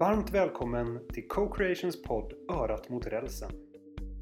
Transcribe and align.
Varmt 0.00 0.30
välkommen 0.30 1.00
till 1.12 1.28
Co-Creations 1.28 2.02
podd 2.02 2.32
Örat 2.50 2.88
mot 2.88 3.06
rälsen. 3.06 3.50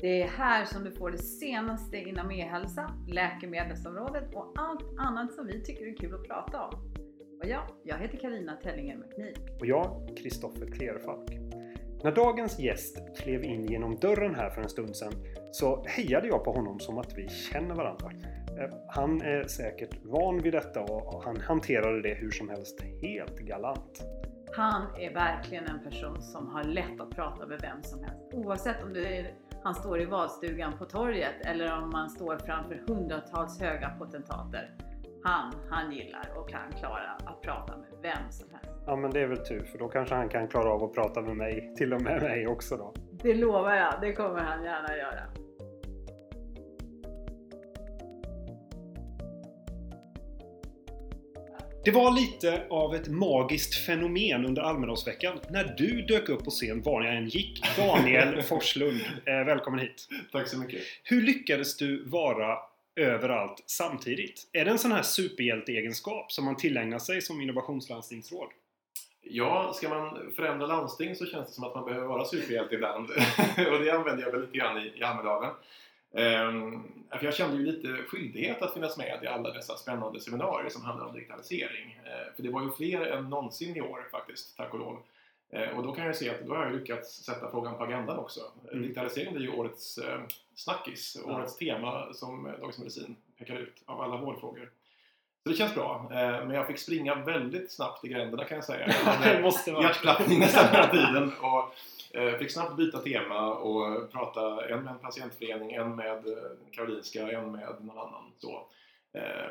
Det 0.00 0.22
är 0.22 0.28
här 0.28 0.64
som 0.64 0.84
du 0.84 0.92
får 0.92 1.10
det 1.10 1.18
senaste 1.18 1.96
inom 1.96 2.30
e-hälsa, 2.30 2.90
läkemedelsområdet 3.08 4.34
och 4.34 4.52
allt 4.56 4.98
annat 4.98 5.32
som 5.34 5.46
vi 5.46 5.64
tycker 5.64 5.86
är 5.86 5.96
kul 5.96 6.14
att 6.14 6.28
prata 6.28 6.62
om. 6.62 6.74
Och 7.42 7.48
ja, 7.48 7.66
jag 7.84 7.98
heter 7.98 8.18
Karina 8.18 8.56
Tellinger 8.56 8.96
McNeil. 8.96 9.36
Och 9.60 9.66
jag, 9.66 10.08
Kristoffer 10.16 10.66
Klerfalk. 10.66 11.30
När 12.04 12.12
dagens 12.12 12.58
gäst 12.58 12.98
klev 13.18 13.44
in 13.44 13.64
genom 13.64 13.96
dörren 13.96 14.34
här 14.34 14.50
för 14.50 14.62
en 14.62 14.68
stund 14.68 14.96
sedan 14.96 15.12
så 15.52 15.84
hejade 15.86 16.28
jag 16.28 16.44
på 16.44 16.52
honom 16.52 16.80
som 16.80 16.98
att 16.98 17.18
vi 17.18 17.28
känner 17.28 17.74
varandra. 17.74 18.10
Eh, 18.58 18.70
Han 18.88 19.20
är 19.22 19.44
säkert 19.44 20.04
van 20.04 20.38
vid 20.42 20.52
detta 20.52 20.80
och 20.80 21.24
han 21.24 21.36
hanterade 21.36 22.02
det 22.02 22.14
hur 22.14 22.30
som 22.30 22.48
helst 22.48 22.80
helt 23.02 23.38
galant. 23.38 24.02
Han 24.56 24.82
är 24.98 25.14
verkligen 25.14 25.64
en 25.66 25.80
person 25.80 26.22
som 26.22 26.48
har 26.48 26.64
lätt 26.64 27.00
att 27.00 27.10
prata 27.10 27.46
med 27.46 27.60
vem 27.60 27.82
som 27.82 28.04
helst. 28.04 28.22
Oavsett 28.32 28.82
om 28.82 28.92
det 28.92 29.18
är, 29.18 29.34
han 29.62 29.74
står 29.74 30.00
i 30.00 30.04
valstugan 30.04 30.72
på 30.78 30.84
torget 30.84 31.34
eller 31.46 31.78
om 31.78 31.90
man 31.90 32.10
står 32.10 32.38
framför 32.38 32.82
hundratals 32.86 33.60
höga 33.60 33.90
potentater. 33.98 34.74
Han, 35.24 35.52
han 35.70 35.92
gillar 35.92 36.28
och 36.36 36.48
kan 36.48 36.72
klara 36.78 37.10
att 37.24 37.42
prata 37.42 37.76
med 37.76 37.88
vem 38.02 38.30
som 38.30 38.50
helst. 38.50 38.82
Ja 38.86 38.96
men 38.96 39.10
det 39.10 39.20
är 39.20 39.26
väl 39.26 39.46
tur 39.46 39.64
för 39.64 39.78
då 39.78 39.88
kanske 39.88 40.14
han 40.14 40.28
kan 40.28 40.48
klara 40.48 40.72
av 40.72 40.84
att 40.84 40.94
prata 40.94 41.20
med 41.20 41.36
mig, 41.36 41.74
till 41.76 41.94
och 41.94 42.02
med 42.02 42.22
mig 42.22 42.46
också 42.46 42.76
då. 42.76 42.94
Det 43.22 43.34
lovar 43.34 43.74
jag, 43.74 44.00
det 44.00 44.12
kommer 44.12 44.40
han 44.40 44.64
gärna 44.64 44.96
göra. 44.96 45.22
Det 51.86 51.92
var 51.92 52.10
lite 52.10 52.66
av 52.70 52.94
ett 52.94 53.08
magiskt 53.08 53.86
fenomen 53.86 54.44
under 54.44 54.62
Almedalsveckan 54.62 55.40
när 55.50 55.64
du 55.64 56.02
dök 56.02 56.28
upp 56.28 56.44
på 56.44 56.50
scen 56.50 56.82
var 56.82 57.02
jag 57.02 57.16
än 57.16 57.28
gick. 57.28 57.76
Daniel 57.76 58.42
Forslund, 58.48 59.00
eh, 59.24 59.44
välkommen 59.44 59.80
hit. 59.80 60.08
Tack 60.32 60.48
så 60.48 60.58
mycket. 60.58 60.82
Hur 61.02 61.22
lyckades 61.22 61.76
du 61.76 62.04
vara 62.04 62.58
överallt 62.96 63.62
samtidigt? 63.66 64.50
Är 64.52 64.64
det 64.64 64.70
en 64.70 64.78
sån 64.78 64.92
här 64.92 65.02
superhjälteegenskap 65.02 66.32
som 66.32 66.44
man 66.44 66.56
tillägnar 66.56 66.98
sig 66.98 67.22
som 67.22 67.40
innovationslandstingsråd? 67.40 68.48
Ja, 69.22 69.72
ska 69.74 69.88
man 69.88 70.32
förändra 70.36 70.66
landsting 70.66 71.14
så 71.14 71.26
känns 71.26 71.48
det 71.48 71.54
som 71.54 71.64
att 71.64 71.74
man 71.74 71.84
behöver 71.84 72.06
vara 72.06 72.24
superhjälte 72.24 72.74
ibland. 72.74 73.10
och 73.72 73.84
det 73.84 73.90
använder 73.90 74.22
jag 74.24 74.32
väl 74.32 74.40
lite 74.40 74.58
grann 74.58 74.78
i, 74.78 74.92
i 74.98 75.02
Almedalen. 75.02 75.50
Ehm, 76.16 76.82
jag 77.22 77.34
kände 77.34 77.56
ju 77.56 77.62
lite 77.62 77.88
skyldighet 77.88 78.62
att 78.62 78.74
finnas 78.74 78.96
med 78.96 79.20
i 79.22 79.26
alla 79.26 79.50
dessa 79.52 79.76
spännande 79.76 80.20
seminarier 80.20 80.70
som 80.70 80.82
handlar 80.82 81.06
om 81.06 81.14
digitalisering. 81.14 82.00
Ehm, 82.04 82.34
för 82.36 82.42
det 82.42 82.50
var 82.50 82.62
ju 82.62 82.70
fler 82.70 83.06
än 83.06 83.30
någonsin 83.30 83.76
i 83.76 83.80
år 83.80 84.08
faktiskt, 84.10 84.56
tack 84.56 84.72
och 84.74 84.78
lov. 84.78 84.98
Ehm, 85.50 85.76
och 85.76 85.82
då 85.82 85.92
kan 85.92 86.06
jag 86.06 86.16
se 86.16 86.30
att 86.30 86.46
då 86.46 86.54
har 86.54 86.64
jag 86.64 86.74
lyckats 86.74 87.24
sätta 87.24 87.50
frågan 87.50 87.76
på 87.76 87.84
agendan 87.84 88.18
också. 88.18 88.40
Mm. 88.70 88.82
Digitalisering 88.82 89.34
blir 89.34 89.44
ju 89.46 89.52
årets 89.52 89.98
snackis, 90.54 91.18
Ja. 91.26 91.36
årets 91.36 91.56
tema 91.56 92.12
som 92.12 92.44
Dagens 92.60 92.78
Medicin 92.78 93.16
pekar 93.38 93.56
ut 93.56 93.82
av 93.86 94.00
alla 94.00 94.16
vårdfrågor. 94.16 94.70
Så 95.46 95.50
det 95.50 95.56
känns 95.56 95.74
bra. 95.74 96.08
Eh, 96.10 96.46
men 96.46 96.50
jag 96.50 96.66
fick 96.66 96.78
springa 96.78 97.14
väldigt 97.14 97.72
snabbt 97.72 98.04
i 98.04 98.08
gränderna 98.08 98.44
kan 98.44 98.54
jag 98.54 98.64
säga. 98.64 98.92
Hade 98.92 99.42
måste 99.42 99.70
hjärtklappning 99.70 100.38
nästan 100.38 100.68
hela 100.68 100.88
tiden. 100.88 101.32
Och 101.40 101.74
eh, 102.16 102.38
fick 102.38 102.50
snabbt 102.50 102.76
byta 102.76 102.98
tema 102.98 103.54
och 103.54 104.12
prata 104.12 104.68
en 104.68 104.82
med 104.82 104.92
en 104.92 104.98
patientförening, 104.98 105.72
en 105.72 105.96
med 105.96 106.26
eh, 106.26 106.34
Karolinska, 106.72 107.30
en 107.30 107.52
med 107.52 107.74
någon 107.80 107.98
annan. 107.98 108.32
Så. 108.38 108.66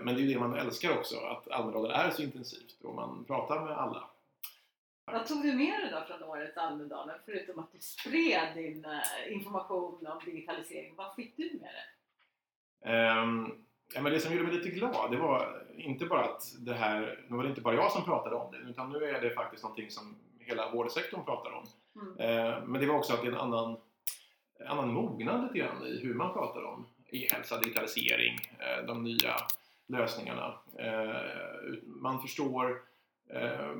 Men 0.02 0.06
det 0.06 0.22
är 0.22 0.24
ju 0.24 0.34
det 0.34 0.40
man 0.40 0.56
älskar 0.56 0.98
också, 0.98 1.20
att 1.20 1.52
Almedalen 1.52 1.92
är 1.92 2.10
så 2.10 2.22
intensivt 2.22 2.82
och 2.84 2.96
man 2.96 3.26
pratar 3.28 3.62
med 3.62 3.78
alla. 3.78 4.04
Vad 5.06 5.28
tog 5.28 5.44
du 5.44 5.54
med 5.54 5.80
dig 5.80 5.92
då 5.92 6.04
från 6.08 6.30
årets 6.30 6.58
Almedalen? 6.58 7.16
Förutom 7.26 7.60
att 7.60 7.72
du 7.72 7.80
spred 7.80 8.54
din 8.56 8.86
information 9.30 10.08
om 10.08 10.20
digitalisering. 10.26 10.96
Vad 10.96 11.16
fick 11.16 11.38
du 11.38 11.44
med 11.44 11.72
dig? 11.74 12.94
Ehm, 12.94 13.65
ja, 13.94 14.02
men 14.02 14.12
det 14.12 14.20
som 14.20 14.32
gjorde 14.34 14.44
mig 14.48 14.54
lite 14.56 14.70
glad, 14.70 15.12
det 15.12 15.18
var 15.18 15.64
inte 15.78 16.06
bara 16.06 16.24
att 16.26 16.54
det 16.60 16.74
här, 16.74 17.20
nu 17.28 17.36
var 17.36 17.44
det 17.44 17.50
inte 17.50 17.62
bara 17.62 17.76
jag 17.76 17.92
som 17.92 18.04
pratade 18.04 18.36
om 18.36 18.52
det, 18.52 18.70
utan 18.70 18.90
nu 18.90 19.06
är 19.06 19.22
det 19.22 19.30
faktiskt 19.30 19.64
någonting 19.64 19.90
som 19.90 20.16
hela 20.40 20.72
vårdsektorn 20.72 21.26
pratar 21.26 21.52
om. 21.52 21.66
Mm. 22.02 22.20
Eh, 22.20 22.64
Men 22.66 22.82
det 22.82 22.88
var 22.88 22.96
också 22.96 23.14
att 23.14 23.22
det 23.22 23.28
är 23.28 23.32
en 23.32 23.38
annan, 23.38 23.78
annan 24.68 24.94
mognad 24.94 25.44
lite 25.44 25.58
grann 25.60 25.84
i 25.86 26.00
hur 26.04 26.14
man 26.14 26.34
pratar 26.34 26.64
om 26.64 26.86
e-hälsa, 27.12 27.60
digitalisering, 27.60 28.34
eh, 28.60 28.86
de 28.88 29.04
nya 29.04 29.36
lösningarna. 29.88 30.54
Eh, 30.80 31.16
Man 31.86 32.22
förstår 32.22 32.82
eh, 33.30 33.72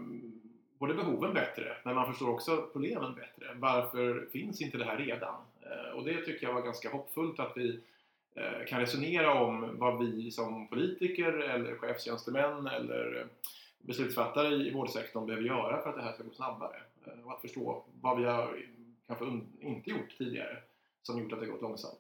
både 0.80 0.94
behoven 0.94 1.34
bättre, 1.34 1.78
men 1.84 1.96
man 1.96 2.08
förstår 2.08 2.30
också 2.30 2.70
problemen 2.74 3.16
bättre. 3.16 3.54
Varför 3.56 4.28
finns 4.32 4.62
inte 4.62 4.78
det 4.78 4.86
här 4.86 4.98
redan? 4.98 5.36
Eh, 5.62 5.96
Och 5.98 6.04
det 6.06 6.22
tycker 6.22 6.48
jag 6.48 6.54
var 6.54 6.62
ganska 6.62 6.90
hoppfullt 6.90 7.40
att 7.40 7.52
vi 7.58 7.80
kan 8.68 8.80
resonera 8.80 9.34
om 9.34 9.78
vad 9.80 10.00
vi 10.00 10.32
som 10.32 10.68
politiker 10.68 11.34
eller 11.34 11.76
chefstjänstemän 11.76 12.68
eller 12.68 13.28
beslutsfattare 13.80 14.56
i 14.56 14.72
vårdsektorn 14.72 15.26
behöver 15.26 15.48
göra 15.48 15.82
för 15.82 15.90
att 15.90 15.96
det 15.96 16.02
här 16.02 16.14
ska 16.14 16.24
gå 16.24 16.32
snabbare. 16.34 16.78
Eh, 17.06 17.26
Och 17.26 17.32
att 17.32 17.42
förstå 17.42 17.86
vad 18.02 18.18
vi 18.20 18.26
har 18.26 18.60
kanske 19.08 19.26
inte 19.60 19.90
gjort 19.90 20.18
tidigare 20.18 20.58
som 21.02 21.20
gjort 21.20 21.34
att 21.34 21.40
det 21.40 21.46
gått 21.46 21.62
långsamt. 21.62 22.00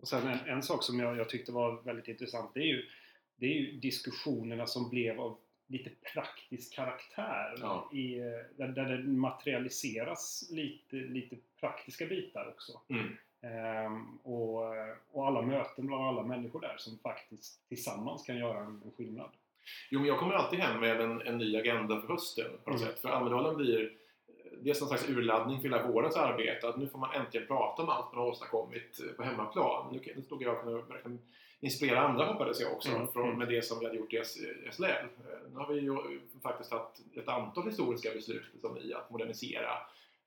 Och 0.00 0.08
sen 0.08 0.26
en, 0.26 0.38
en 0.48 0.62
sak 0.62 0.82
som 0.82 0.98
jag, 0.98 1.16
jag 1.16 1.28
tyckte 1.28 1.52
var 1.52 1.82
väldigt 1.82 2.08
intressant 2.08 2.50
det 2.54 2.60
är, 2.60 2.66
ju, 2.66 2.88
det 3.36 3.46
är 3.46 3.54
ju 3.54 3.72
diskussionerna 3.72 4.66
som 4.66 4.90
blev 4.90 5.20
av 5.20 5.38
lite 5.66 5.90
praktisk 6.12 6.74
karaktär. 6.74 7.54
Ja. 7.60 7.90
I, 7.92 8.18
eh, 8.18 8.24
där, 8.56 8.68
där 8.68 8.96
det 8.96 9.02
materialiseras 9.04 10.48
lite, 10.50 10.96
lite 10.96 11.36
praktiska 11.60 12.06
bitar 12.06 12.48
också. 12.48 12.80
Mm. 12.88 13.16
Ehm, 13.44 14.18
och, 14.22 14.62
och 15.12 15.26
alla 15.26 15.42
möten 15.42 15.86
bland 15.86 16.04
alla 16.04 16.22
människor 16.22 16.60
där 16.60 16.74
som 16.78 16.98
faktiskt 16.98 17.68
tillsammans 17.68 18.22
kan 18.26 18.36
göra 18.36 18.58
en, 18.58 18.82
en 18.84 18.90
skillnad. 18.96 19.30
Jo, 19.90 19.98
men 20.00 20.08
jag 20.08 20.18
kommer 20.18 20.34
alltid 20.34 20.58
hem 20.58 20.80
med 20.80 21.00
en, 21.00 21.20
en 21.22 21.38
ny 21.38 21.56
agenda 21.56 22.00
för 22.00 22.08
hösten 22.08 22.50
på 22.64 22.70
något 22.70 22.80
Mm. 22.80 22.92
sätt. 22.92 23.00
För 23.00 23.08
Almedalen 23.08 23.56
blir 23.56 23.92
dels 24.62 24.80
någon 24.80 24.88
slags 24.88 25.08
urladdning 25.08 25.56
för 25.60 25.68
hela 25.68 25.86
vårens 25.86 26.16
arbete. 26.16 26.68
Att 26.68 26.76
nu 26.78 26.86
får 26.88 26.98
man 26.98 27.14
äntligen 27.14 27.46
prata 27.46 27.82
om 27.82 27.88
allt 27.88 28.12
man 28.12 28.20
har 28.22 28.30
åstadkommit 28.30 29.00
på 29.16 29.22
hemmaplan. 29.22 29.86
Nu, 29.92 30.12
nu 30.16 30.22
stod 30.22 30.42
jag 30.42 30.54
och 30.56 30.62
kunde 30.64 30.82
verkligen 30.82 31.18
inspirera 31.60 32.00
andra 32.00 32.24
hoppades 32.26 32.60
jag 32.60 32.72
också 32.72 32.88
Mm. 32.90 33.08
från, 33.08 33.24
Mm. 33.26 33.38
med 33.38 33.48
det 33.48 33.62
som 33.62 33.78
vi 33.78 33.84
hade 33.86 33.98
gjort 33.98 34.12
i 34.12 34.22
SLL. 34.70 34.84
Eh, 34.84 34.98
Nu 35.52 35.58
har 35.58 35.66
vi 35.74 35.80
ju 35.80 36.20
faktiskt 36.42 36.72
haft 36.72 37.00
ett 37.16 37.28
antal 37.28 37.64
historiska 37.64 38.10
beslut 38.14 38.44
som 38.60 38.78
i 38.78 38.94
att 38.94 39.10
modernisera 39.10 39.70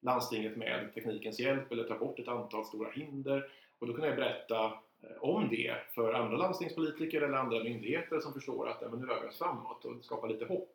landstinget 0.01 0.55
med 0.57 0.93
teknikens 0.93 1.39
hjälp 1.39 1.71
eller 1.71 1.83
ta 1.83 1.97
bort 1.97 2.19
ett 2.19 2.27
antal 2.27 2.65
stora 2.65 2.91
hinder. 2.91 3.49
Och 3.79 3.87
då 3.87 3.93
kunde 3.93 4.07
jag 4.07 4.15
berätta 4.17 4.65
eh, 4.65 5.17
om 5.23 5.49
det 5.49 5.75
för 5.95 6.13
andra 6.13 6.37
landstingspolitiker 6.37 7.21
eller 7.21 7.37
andra 7.37 7.63
myndigheter 7.63 8.19
som 8.19 8.33
förstår 8.33 8.69
att 8.69 8.91
men 8.91 8.99
nu 8.99 9.05
rör 9.05 9.21
vi 9.21 9.27
oss 9.27 9.37
framåt 9.37 9.85
och 9.85 10.05
skapa 10.05 10.27
lite 10.27 10.45
hopp. 10.45 10.73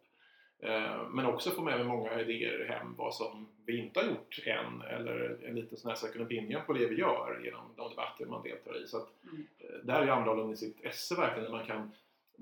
Eh, 0.59 1.09
Men 1.11 1.27
också 1.27 1.51
få 1.51 1.63
med 1.63 1.79
mig 1.79 1.87
många 1.89 2.21
idéer 2.21 2.67
hem 2.69 2.95
vad 2.99 3.15
som 3.15 3.49
vi 3.67 3.79
inte 3.79 4.01
har 4.01 4.07
gjort 4.07 4.39
än 4.47 4.83
eller 4.83 5.39
en 5.49 5.55
liten 5.55 5.79
sån 5.79 5.89
här 5.89 5.97
second 5.97 6.25
opinion 6.25 6.63
på 6.67 6.73
det 6.73 6.87
vi 6.87 6.97
gör 6.97 7.41
genom 7.45 7.65
de 7.77 7.91
debatter 7.91 8.27
man 8.27 8.43
deltar 8.43 8.83
i. 8.85 8.87
Så 8.87 8.97
att, 8.97 9.09
Mm. 9.33 9.47
eh, 9.59 9.85
där 9.85 10.01
är 10.01 10.05
ju 10.05 10.11
Almedalen 10.11 10.51
i 10.53 10.57
sitt 10.57 10.85
esse 10.85 11.15
verkligen 11.15 11.51
när 11.51 11.57
man 11.59 11.67
kan 11.67 11.93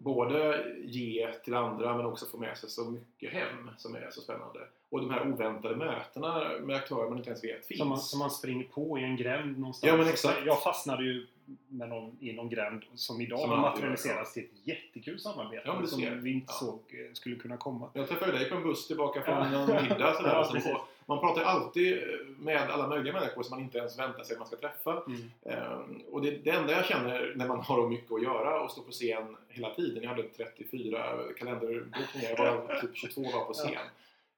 både 0.02 0.64
ge 0.84 1.32
till 1.44 1.54
andra 1.54 1.96
men 1.96 2.06
också 2.06 2.26
få 2.26 2.38
med 2.38 2.58
sig 2.58 2.70
så 2.70 2.84
mycket 2.90 3.32
hem 3.32 3.70
som 3.76 3.94
är 3.94 4.08
så 4.10 4.20
spännande. 4.20 4.60
Och 4.90 5.00
de 5.00 5.10
här 5.10 5.32
oväntade 5.32 5.76
mötena 5.76 6.44
med 6.60 6.76
aktörer 6.76 7.08
man 7.08 7.18
inte 7.18 7.30
ens 7.30 7.44
vet 7.44 7.66
finns. 7.66 7.78
Som 7.78 7.88
man, 7.88 7.98
som 7.98 8.18
man 8.18 8.30
springer 8.30 8.64
på 8.64 8.98
i 8.98 9.04
en 9.04 9.16
gränd 9.16 9.58
någonstans. 9.58 9.90
Ja, 9.92 9.96
men 9.96 10.06
exakt. 10.08 10.38
Jag 10.46 10.62
fastnade 10.62 11.04
ju 11.04 11.26
med 11.68 11.88
någon, 11.88 12.16
i 12.20 12.32
någon 12.32 12.48
gränd 12.48 12.82
som 12.94 13.20
idag 13.20 13.38
Som 13.40 13.60
materialiserats 13.60 14.32
till 14.34 14.44
ett 14.44 14.66
jättekul 14.68 15.20
samarbete 15.20 15.62
Ja, 15.66 15.86
som 15.86 16.22
vi 16.22 16.32
inte 16.32 16.46
Ja. 16.48 16.52
såg 16.66 16.80
eh, 16.88 17.12
skulle 17.12 17.36
kunna 17.36 17.56
komma. 17.56 17.90
Jag 17.92 18.08
träffade 18.08 18.32
dig 18.32 18.50
på 18.50 18.56
en 18.56 18.62
buss 18.62 18.86
tillbaka 18.86 19.22
från 19.22 19.52
Ja. 19.52 19.74
en 19.78 19.82
middag. 19.82 20.14
Sådär, 20.14 20.30
Ja, 20.54 20.60
på- 20.74 20.86
man 21.06 21.20
pratar 21.20 21.40
ju 21.40 21.46
alltid 21.46 22.02
med 22.38 22.70
alla 22.70 22.86
möjliga 22.86 23.12
människor 23.12 23.42
som 23.42 23.50
man 23.56 23.64
inte 23.64 23.78
ens 23.78 23.98
väntar 23.98 24.24
sig 24.24 24.34
att 24.34 24.38
man 24.38 24.48
ska 24.48 24.56
träffa. 24.56 25.02
Mm. 25.06 25.30
Ehm, 25.44 26.02
och 26.10 26.22
det, 26.22 26.30
det 26.30 26.50
enda 26.50 26.72
jag 26.72 26.86
känner 26.86 27.32
när 27.36 27.48
man 27.48 27.60
har 27.60 27.88
mycket 27.88 28.12
att 28.12 28.22
göra 28.22 28.60
och 28.60 28.70
står 28.70 28.82
på 28.82 28.90
scen 28.90 29.36
hela 29.48 29.74
tiden. 29.74 30.02
Jag 30.02 30.10
hade 30.10 30.22
34 30.22 31.04
kalenderbokningar 31.38 32.36
varav 32.38 32.80
typ 32.80 32.96
22 32.96 33.22
var 33.22 33.44
på 33.44 33.52
scen. 33.52 33.72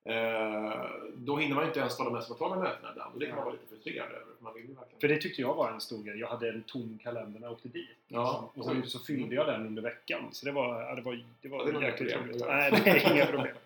Ehm, 0.05 0.73
då 1.17 1.37
hinner 1.37 1.55
man 1.55 1.65
ju 1.65 1.69
inte 1.69 1.81
ens 1.81 1.97
de 1.97 2.15
här 2.15 2.23
spontana 2.23 2.57
mötena 2.57 2.91
ibland 2.93 3.15
och 3.15 3.21
det 3.21 3.27
kan 3.27 3.37
man 3.37 3.45
vara 3.45 3.55
lite 3.55 3.67
frustrerad 3.69 4.09
över. 4.09 4.27
för 4.39 4.45
Man 4.45 4.55
vill 4.55 4.67
verkligen... 4.67 5.01
För 5.01 5.09
det 5.09 5.17
tyckte 5.17 5.43
jag 5.43 5.55
var 5.55 5.71
en 5.71 5.81
stor 5.81 6.03
grej. 6.03 6.19
Jag 6.19 6.29
hade 6.29 6.49
en 6.49 6.63
tom 6.63 6.99
kalender 7.03 7.41
när 7.41 7.47
jag 7.47 7.53
åkte 7.53 7.69
dit. 7.69 7.89
Ja. 8.09 8.51
Och 8.55 8.65
sen 8.65 8.87
så 8.87 8.99
fyllde 8.99 9.35
jag 9.35 9.47
den 9.47 9.67
under 9.67 9.83
veckan. 9.83 10.29
Så 10.33 10.47
det 10.47 10.53
var, 10.53 10.97
det 10.97 11.03
var, 11.03 11.25
det 11.41 11.49
var 11.49 11.59
Ja, 11.59 11.65
det 11.65 11.73
nog 11.73 11.83
jäkligt 11.83 12.17
roligt. 12.17 12.43
Nej, 12.47 12.71
det 12.85 12.91
är 12.91 13.13
inga 13.15 13.27
problem. 13.27 13.57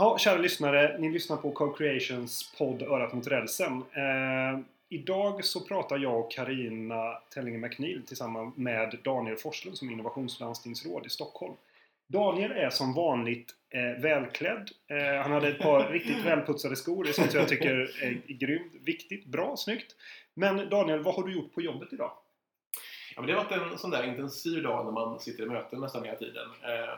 Ja, 0.00 0.18
kära 0.18 0.38
lyssnare. 0.38 0.98
Ni 0.98 1.10
lyssnar 1.10 1.36
på 1.36 1.52
Co-Creations 1.52 2.58
podd 2.58 2.82
Örat 2.82 3.12
mot 3.12 3.26
rälsen. 3.26 3.72
Eh, 3.92 4.60
idag 4.88 5.44
så 5.44 5.60
pratar 5.60 5.98
jag 5.98 6.20
och 6.20 6.32
Karina 6.32 7.18
Tellinger 7.34 7.58
McNeil 7.58 8.02
tillsammans 8.06 8.56
med 8.56 8.98
Daniel 9.04 9.36
Forslund 9.36 9.78
som 9.78 9.88
är 9.88 9.92
innovationslandstingsråd 9.92 11.06
i 11.06 11.08
Stockholm. 11.08 11.54
Daniel 12.06 12.50
är 12.50 12.70
som 12.70 12.94
vanligt 12.94 13.54
Eh, 13.72 14.02
välklädd. 14.02 14.70
Eh, 14.86 15.22
han 15.22 15.32
hade 15.32 15.48
ett 15.48 15.58
par 15.58 15.88
riktigt 15.92 16.24
välputsade 16.24 16.76
skor. 16.76 17.04
Det 17.04 17.10
är 17.10 17.12
sånt 17.12 17.34
jag 17.34 17.48
tycker 17.48 17.90
är 18.02 18.20
grymt. 18.26 18.72
Viktigt, 18.80 19.26
bra, 19.26 19.56
snyggt. 19.56 19.96
Men 20.34 20.68
Daniel, 20.68 21.02
vad 21.02 21.14
har 21.14 21.22
du 21.22 21.32
gjort 21.32 21.54
på 21.54 21.62
jobbet 21.62 21.92
idag? 21.92 22.12
Ja, 23.14 23.20
men 23.20 23.26
det 23.26 23.32
har 23.32 23.44
varit 23.44 23.72
en 23.72 23.78
sån 23.78 23.90
där 23.90 24.04
intensiv 24.04 24.62
dag 24.62 24.84
när 24.84 24.92
man 24.92 25.20
sitter 25.20 25.42
i 25.42 25.46
möten 25.46 25.80
nästan 25.80 26.04
hela 26.04 26.18
tiden. 26.18 26.48
Eh, 26.62 26.94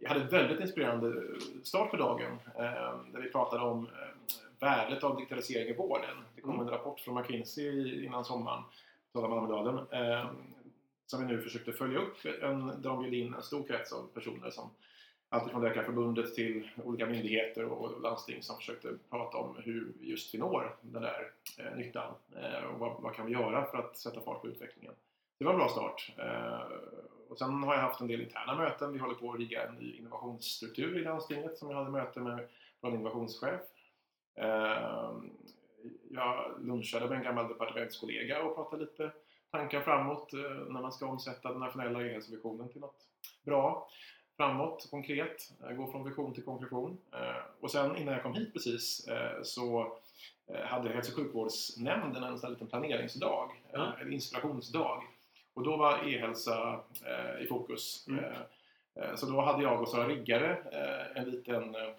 jag 0.00 0.08
hade 0.08 0.20
en 0.20 0.28
väldigt 0.28 0.60
inspirerande 0.60 1.22
start 1.62 1.90
på 1.90 1.96
dagen 1.96 2.38
eh, 2.56 2.98
där 3.12 3.20
vi 3.22 3.30
pratade 3.30 3.62
om 3.62 3.86
eh, 3.86 4.36
värdet 4.60 5.04
av 5.04 5.16
digitalisering 5.16 5.68
i 5.68 5.76
vården. 5.76 6.16
Det 6.34 6.40
kom 6.40 6.54
Mm. 6.54 6.66
en 6.66 6.72
rapport 6.72 7.00
från 7.00 7.14
McKinsey 7.14 8.04
innan 8.04 8.24
sommaren, 8.24 8.62
talar 9.12 9.28
man 9.28 9.38
om 9.38 9.44
Almedalen, 9.44 9.86
eh, 9.90 10.30
som 11.06 11.26
vi 11.26 11.34
nu 11.34 11.42
försökte 11.42 11.72
följa 11.72 11.98
upp. 11.98 12.16
En, 12.42 12.66
där 12.66 12.90
de 12.90 13.02
bjöd 13.02 13.14
in 13.14 13.34
en 13.34 13.42
stor 13.42 13.66
krets 13.66 13.92
av 13.92 14.06
personer 14.14 14.50
som 14.50 14.70
alltifrån 15.28 15.62
Läkarförbundet 15.62 16.34
till 16.34 16.70
olika 16.84 17.06
myndigheter 17.06 17.64
och 17.64 18.00
landsting 18.00 18.42
som 18.42 18.56
försökte 18.56 18.88
prata 19.10 19.38
om 19.38 19.56
hur 19.64 19.92
just 20.00 20.34
vi 20.34 20.38
når 20.38 20.76
den 20.80 21.02
där 21.02 21.30
eh, 21.58 21.76
nyttan 21.76 22.14
eh, 22.36 22.64
och 22.64 22.78
vad, 22.78 23.02
vad 23.02 23.14
kan 23.14 23.26
vi 23.26 23.32
göra 23.32 23.64
för 23.64 23.78
att 23.78 23.98
sätta 23.98 24.20
fart 24.20 24.40
på 24.40 24.48
utvecklingen. 24.48 24.94
Det 25.40 25.44
var 25.46 25.52
en 25.52 25.58
bra 25.58 25.68
start. 25.68 26.12
Eh, 26.18 26.60
och 27.28 27.38
sen 27.38 27.62
har 27.62 27.74
jag 27.74 27.82
haft 27.82 28.00
en 28.00 28.06
del 28.06 28.20
interna 28.20 28.54
möten. 28.54 28.92
Vi 28.92 28.98
håller 28.98 29.14
på 29.14 29.32
att 29.32 29.38
rigga 29.38 29.66
en 29.66 29.74
ny 29.74 29.96
innovationsstruktur 29.96 30.98
i 30.98 31.04
landstinget 31.04 31.58
som 31.58 31.70
jag 31.70 31.76
hade 31.76 31.90
möte 31.90 32.20
med 32.20 32.48
vår 32.80 32.94
innovationschef. 32.94 33.60
Eh, 34.34 35.12
jag 36.10 36.54
lunchade 36.60 37.08
med 37.08 37.18
en 37.18 37.24
gammal 37.24 37.48
departementskollega 37.48 38.42
och 38.42 38.54
pratade 38.54 38.82
lite 38.82 39.12
tankar 39.50 39.80
framåt 39.80 40.32
eh, 40.32 40.40
när 40.40 40.80
man 40.82 40.92
ska 40.92 41.06
omsätta 41.06 41.48
den 41.48 41.60
nationella 41.60 42.06
e-hälsovisionen 42.06 42.68
till 42.68 42.80
något 42.80 43.06
bra 43.42 43.88
framåt, 44.36 44.88
konkret, 44.90 45.52
gå 45.76 45.90
från 45.90 46.04
vision 46.04 46.34
till 46.34 46.44
konkretion. 46.44 46.98
Och 47.60 47.70
sen 47.70 47.96
innan 47.96 48.14
jag 48.14 48.22
kom 48.22 48.34
hit 48.34 48.52
precis 48.52 49.08
så 49.42 49.96
hade 50.64 50.88
Hälso 50.88 51.12
och 51.12 51.16
sjukvårdsnämnden 51.16 52.22
en 52.22 52.38
sån 52.38 52.50
liten 52.50 52.66
planeringsdag, 52.66 53.50
eh, 53.72 53.92
en 54.00 54.12
inspirationsdag. 54.12 55.02
Och 55.60 55.66
då 55.66 55.76
var 55.76 56.08
e-hälsa 56.08 56.80
eh, 57.04 57.42
i 57.44 57.46
fokus. 57.46 58.06
Mm. 58.08 58.24
Eh, 58.24 58.40
eh, 58.94 59.14
Så 59.16 59.26
då 59.26 59.40
hade 59.40 59.62
jag 59.62 59.82
och 59.82 59.88
Sara 59.88 60.08
Riggare 60.08 60.50
eh, 60.72 61.22
en 61.22 61.30
liten 61.30 61.74
eh, 61.74 61.90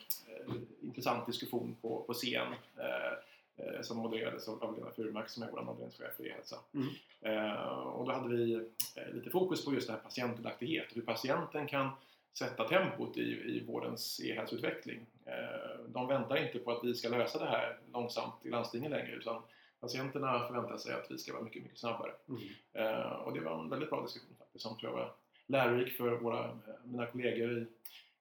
intressant 0.82 1.26
diskussion 1.26 1.76
på, 1.82 2.04
på 2.08 2.14
scen 2.14 2.48
eh, 2.78 3.82
som 3.82 3.98
modererades 3.98 4.48
av 4.48 4.78
Lena 4.78 4.92
Furmark 4.92 5.30
som 5.30 5.44
är 5.44 5.48
vår 5.52 5.60
avdelningschef 5.60 6.16
för 6.18 6.28
e-hälsa. 6.28 6.56
Mm. 6.74 7.58
Och 7.76 8.06
då 8.06 8.12
hade 8.12 8.36
vi 8.36 8.70
lite 9.14 9.30
fokus 9.30 9.66
på 9.66 9.74
just 9.74 9.88
det 9.88 9.94
här 9.94 10.00
patientdelaktighet, 10.00 10.88
hur 10.94 11.02
patienten 11.02 11.68
kan 11.68 11.90
sätta 12.34 12.68
tempot 12.68 13.18
i, 13.18 13.22
i 13.22 13.64
vårdens 13.68 14.22
e-hälsoutveckling. 14.24 15.06
Eh, 15.26 15.86
De 15.88 16.08
väntar 16.08 16.46
inte 16.46 16.60
på 16.60 16.72
att 16.72 16.84
vi 16.84 16.94
ska 16.96 17.10
lösa 17.10 17.40
det 17.40 17.50
här 17.50 17.78
långsamt 17.94 18.46
i 18.46 18.50
landstingen 18.50 18.92
längre 18.92 19.12
utan 19.12 19.42
patienterna 19.82 20.48
förväntar 20.48 20.78
sig 20.78 20.94
att 20.94 21.12
vi 21.12 21.18
ska 21.18 21.34
vara 21.34 21.44
mycket, 21.44 21.64
mycket 21.64 21.80
snabbare. 21.80 22.12
Mm. 22.30 22.42
Eh, 22.74 23.12
Och 23.12 23.34
det 23.34 23.40
var 23.40 23.60
en 23.60 23.70
väldigt 23.70 23.90
bra 23.90 24.02
diskussion 24.02 24.36
faktiskt 24.40 24.64
som 24.64 24.78
tror 24.78 24.92
jag 24.92 24.98
var 24.98 25.14
lärorik 25.48 25.98
för 25.98 26.12
våra, 26.12 26.46
eh, 26.46 26.52
mina 26.84 27.06
kollegor 27.06 27.52
i, 27.52 27.68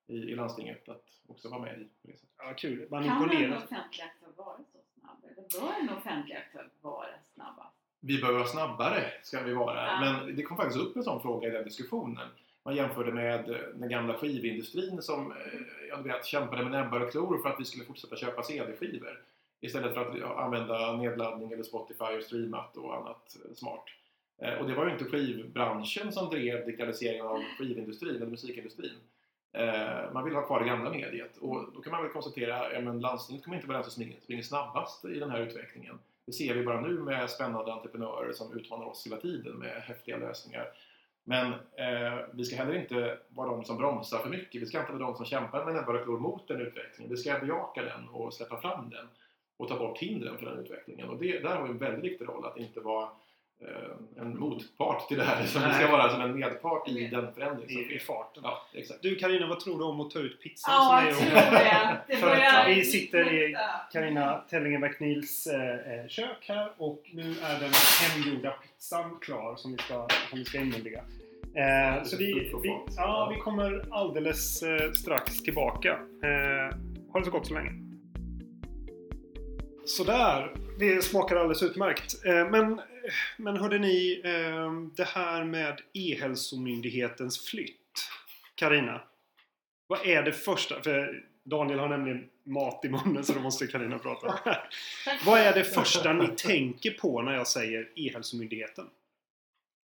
i, 0.06 0.16
i 0.16 0.34
landstinget 0.34 0.88
att 0.88 1.04
också 1.28 1.48
vara 1.48 1.60
med 1.60 1.80
i 1.80 1.84
på 1.84 2.08
det 2.08 2.12
sättet. 2.12 2.34
Ja, 2.38 2.54
kul. 2.56 2.86
Man 2.90 3.04
Kan 3.04 3.30
en 3.30 3.52
offentlig 3.52 4.02
aktör 4.04 4.28
vara 4.36 4.56
så 4.56 4.78
snabb? 5.00 5.24
Eller 5.24 5.60
bör 5.60 5.80
en 5.80 5.96
offentlig 5.98 6.36
aktör 6.36 6.68
vara 6.80 7.06
snabbast? 7.34 7.74
Vi 8.00 8.18
behöver 8.20 8.38
vara 8.38 8.48
snabbare, 8.48 9.12
ska 9.22 9.42
vi 9.42 9.54
vara. 9.54 9.86
Ja. 9.86 10.00
Men 10.00 10.36
det 10.36 10.42
kom 10.42 10.56
faktiskt 10.56 10.80
upp 10.80 10.96
en 10.96 11.02
sån 11.04 11.22
fråga 11.22 11.48
i 11.48 11.50
den 11.50 11.64
diskussionen. 11.64 12.28
Man 12.62 12.76
jämförde 12.76 13.12
med 13.12 13.50
eh, 13.50 13.56
den 13.74 13.88
gamla 13.88 14.14
skivindustrin 14.14 15.02
som 15.02 15.32
eh, 15.32 15.38
jag 15.88 16.02
vet, 16.02 16.24
kämpade 16.26 16.62
med 16.62 16.72
näbbar 16.72 17.00
och 17.00 17.10
klor 17.10 17.42
för 17.42 17.48
att 17.48 17.60
vi 17.60 17.64
skulle 17.64 17.84
fortsätta 17.84 18.16
köpa 18.16 18.42
CD-skivor. 18.42 19.22
Istället 19.60 19.94
för 19.94 20.00
att 20.00 20.38
använda 20.38 20.96
nedladdning 20.96 21.52
eller 21.52 21.62
Spotify 21.62 22.16
och 22.18 22.22
streamat 22.22 22.76
och 22.76 22.96
annat 22.96 23.36
eh, 23.44 23.54
smart. 23.54 23.84
Eh, 24.42 24.54
och 24.54 24.68
det 24.68 24.74
var 24.74 24.86
ju 24.86 24.92
inte 24.92 25.04
skivbranschen 25.04 26.12
som 26.12 26.30
drev 26.30 26.66
digitaliseringen 26.66 27.26
av 27.26 27.42
skivindustrin 27.58 28.16
eller 28.16 28.26
musikindustrin. 28.26 28.98
Eh, 29.52 30.12
man 30.12 30.24
vill 30.24 30.34
ha 30.34 30.46
kvar 30.46 30.60
det 30.60 30.66
gamla 30.66 30.90
mediet 30.90 31.36
och 31.36 31.72
då 31.74 31.80
kan 31.80 31.92
man 31.92 32.02
väl 32.02 32.12
konstatera 32.12 32.78
att 32.78 33.00
landstinget 33.00 33.44
kommer 33.44 33.56
inte 33.56 33.68
vara 33.68 33.78
den 33.78 33.84
som 33.84 33.92
springer, 33.92 34.20
springer 34.20 34.42
snabbast 34.42 35.04
i 35.04 35.18
den 35.18 35.30
här 35.30 35.40
utvecklingen. 35.40 35.98
Det 36.26 36.32
ser 36.32 36.54
vi 36.54 36.64
bara 36.64 36.80
nu 36.80 37.00
med 37.00 37.30
spännande 37.30 37.72
entreprenörer 37.72 38.32
som 38.32 38.58
utmanar 38.58 38.86
oss 38.86 39.06
hela 39.06 39.16
tiden 39.16 39.52
med 39.52 39.82
häftiga 39.82 40.16
lösningar. 40.16 40.66
Men 41.24 41.52
eh, 41.52 42.18
vi 42.32 42.44
ska 42.44 42.56
heller 42.56 42.74
inte 42.74 43.18
vara 43.28 43.50
de 43.50 43.64
som 43.64 43.76
bromsar 43.76 44.18
för 44.18 44.30
mycket. 44.30 44.62
Vi 44.62 44.66
ska 44.66 44.80
inte 44.80 44.92
vara 44.92 45.02
de 45.02 45.16
som 45.16 45.26
kämpar 45.26 45.64
med 45.64 45.74
näbbar 45.74 45.94
och 45.94 46.04
klor 46.04 46.18
mot 46.18 46.48
den 46.48 46.60
utvecklingen. 46.60 47.10
Vi 47.10 47.16
ska 47.16 47.38
bejaka 47.38 47.82
den 47.82 48.08
och 48.08 48.34
släppa 48.34 48.60
fram 48.60 48.90
den 48.90 49.08
och 49.60 49.68
ta 49.68 49.78
bort 49.78 49.98
hindren 49.98 50.38
för 50.38 50.46
den 50.46 50.58
utvecklingen. 50.58 51.08
Och 51.08 51.18
det, 51.18 51.38
där 51.38 51.56
har 51.56 51.62
vi 51.62 51.70
en 51.70 51.78
väldigt 51.78 52.04
viktig 52.04 52.28
roll 52.28 52.44
att 52.44 52.56
inte 52.56 52.80
vara 52.80 53.08
eh, 53.60 54.22
en 54.22 54.38
motpart 54.38 55.08
till 55.08 55.16
det 55.18 55.24
här. 55.24 55.44
Utan 55.44 55.68
vi 55.68 55.74
ska 55.74 55.82
Nej. 55.82 55.92
vara 55.92 56.08
som 56.08 56.20
en 56.20 56.38
medpart 56.38 56.88
i 56.88 57.06
den 57.06 57.34
förändring 57.34 57.68
som 57.68 57.78
I, 57.78 57.94
i 57.94 57.98
farten. 57.98 58.42
Ja, 58.46 58.62
exakt. 58.74 59.02
Du 59.02 59.14
Carina, 59.14 59.46
vad 59.46 59.60
tror 59.60 59.78
du 59.78 59.84
om 59.84 60.00
att 60.00 60.10
ta 60.10 60.18
ut 60.18 60.42
pizzan 60.42 60.74
Ja, 60.74 61.12
som 61.14 61.26
jag 61.26 61.36
är 61.36 61.50
tror 61.50 61.50
det. 61.50 62.00
Det 62.08 62.16
För 62.16 62.30
att 62.30 62.68
vi 62.68 62.84
sitter 62.84 63.32
i. 63.32 63.56
Carina 63.92 64.44
Tellinger 64.50 64.78
McNeils 64.78 65.46
eh, 65.46 65.94
eh, 66.00 66.08
kök 66.08 66.44
här 66.48 66.72
och 66.76 67.02
nu 67.12 67.30
är 67.42 67.60
den 67.60 67.70
hemgjorda 68.02 68.50
pizzan 68.50 69.18
klar 69.20 69.56
som 69.56 69.72
vi 69.72 69.78
ska, 69.78 70.08
som 70.30 70.38
vi 70.38 70.44
ska 70.44 70.58
inmundiga. 70.58 71.04
Eh, 71.54 72.04
så 72.04 72.16
vi, 72.16 72.52
vi, 72.62 72.78
ja, 72.96 73.32
vi 73.34 73.40
kommer 73.40 73.84
alldeles 73.90 74.62
eh, 74.62 74.92
strax 74.92 75.42
tillbaka. 75.42 75.90
Eh, 76.22 76.76
ha 77.12 77.18
det 77.18 77.24
så 77.24 77.30
gott 77.30 77.46
så 77.46 77.54
länge. 77.54 77.89
Sådär, 79.90 80.54
det 80.78 81.04
smakar 81.04 81.36
alldeles 81.36 81.62
utmärkt. 81.62 82.24
Eh, 82.24 82.50
men, 82.50 82.80
men 83.36 83.56
hörde 83.56 83.78
ni, 83.78 84.20
eh, 84.24 84.72
det 84.96 85.04
här 85.04 85.44
med 85.44 85.80
E-hälsomyndighetens 85.92 87.46
flytt. 87.46 88.08
Karina, 88.54 89.02
vad 89.86 90.06
är 90.06 90.22
det 90.22 90.32
första? 90.32 90.82
För 90.82 91.24
Daniel 91.42 91.78
har 91.78 91.88
nämligen 91.88 92.30
mat 92.44 92.84
i 92.84 92.88
munnen 92.88 93.24
så 93.24 93.32
då 93.32 93.40
måste 93.40 93.66
Karina 93.66 93.98
prata. 93.98 94.38
vad 95.26 95.40
är 95.40 95.54
det 95.54 95.64
första 95.64 96.12
ni 96.12 96.28
tänker 96.28 96.90
på 96.90 97.22
när 97.22 97.32
jag 97.32 97.46
säger 97.46 97.92
E-hälsomyndigheten? 97.96 98.90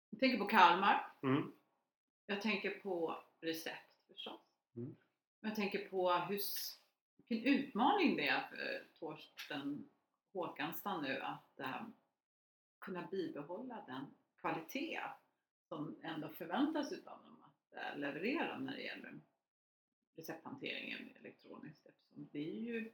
Jag 0.09 0.19
tänker 0.19 0.37
på 0.37 0.45
Kalmar. 0.45 1.07
Mm. 1.23 1.51
Jag 2.25 2.41
tänker 2.41 2.69
på 2.69 3.23
recept 3.41 4.07
förstås. 4.13 4.39
Mm. 4.75 4.95
Jag 5.41 5.55
tänker 5.55 5.79
på 5.79 6.11
hur, 6.11 6.39
vilken 7.29 7.53
utmaning 7.53 8.17
det 8.17 8.27
är 8.27 8.47
för 8.49 8.87
Torsten 8.99 9.89
Håkansson 10.33 11.03
nu 11.03 11.19
att 11.19 11.59
eh, 11.59 11.81
kunna 12.79 13.07
bibehålla 13.11 13.83
den 13.87 14.15
kvalitet 14.39 15.01
som 15.67 15.99
ändå 16.03 16.29
förväntas 16.29 16.91
utav 16.91 17.23
dem 17.23 17.43
att 17.43 17.77
eh, 17.77 17.99
leverera 17.99 18.59
när 18.59 18.75
det 18.75 18.81
gäller 18.81 19.19
recepthanteringen 20.15 21.15
elektroniskt 21.19 21.85
eftersom 21.85 22.29
det 22.31 22.39
är 22.39 22.61
ju 22.61 22.91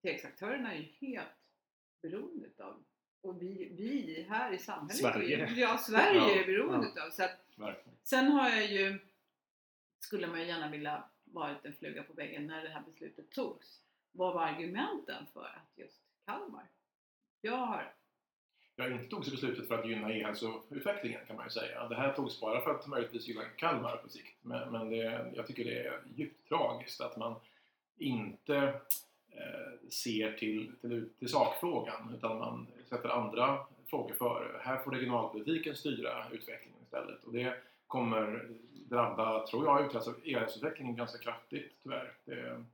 apoteksaktörerna 0.00 0.74
är 0.74 0.78
ju 0.78 1.08
helt 1.08 1.28
beroende 2.02 2.46
utav 2.46 2.84
och 3.20 3.42
vi, 3.42 3.68
vi 3.76 4.26
här 4.28 4.52
i 4.52 4.58
samhället 4.58 4.96
Sverige. 4.96 5.46
är 5.46 5.56
ja, 5.56 5.78
Sverige 5.78 6.20
Ja, 6.20 6.30
är 6.30 6.46
beroende 6.46 6.86
utav 6.86 7.10
så 7.10 7.24
att 7.24 7.46
Verkligen. 7.56 7.98
Sen 8.02 8.32
har 8.32 8.50
jag 8.50 8.66
ju, 8.66 8.98
skulle 9.98 10.26
man 10.26 10.40
ju 10.40 10.46
gärna 10.46 10.70
vilja 10.70 11.04
varit 11.24 11.64
en 11.64 11.72
fluga 11.72 12.02
på 12.02 12.12
väggen 12.12 12.46
när 12.46 12.62
det 12.62 12.68
här 12.68 12.82
beslutet 12.82 13.19
togs. 13.34 13.80
Vad 14.12 14.34
var 14.34 14.42
argumenten 14.42 15.26
för 15.32 15.44
att 15.44 15.72
just 15.76 16.00
Kalmar? 16.26 16.66
Jag 17.40 17.56
har, 17.56 17.92
Jag 18.76 18.92
inte 18.92 19.08
togs 19.08 19.30
beslutet 19.30 19.68
för 19.68 19.78
att 19.78 19.88
gynna 19.88 20.12
e-hälsoutvecklingen 20.12 21.26
kan 21.26 21.36
man 21.36 21.46
ju 21.46 21.50
säga. 21.50 21.88
Det 21.88 21.94
här 21.94 22.12
togs 22.12 22.40
bara 22.40 22.60
för 22.60 22.70
att 22.70 22.86
möjligtvis 22.86 23.28
gynna 23.28 23.44
Kalmar 23.44 23.96
på 23.96 24.08
sikt. 24.08 24.36
Men, 24.42 24.72
men 24.72 24.90
det, 24.90 25.32
jag 25.34 25.46
tycker 25.46 25.64
det 25.64 25.86
är 25.86 26.02
djupt 26.14 26.48
tragiskt 26.48 27.00
att 27.00 27.16
man 27.16 27.34
inte 27.96 28.56
eh, 29.30 29.90
ser 29.90 30.32
till, 30.32 30.72
till, 30.80 31.08
till 31.18 31.28
sakfrågan 31.28 32.14
utan 32.14 32.38
man 32.38 32.66
sätter 32.88 33.08
andra 33.08 33.66
frågor 33.86 34.14
före. 34.14 34.60
Här 34.62 34.78
får 34.78 34.90
regionalpolitiken 34.90 35.76
styra 35.76 36.26
utvecklingen 36.32 36.82
istället. 36.82 37.24
Och 37.24 37.32
det 37.32 37.54
kommer 37.86 38.48
drabba, 38.72 39.46
tror 39.46 39.64
jag, 39.64 39.94
e-hälsoutvecklingen 40.24 40.96
ganska 40.96 41.18
kraftigt 41.18 41.72
tyvärr. 41.82 42.12
Det, 42.24 42.64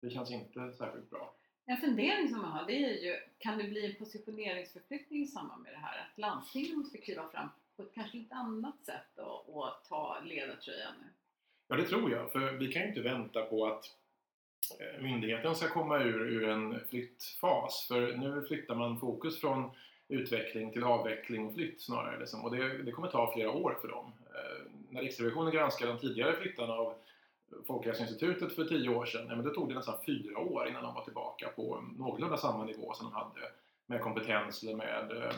det 0.00 0.10
känns 0.10 0.30
inte 0.30 0.72
särskilt 0.72 1.10
bra. 1.10 1.34
en 1.66 1.76
fundering 1.76 2.28
som 2.28 2.40
jag 2.40 2.46
har 2.46 2.66
det 2.66 2.84
är 2.84 3.04
ju, 3.04 3.16
kan 3.38 3.58
det 3.58 3.64
bli 3.64 3.86
en 3.86 3.94
positioneringsförflyttning 3.98 5.22
i 5.22 5.26
samband 5.26 5.62
med 5.62 5.72
det 5.72 5.78
här? 5.78 5.98
Att 5.98 6.18
landstingen 6.18 6.78
måste 6.78 6.98
kliva 6.98 7.28
fram 7.28 7.48
på 7.76 7.82
ett 7.82 7.94
kanske 7.94 8.16
lite 8.16 8.34
annat 8.34 8.84
sätt 8.86 9.18
och, 9.18 9.56
och 9.56 9.68
ta 9.88 10.20
ledartröjan 10.24 10.94
nu? 11.00 11.06
Ja, 11.68 11.76
det 11.76 11.84
tror 11.84 12.10
jag. 12.10 12.32
För 12.32 12.52
vi 12.52 12.72
kan 12.72 12.82
ju 12.82 12.88
inte 12.88 13.00
vänta 13.00 13.42
på 13.42 13.66
att 13.66 13.84
eh, 14.80 15.02
myndigheten 15.02 15.54
ska 15.54 15.68
komma 15.68 15.98
ur, 15.98 16.20
ur 16.20 16.48
en 16.48 16.80
flyttfas. 16.88 17.86
För 17.88 18.16
nu 18.16 18.46
flyttar 18.48 18.74
man 18.74 19.00
fokus 19.00 19.40
från 19.40 19.70
utveckling 20.08 20.72
till 20.72 20.84
avveckling 20.84 21.46
och 21.46 21.54
flytt 21.54 21.82
snarare. 21.82 22.18
Liksom. 22.20 22.44
Och 22.44 22.56
det, 22.56 22.82
det 22.82 22.92
kommer 22.92 23.08
ta 23.08 23.32
flera 23.34 23.50
år 23.50 23.78
för 23.80 23.88
dem. 23.88 24.12
Eh, 24.34 24.70
När 24.90 25.02
Riksrevisionen 25.02 25.52
granskar 25.52 25.86
de 25.86 25.98
tidigare 25.98 26.36
flyttarna 26.36 26.72
av 26.72 26.94
Folkhälsoinstitutet 27.66 28.54
för 28.54 28.64
tio 28.64 28.88
år 28.88 29.04
sedan, 29.04 29.26
men 29.26 29.44
det 29.44 29.54
tog 29.54 29.68
det 29.68 29.74
nästan 29.74 29.98
fyra 30.06 30.38
år 30.38 30.68
innan 30.68 30.82
de 30.82 30.94
var 30.94 31.04
tillbaka 31.04 31.48
på 31.48 31.84
någorlunda 31.98 32.36
samma 32.36 32.64
nivå 32.64 32.92
som 32.94 33.06
de 33.06 33.12
hade 33.12 33.52
med 33.86 34.00
kompetens 34.00 34.62
med 34.62 35.12
eh, 35.16 35.32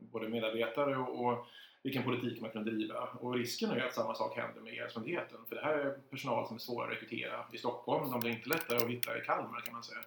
både 0.00 0.28
medarbetare 0.28 0.96
och, 0.96 1.46
vilken 1.82 2.04
politik 2.04 2.40
man 2.40 2.50
kunde 2.50 2.70
driva. 2.70 3.08
Och 3.20 3.34
risken 3.34 3.70
är 3.70 3.86
att 3.86 3.94
samma 3.94 4.14
sak 4.14 4.36
händer 4.36 4.60
med 4.60 4.74
E-hälsomyndigheten. 4.74 5.38
För 5.48 5.56
det 5.56 5.62
här 5.62 5.78
är 5.78 5.90
personal 5.90 6.46
som 6.46 6.56
är 6.56 6.60
svåra 6.60 6.84
att 6.86 6.92
rekrytera 6.92 7.44
i 7.52 7.58
Stockholm. 7.58 8.10
De 8.10 8.20
blir 8.20 8.30
inte 8.30 8.48
lättare 8.48 8.76
att 8.76 8.90
hitta 8.90 9.18
i 9.18 9.20
Kalmar 9.20 9.60
kan 9.60 9.74
man 9.74 9.82
säga. 9.82 9.98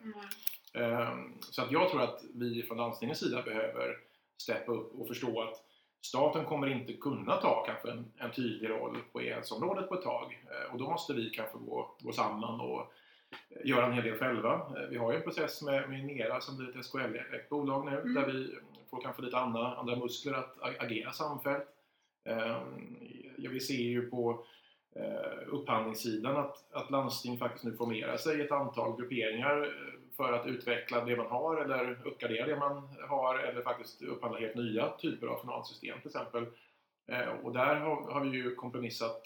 Mm. 0.74 1.34
Så 1.40 1.62
att 1.62 1.72
jag 1.72 1.90
tror 1.90 2.02
att 2.02 2.24
vi 2.34 2.64
från 2.64 2.78
landstingens 2.78 3.20
sida 3.20 3.42
behöver 3.42 3.98
steppa 4.38 4.72
upp 4.72 4.96
och 4.96 5.08
förstå 5.08 5.42
att 5.42 5.69
staten 6.02 6.46
kommer 6.46 6.68
inte 6.68 6.94
kunna 6.94 7.38
ta 7.38 7.66
kanske 7.66 7.92
en, 7.92 8.12
en 8.18 8.32
tydlig 8.32 8.70
roll 8.70 8.98
på 9.12 9.22
e-hälsoområdet 9.22 9.90
på 9.90 9.96
ett 9.96 10.04
tag. 10.04 10.44
Eh, 10.52 10.74
och 10.74 10.80
då 10.80 10.90
måste 10.90 11.14
vi 11.14 11.30
kanske 11.30 11.58
gå, 11.58 11.96
gå 12.00 12.12
samman 12.12 12.62
och 12.62 12.94
göra 13.66 13.86
en 13.86 13.94
hel 13.94 14.04
del 14.04 14.18
själva. 14.18 14.54
Eh, 14.54 14.90
vi 14.90 14.98
har 14.98 15.12
ju 15.12 15.18
en 15.18 15.24
process 15.24 15.62
med, 15.62 15.90
med 15.90 16.06
Nera 16.06 16.42
som 16.42 16.58
blir 16.58 16.70
ett 16.70 16.86
SKL-ägt 16.86 17.50
bolag 17.50 17.86
nu 17.86 18.00
mm. 18.00 18.14
där 18.14 18.26
vi 18.26 18.56
får 18.90 19.02
kanske 19.02 19.22
lite 19.22 19.38
andra, 19.38 19.76
andra 19.76 19.96
muskler 19.96 20.34
att 20.34 20.62
agera 20.62 21.12
samfällt. 21.12 21.68
Ehm, 22.26 22.98
vi 23.38 23.60
ser 23.60 23.74
ju 23.74 24.10
på 24.10 24.46
eh, 24.96 25.48
upphandlingssidan 25.48 26.38
att, 26.38 26.74
att 26.74 26.92
landsting 26.92 27.38
faktiskt 27.38 27.66
nu 27.66 27.74
formerar 27.74 28.18
sig 28.18 28.40
i 28.40 28.42
ett 28.42 28.52
antal 28.52 28.98
grupperingar 28.98 29.62
eh, 29.64 29.99
för 30.20 30.34
att 30.34 30.48
utveckla 30.48 31.06
det 31.06 31.16
man 31.16 31.26
har 31.26 31.58
eller 31.58 32.08
uppgradera 32.08 32.48
det 32.48 32.60
man 32.60 32.90
har 33.10 33.40
eller 33.40 33.62
faktiskt 33.62 34.02
upphandla 34.02 34.40
helt 34.40 34.56
nya 34.56 34.90
typer 34.90 35.28
av 35.28 35.40
journalsystem 35.40 36.00
till 36.00 36.08
exempel. 36.08 36.46
Eh, 37.08 37.30
och 37.30 37.54
där 37.54 37.76
har, 37.76 38.12
har 38.12 38.26
vi 38.26 38.38
ju 38.38 38.56
kompromissat 38.56 39.22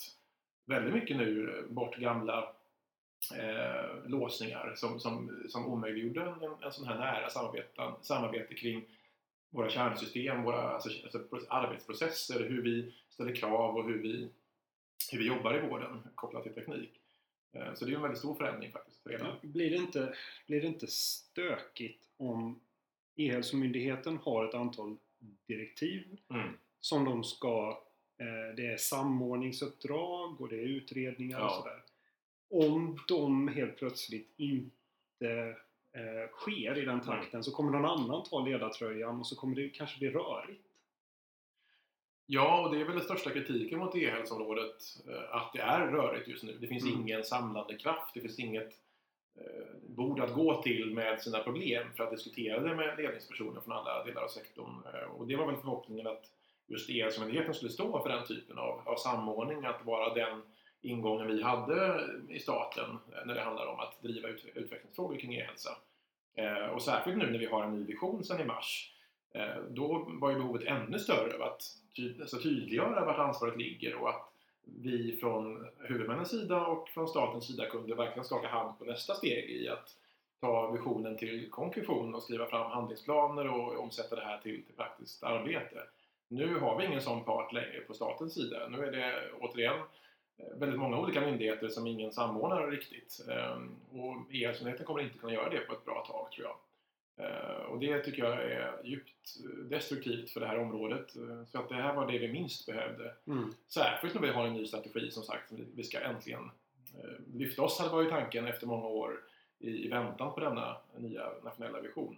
väldigt 0.65 0.93
mycket 0.93 1.17
nu 1.17 1.65
bort 1.69 1.97
gamla 1.97 2.55
eh, 3.37 4.05
låsningar 4.05 4.73
som, 4.75 4.99
som, 4.99 5.43
som 5.49 5.65
omöjliggjorde 5.65 6.21
en, 6.21 6.63
en 6.63 6.71
sån 6.71 6.87
här 6.87 6.99
nära 6.99 7.29
samarbete, 7.29 7.93
samarbete 8.01 8.53
kring 8.53 8.85
våra 9.49 9.69
kärnsystem, 9.69 10.43
våra 10.43 10.69
alltså, 10.69 10.89
alltså, 11.03 11.19
arbetsprocesser, 11.49 12.39
hur 12.49 12.61
vi 12.61 12.93
ställer 13.09 13.35
krav 13.35 13.77
och 13.77 13.85
hur 13.85 14.01
vi, 14.01 14.29
hur 15.11 15.19
vi 15.19 15.27
jobbar 15.27 15.57
i 15.57 15.69
vården 15.69 16.07
kopplat 16.15 16.43
till 16.43 16.53
teknik. 16.53 17.02
Eh, 17.53 17.73
så 17.73 17.85
det 17.85 17.91
är 17.91 17.95
en 17.95 18.01
väldigt 18.01 18.19
stor 18.19 18.35
förändring 18.35 18.71
faktiskt. 18.71 18.99
Redan. 19.03 19.35
Blir, 19.41 19.69
det 19.69 19.77
inte, 19.77 20.15
blir 20.47 20.61
det 20.61 20.67
inte 20.67 20.87
stökigt 20.87 22.07
om 22.17 22.59
E-hälsomyndigheten 23.15 24.17
har 24.17 24.45
ett 24.45 24.55
antal 24.55 24.97
direktiv 25.47 26.17
mm. 26.29 26.57
som 26.79 27.05
de 27.05 27.23
ska... 27.23 27.83
Eh, 28.17 28.55
det 28.55 28.65
är 28.65 28.77
samordningsuppdrag 28.77 30.41
och 30.41 30.49
det 30.49 30.55
är 30.55 30.65
utredningar 30.65 31.39
ja. 31.39 31.45
och 31.45 31.51
sådär 31.63 31.83
om 32.53 32.99
de 33.07 33.47
helt 33.47 33.77
plötsligt 33.77 34.33
inte 34.37 35.55
eh, 35.91 36.29
sker 36.31 36.77
i 36.77 36.85
den 36.85 37.01
takten 37.01 37.43
så 37.43 37.51
kommer 37.51 37.71
någon 37.71 37.85
annan 37.85 38.23
ta 38.23 38.45
ledartröjan 38.45 39.19
och 39.19 39.27
så 39.27 39.35
kommer 39.35 39.55
det 39.55 39.69
kanske 39.69 39.99
bli 39.99 40.09
rörigt. 40.09 40.67
Ja, 42.25 42.65
och 42.65 42.75
det 42.75 42.81
är 42.81 42.85
väl 42.85 42.95
den 42.95 43.03
största 43.03 43.29
kritiken 43.29 43.79
mot 43.79 43.95
e-hälsoområdet, 43.95 44.75
eh, 45.07 45.35
att 45.35 45.53
det 45.53 45.59
är 45.59 45.87
rörigt 45.87 46.27
just 46.27 46.43
nu. 46.43 46.57
Det 46.61 46.67
finns 46.67 46.83
mm. 46.83 47.01
ingen 47.01 47.23
samlande 47.23 47.77
kraft, 47.77 48.13
det 48.13 48.21
finns 48.21 48.39
inget 48.39 48.73
eh, 49.35 49.65
bord 49.87 50.19
att 50.19 50.33
gå 50.33 50.61
till 50.61 50.93
med 50.93 51.21
sina 51.21 51.39
problem 51.39 51.87
för 51.95 52.03
att 52.03 52.11
diskutera 52.11 52.59
det 52.59 52.75
med 52.75 52.97
ledningspersoner 52.97 53.61
från 53.61 53.73
alla 53.73 54.03
delar 54.03 54.21
av 54.21 54.27
sektorn. 54.27 54.83
Eh, 54.93 55.11
och 55.11 55.27
det 55.27 55.35
var 55.35 55.45
väl 55.45 55.55
förhoppningen 55.55 56.07
att 56.07 56.23
just 56.67 56.89
E-hälsomyndigheten 56.89 57.53
skulle 57.53 57.71
stå 57.71 58.03
för 58.03 58.09
den 58.09 58.25
typen 58.25 58.57
av, 58.57 58.81
av 58.85 58.95
samordning, 58.95 59.65
att 59.65 59.85
vara 59.85 60.13
den 60.13 60.41
ingången 60.81 61.27
vi 61.27 61.43
hade 61.43 62.03
i 62.29 62.39
staten 62.39 62.97
när 63.25 63.35
det 63.35 63.41
handlar 63.41 63.65
om 63.65 63.79
att 63.79 64.01
driva 64.01 64.27
ut, 64.27 64.45
utvecklingsfrågor 64.55 65.17
kring 65.17 65.35
e-hälsa. 65.35 65.77
Eh, 66.35 66.65
och 66.65 66.81
särskilt 66.81 67.17
nu 67.17 67.31
när 67.31 67.39
vi 67.39 67.45
har 67.45 67.63
en 67.63 67.79
ny 67.79 67.85
vision 67.85 68.23
sedan 68.23 68.41
i 68.41 68.45
mars, 68.45 68.92
Eh, 69.33 69.63
då 69.69 70.05
var 70.07 70.29
ju 70.29 70.35
behovet 70.35 70.63
ännu 70.63 70.99
större 70.99 71.35
av 71.35 71.41
att 71.41 71.61
ty 71.95 72.21
alltså 72.21 72.37
tydliggöra 72.37 73.05
vart 73.05 73.19
ansvaret 73.19 73.57
ligger 73.57 73.95
och 73.95 74.09
att 74.09 74.29
vi 74.65 75.17
från 75.21 75.67
huvudmännens 75.79 76.29
sida 76.29 76.65
och 76.65 76.89
från 76.89 77.07
statens 77.07 77.47
sida 77.47 77.65
kunde 77.65 77.95
verkligen 77.95 78.25
skaka 78.25 78.47
hand 78.47 78.79
på 78.79 78.85
nästa 78.85 79.13
steg 79.13 79.49
i 79.49 79.69
att 79.69 79.97
ta 80.39 80.71
visionen 80.71 81.17
till 81.17 81.49
konkretion 81.51 82.15
och 82.15 82.23
skriva 82.23 82.45
fram 82.45 82.71
handlingsplaner 82.71 83.49
och 83.49 83.79
omsätta 83.79 84.15
det 84.15 84.25
här 84.25 84.37
till, 84.37 84.63
till 84.65 84.75
praktiskt 84.75 85.23
arbete. 85.23 85.77
Nu 86.27 86.59
har 86.59 86.79
vi 86.79 86.85
ingen 86.85 87.01
sån 87.01 87.23
part 87.23 87.53
längre 87.53 87.79
på 87.87 87.93
statens 87.93 88.33
sida. 88.33 88.67
Nu 88.69 88.85
är 88.85 88.91
det 88.91 89.31
återigen 89.39 89.79
eh, 90.37 90.57
väldigt 90.59 90.79
många 90.79 90.99
olika 90.99 91.21
myndigheter 91.21 91.69
som 91.69 91.87
ingen 91.87 92.11
samordnar 92.11 92.71
riktigt. 92.71 93.25
Ehm, 93.29 93.75
och 93.91 94.33
E-hälsomyndigheten 94.33 94.85
kommer 94.85 95.01
inte 95.01 95.17
kunna 95.19 95.33
göra 95.33 95.49
det 95.49 95.59
på 95.59 95.73
ett 95.73 95.85
bra 95.85 96.05
tag 96.05 96.31
tror 96.31 96.47
jag. 96.47 96.55
Eh, 97.17 97.65
och 97.65 97.79
det 97.79 97.99
tycker 97.99 98.23
jag 98.23 98.33
är 98.33 98.81
djupt 98.83 99.37
destruktivt 99.69 100.29
för 100.29 100.39
det 100.39 100.47
här 100.47 100.59
området. 100.59 101.15
Eh, 101.15 101.45
så 101.45 101.59
att 101.59 101.69
det 101.69 101.75
här 101.75 101.95
var 101.95 102.11
det 102.11 102.17
vi 102.17 102.27
minst 102.27 102.65
behövde. 102.65 103.15
Mm. 103.27 103.53
Särskilt 103.67 104.13
när 104.13 104.21
vi 104.21 104.29
har 104.29 104.47
en 104.47 104.53
ny 104.53 104.65
strategi 104.65 105.11
som 105.11 105.23
sagt, 105.23 105.51
vi 105.75 105.83
ska 105.83 105.99
äntligen 105.99 106.51
lyfta 107.33 107.61
oss, 107.61 107.79
hade 107.79 107.91
varit 107.91 108.09
tanken 108.09 108.47
efter 108.47 108.67
många 108.67 108.87
år 108.87 109.23
i, 109.59 109.87
väntan 109.87 110.33
på 110.33 110.39
denna 110.39 110.77
nya 110.97 111.29
nationella 111.43 111.81
vision. 111.81 112.17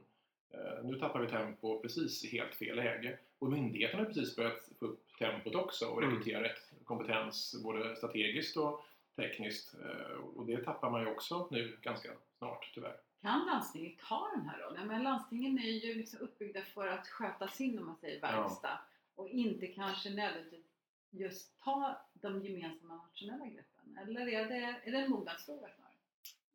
Nu 0.83 0.99
tappar 0.99 1.19
vi 1.19 1.27
tempo 1.27 1.79
precis 1.81 2.25
i 2.25 2.37
helt 2.37 2.55
fel 2.55 2.75
läge. 2.75 3.17
Och 3.39 3.51
myndigheten 3.51 3.99
har 3.99 4.05
precis 4.05 4.35
börjat 4.35 4.69
få 4.79 4.85
upp 4.85 5.17
tempot 5.19 5.55
också 5.55 5.85
och 5.85 6.03
mm. 6.03 6.15
rekrytera 6.15 6.43
rätt 6.43 6.71
kompetens 6.85 7.61
både 7.63 7.95
strategiskt 7.95 8.57
och 8.57 8.85
tekniskt. 9.15 9.75
Eh, 9.83 10.17
och 10.35 10.45
det 10.45 10.63
tappar 10.63 10.89
man 10.89 11.01
ju 11.01 11.07
också 11.07 11.47
nu 11.51 11.77
ganska 11.81 12.09
snart 12.37 12.71
tyvärr. 12.73 12.95
Kan 13.25 13.45
landstinget 13.45 13.99
ta 14.09 14.29
den 14.35 14.49
här 14.49 14.59
rollen? 14.59 14.87
Men 14.87 15.03
landstingen 15.03 15.59
är 15.59 15.71
ju 15.71 15.93
liksom 15.95 16.19
uppbyggda 16.19 16.61
för 16.61 16.87
att 16.87 17.07
sköta 17.07 17.47
sin, 17.47 17.79
om 17.79 17.85
man 17.85 17.95
säger, 17.95 18.21
verkstad 18.21 18.67
ja. 18.67 18.79
och 19.15 19.29
inte 19.29 19.67
kanske 19.67 20.09
nödvändigtvis 20.09 20.65
just 21.09 21.59
ta 21.63 21.97
de 22.13 22.45
gemensamma 22.45 22.95
nationella 22.95 23.45
greppen. 23.45 23.97
Eller 24.01 24.27
är 24.27 24.45
det, 24.45 24.79
är 24.83 24.91
det 24.91 24.97
en 24.97 25.11
mognadsfråga 25.11 25.67
snarare? 25.75 25.93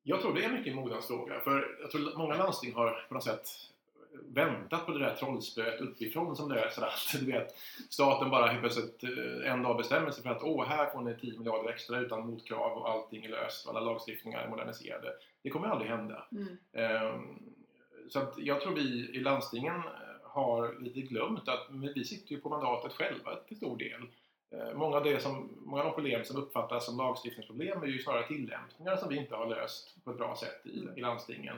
Jag 0.02 0.20
tror 0.20 0.34
det 0.34 0.44
är 0.44 0.52
mycket 0.52 0.66
en 0.66 0.76
mognadsfråga. 0.76 1.40
För 1.40 1.78
jag 1.80 1.90
tror 1.90 2.18
många 2.18 2.34
landsting 2.34 2.74
har 2.74 3.06
på 3.08 3.14
något 3.14 3.24
sätt 3.24 3.48
väntat 4.12 4.86
på 4.86 4.92
det 4.92 4.98
där 4.98 5.14
trollspöet 5.14 5.80
uppifrån 5.80 6.36
som 6.36 6.50
löser 6.50 6.82
allt. 6.82 7.12
Du 7.20 7.26
vet, 7.32 7.54
staten 7.90 8.30
bara 8.30 8.46
helt 8.46 8.60
plötsligt 8.60 9.02
eh, 9.02 9.52
en 9.52 9.62
dag 9.62 9.76
bestämmer 9.76 10.10
sig 10.10 10.22
för 10.22 10.30
att 10.30 10.42
åh, 10.42 10.66
här 10.66 10.90
får 10.90 11.00
ni 11.00 11.14
10 11.14 11.38
miljarder 11.38 11.70
extra 11.70 11.98
utan 11.98 12.26
motkrav 12.26 12.78
och 12.78 12.90
allting 12.90 13.24
är 13.24 13.28
löst 13.28 13.66
och 13.66 13.76
alla 13.76 13.92
lagstiftningar 13.92 14.40
är 14.40 14.48
moderniserade. 14.48 15.12
Det 15.42 15.50
kommer 15.50 15.68
aldrig 15.68 15.90
hända. 15.90 16.26
Mm. 16.32 16.56
Ehm, 16.72 17.38
så 18.08 18.32
jag 18.36 18.60
tror 18.60 18.74
vi 18.74 19.10
i 19.16 19.20
landstingen 19.20 19.76
eh, 19.76 19.82
har 20.22 20.80
lite 20.80 21.00
glömt 21.00 21.48
att 21.48 21.66
vi 21.94 22.04
sitter 22.04 22.32
ju 22.32 22.40
på 22.40 22.48
mandatet 22.48 22.92
själva 22.92 23.36
till 23.36 23.56
stor 23.56 23.76
del. 23.76 24.02
Eh, 24.50 24.74
många 24.74 24.96
av, 24.96 25.04
det 25.04 25.22
som, 25.22 25.48
många 25.58 25.82
av 25.82 25.88
de 25.88 25.94
problem 25.94 26.24
som 26.24 26.36
uppfattas 26.42 26.86
som 26.86 26.96
lagstiftningsproblem 26.96 27.82
är 27.82 27.86
ju 27.86 27.98
snarare 27.98 28.26
tillämpningar 28.26 28.96
som 28.96 29.08
vi 29.08 29.16
inte 29.16 29.34
har 29.36 29.46
löst 29.46 30.04
på 30.04 30.10
ett 30.10 30.16
bra 30.16 30.36
sätt 30.36 30.66
i, 30.66 30.88
i 30.96 31.00
landstingen. 31.00 31.56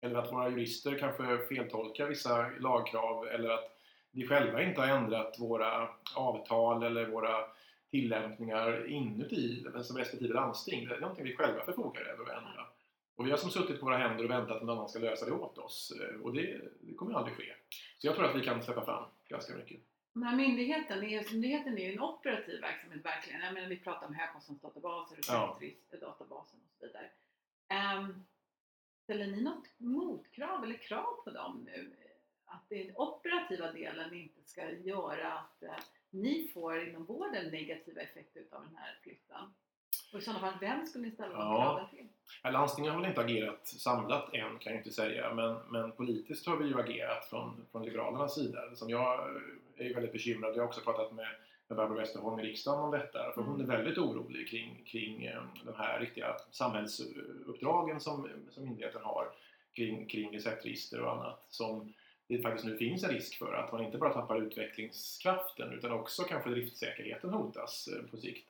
Eller 0.00 0.18
att 0.18 0.32
våra 0.32 0.50
jurister 0.50 0.98
kanske 0.98 1.38
feltolkar 1.38 2.06
vissa 2.06 2.48
lagkrav 2.58 3.26
eller 3.26 3.50
att 3.50 3.78
vi 4.10 4.26
själva 4.26 4.62
inte 4.62 4.80
har 4.80 4.88
ändrat 4.88 5.36
våra 5.38 5.88
avtal 6.14 6.82
eller 6.82 7.06
våra 7.06 7.44
tillämpningar 7.90 8.86
inuti 8.86 9.64
respektive 9.74 10.34
landsting. 10.34 10.88
Det 10.88 10.94
är 10.94 11.00
någonting 11.00 11.24
vi 11.24 11.36
själva 11.36 11.64
förfogar 11.64 12.02
över 12.02 12.22
att 12.24 12.38
ändra. 12.38 12.66
Och 13.16 13.26
vi 13.26 13.30
har 13.30 13.38
som 13.38 13.50
suttit 13.50 13.80
på 13.80 13.86
våra 13.86 13.96
händer 13.96 14.24
och 14.24 14.30
väntat 14.30 14.56
att 14.56 14.62
någon 14.62 14.76
annan 14.76 14.88
ska 14.88 14.98
lösa 14.98 15.26
det 15.26 15.32
åt 15.32 15.58
oss. 15.58 15.92
Och 16.22 16.34
det, 16.34 16.60
det 16.80 16.94
kommer 16.94 17.14
aldrig 17.14 17.36
ske. 17.36 17.54
Så 17.98 18.06
jag 18.06 18.14
tror 18.14 18.26
att 18.26 18.36
vi 18.36 18.44
kan 18.44 18.62
släppa 18.62 18.84
fram 18.84 19.04
ganska 19.28 19.54
mycket. 19.54 19.80
Den 20.12 20.22
här 20.22 20.36
myndigheten, 20.36 21.02
EUS-myndigheten 21.02 21.78
är 21.78 21.82
ju 21.82 21.92
en 21.92 22.00
operativ 22.00 22.60
verksamhet 22.60 23.04
verkligen. 23.04 23.40
Jag 23.40 23.54
menar, 23.54 23.68
vi 23.68 23.76
pratar 23.76 24.06
om 24.06 24.14
högkostnadsdatabaser 24.14 25.18
och 25.18 25.24
ja. 25.28 25.58
databasen 26.00 26.60
och 26.64 26.76
så 26.78 26.86
vidare. 26.86 27.10
Um, 27.98 28.24
Ställer 29.08 29.26
ni 29.26 29.40
något 29.40 29.68
motkrav 29.78 30.64
eller 30.64 30.74
krav 30.74 31.22
på 31.24 31.30
dem 31.30 31.66
nu? 31.66 31.92
Att 32.46 32.68
den 32.68 32.92
operativa 32.96 33.72
delen 33.72 34.14
inte 34.14 34.42
ska 34.44 34.70
göra 34.70 35.32
att 35.32 35.62
eh, 35.62 35.70
ni 36.10 36.50
får 36.54 36.88
inom 36.88 37.04
vården 37.04 37.50
negativa 37.50 38.00
effekter 38.00 38.42
av 38.50 38.62
den 38.62 38.76
här 38.76 38.98
flytten? 39.02 39.54
Och 40.12 40.18
i 40.18 40.22
sådana 40.22 40.40
fall, 40.40 40.58
vem 40.60 40.86
skulle 40.86 41.04
ni 41.04 41.10
ställa 41.10 41.32
ja. 41.32 41.62
kraven 41.62 41.90
till? 41.90 42.08
Ja, 42.42 42.50
landstingen 42.50 42.92
har 42.92 43.00
väl 43.00 43.08
inte 43.08 43.20
agerat 43.20 43.68
samlat 43.68 44.34
än 44.34 44.58
kan 44.58 44.72
jag 44.72 44.80
inte 44.80 44.92
säga, 44.92 45.34
men, 45.34 45.56
men 45.68 45.92
politiskt 45.92 46.46
har 46.46 46.56
vi 46.56 46.68
ju 46.68 46.80
agerat 46.80 47.24
från, 47.24 47.66
från 47.72 47.84
Liberalernas 47.84 48.34
sida. 48.34 48.74
Som 48.74 48.90
jag 48.90 49.30
är 49.76 49.94
väldigt 49.94 50.12
bekymrad. 50.12 50.56
Jag 50.56 50.62
har 50.62 50.68
också 50.68 50.80
pratat 50.80 51.12
med 51.12 51.28
Barbro 51.74 51.96
Westerholm 51.96 52.40
i 52.40 52.42
riksdagen 52.42 52.80
om 52.80 52.90
detta. 52.90 53.32
För 53.34 53.42
hon 53.42 53.60
är 53.60 53.64
mm. 53.64 53.76
väldigt 53.76 53.98
orolig 53.98 54.48
kring, 54.48 54.82
kring 54.86 55.24
eh, 55.24 55.42
de 55.64 55.74
här 55.76 56.00
riktiga 56.00 56.36
samhällsuppdragen 56.50 58.00
som, 58.00 58.28
som 58.50 58.64
myndigheten 58.64 59.02
har 59.04 59.28
kring, 59.72 60.06
kring 60.06 60.34
receptregister 60.34 61.00
och 61.00 61.12
annat. 61.12 61.46
Som 61.48 61.92
det 62.26 62.42
faktiskt 62.42 62.66
nu 62.66 62.76
finns 62.76 63.04
en 63.04 63.10
risk 63.10 63.38
för 63.38 63.54
att 63.54 63.72
man 63.72 63.84
inte 63.84 63.98
bara 63.98 64.12
tappar 64.12 64.42
utvecklingskraften 64.42 65.72
utan 65.72 65.92
också 65.92 66.22
kanske 66.22 66.50
driftsäkerheten 66.50 67.30
hotas 67.30 67.88
eh, 67.88 68.10
på 68.10 68.16
sikt. 68.16 68.48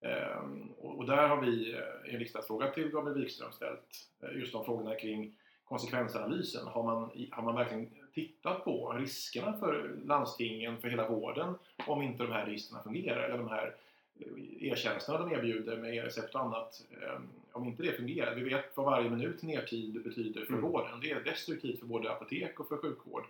Ehm, 0.00 0.70
och 0.78 1.06
där 1.06 1.28
har 1.28 1.40
vi 1.40 1.72
eh, 1.72 2.10
i 2.10 2.14
en 2.14 2.18
riksdagsfråga 2.18 2.70
till 2.70 2.88
Gabriel 2.88 3.20
Wikström 3.20 3.52
ställt 3.52 4.08
just 4.34 4.52
de 4.52 4.64
frågorna 4.64 4.94
kring 4.94 5.34
konsekvensanalysen. 5.68 6.66
Har 6.66 6.82
man, 6.82 7.10
har 7.30 7.42
man 7.42 7.54
verkligen 7.54 7.90
tittat 8.14 8.64
på 8.64 8.92
riskerna 8.92 9.52
för 9.58 9.96
landstingen, 10.04 10.78
för 10.80 10.88
hela 10.88 11.08
vården, 11.08 11.54
om 11.86 12.02
inte 12.02 12.22
de 12.22 12.32
här 12.32 12.46
registren 12.46 12.82
fungerar? 12.82 13.22
Eller 13.22 13.38
de 13.38 13.48
här 13.48 13.74
eh, 14.18 14.72
e-tjänsterna 14.72 15.18
de 15.18 15.32
erbjuder 15.32 15.76
med 15.76 15.94
e-recept 15.94 16.34
och 16.34 16.40
annat, 16.40 16.82
eh, 17.02 17.20
om 17.52 17.64
inte 17.64 17.82
det 17.82 17.92
fungerar. 17.92 18.34
Vi 18.34 18.42
vet 18.42 18.76
vad 18.76 18.86
varje 18.86 19.10
minut 19.10 19.42
nertid 19.42 20.02
betyder 20.02 20.44
för 20.44 20.52
Mm. 20.52 20.64
vården. 20.70 21.00
Det 21.00 21.10
är 21.10 21.20
destruktivt 21.24 21.78
för 21.80 21.86
både 21.86 22.10
apotek 22.12 22.60
och 22.60 22.68
för 22.68 22.76
sjukvård. 22.76 23.24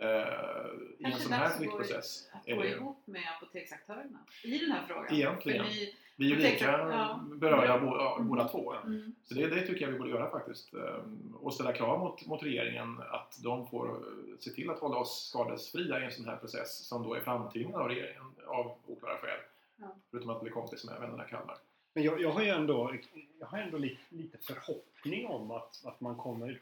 Eh, 0.00 0.06
I 0.08 1.04
en 1.04 1.10
Kanske 1.10 1.20
sån 1.22 1.32
här 1.32 1.40
dags 1.44 1.54
att 1.54 1.58
gå- 1.66 1.70
flyttprocess. 1.78 2.30
Att 2.32 2.46
gå 2.46 2.64
ihop 2.64 3.06
med 3.06 3.22
apoteksaktörerna 3.36 4.18
i 4.44 4.58
den 4.58 4.70
här 4.72 4.86
frågan. 4.86 5.14
Egentligen. 5.14 5.64
Ni, 5.66 5.94
Vi 6.16 6.32
är 6.32 6.36
ju 6.36 6.42
lika 6.42 6.64
Ja. 6.70 7.20
berörda 7.34 7.74
Mm. 7.74 8.28
båda 8.28 8.48
två. 8.48 8.72
mm, 8.74 9.14
Så 9.24 9.34
det, 9.34 9.46
det 9.46 9.66
tycker 9.66 9.84
jag 9.84 9.92
vi 9.92 9.98
borde 9.98 10.10
göra 10.10 10.30
faktiskt. 10.30 10.74
Ehm, 10.74 11.36
Och 11.40 11.54
ställa 11.54 11.72
krav 11.72 11.98
mot, 12.00 12.26
mot 12.26 12.42
regeringen 12.42 13.02
att 13.10 13.38
de 13.42 13.66
får 13.66 13.88
eh, 13.88 14.38
se 14.38 14.50
till 14.50 14.70
att 14.70 14.78
hålla 14.78 14.96
oss 14.96 15.28
skadesfria 15.28 16.00
i 16.00 16.04
en 16.04 16.10
sån 16.12 16.24
här 16.28 16.36
process 16.36 16.86
som 16.88 17.02
då 17.02 17.14
är 17.14 17.20
framtvingad 17.20 17.80
av 17.80 17.88
regeringen 17.88 18.22
av 18.46 18.78
oklara 18.86 19.16
skäl. 19.18 19.40
Ja. 19.76 19.96
Förutom 20.10 20.30
att 20.30 20.38
det 20.40 20.44
blir 20.44 20.52
kompis 20.52 20.84
med 20.84 21.00
vännerna 21.00 21.24
Kalmar. 21.24 21.56
Men 21.94 22.04
jag, 22.04 22.20
jag 22.20 22.30
har 22.30 22.42
ju 22.42 22.48
ändå, 22.48 22.94
jag 23.40 23.46
har 23.46 23.58
ändå 23.58 23.78
lite, 23.78 24.00
lite 24.08 24.38
förhoppning 24.38 25.26
om 25.26 25.50
att, 25.50 25.84
att, 25.84 26.00
man 26.00 26.16
kommer, 26.16 26.60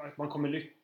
att 0.00 0.16
man 0.16 0.28
kommer 0.28 0.48
lyckas 0.48 0.76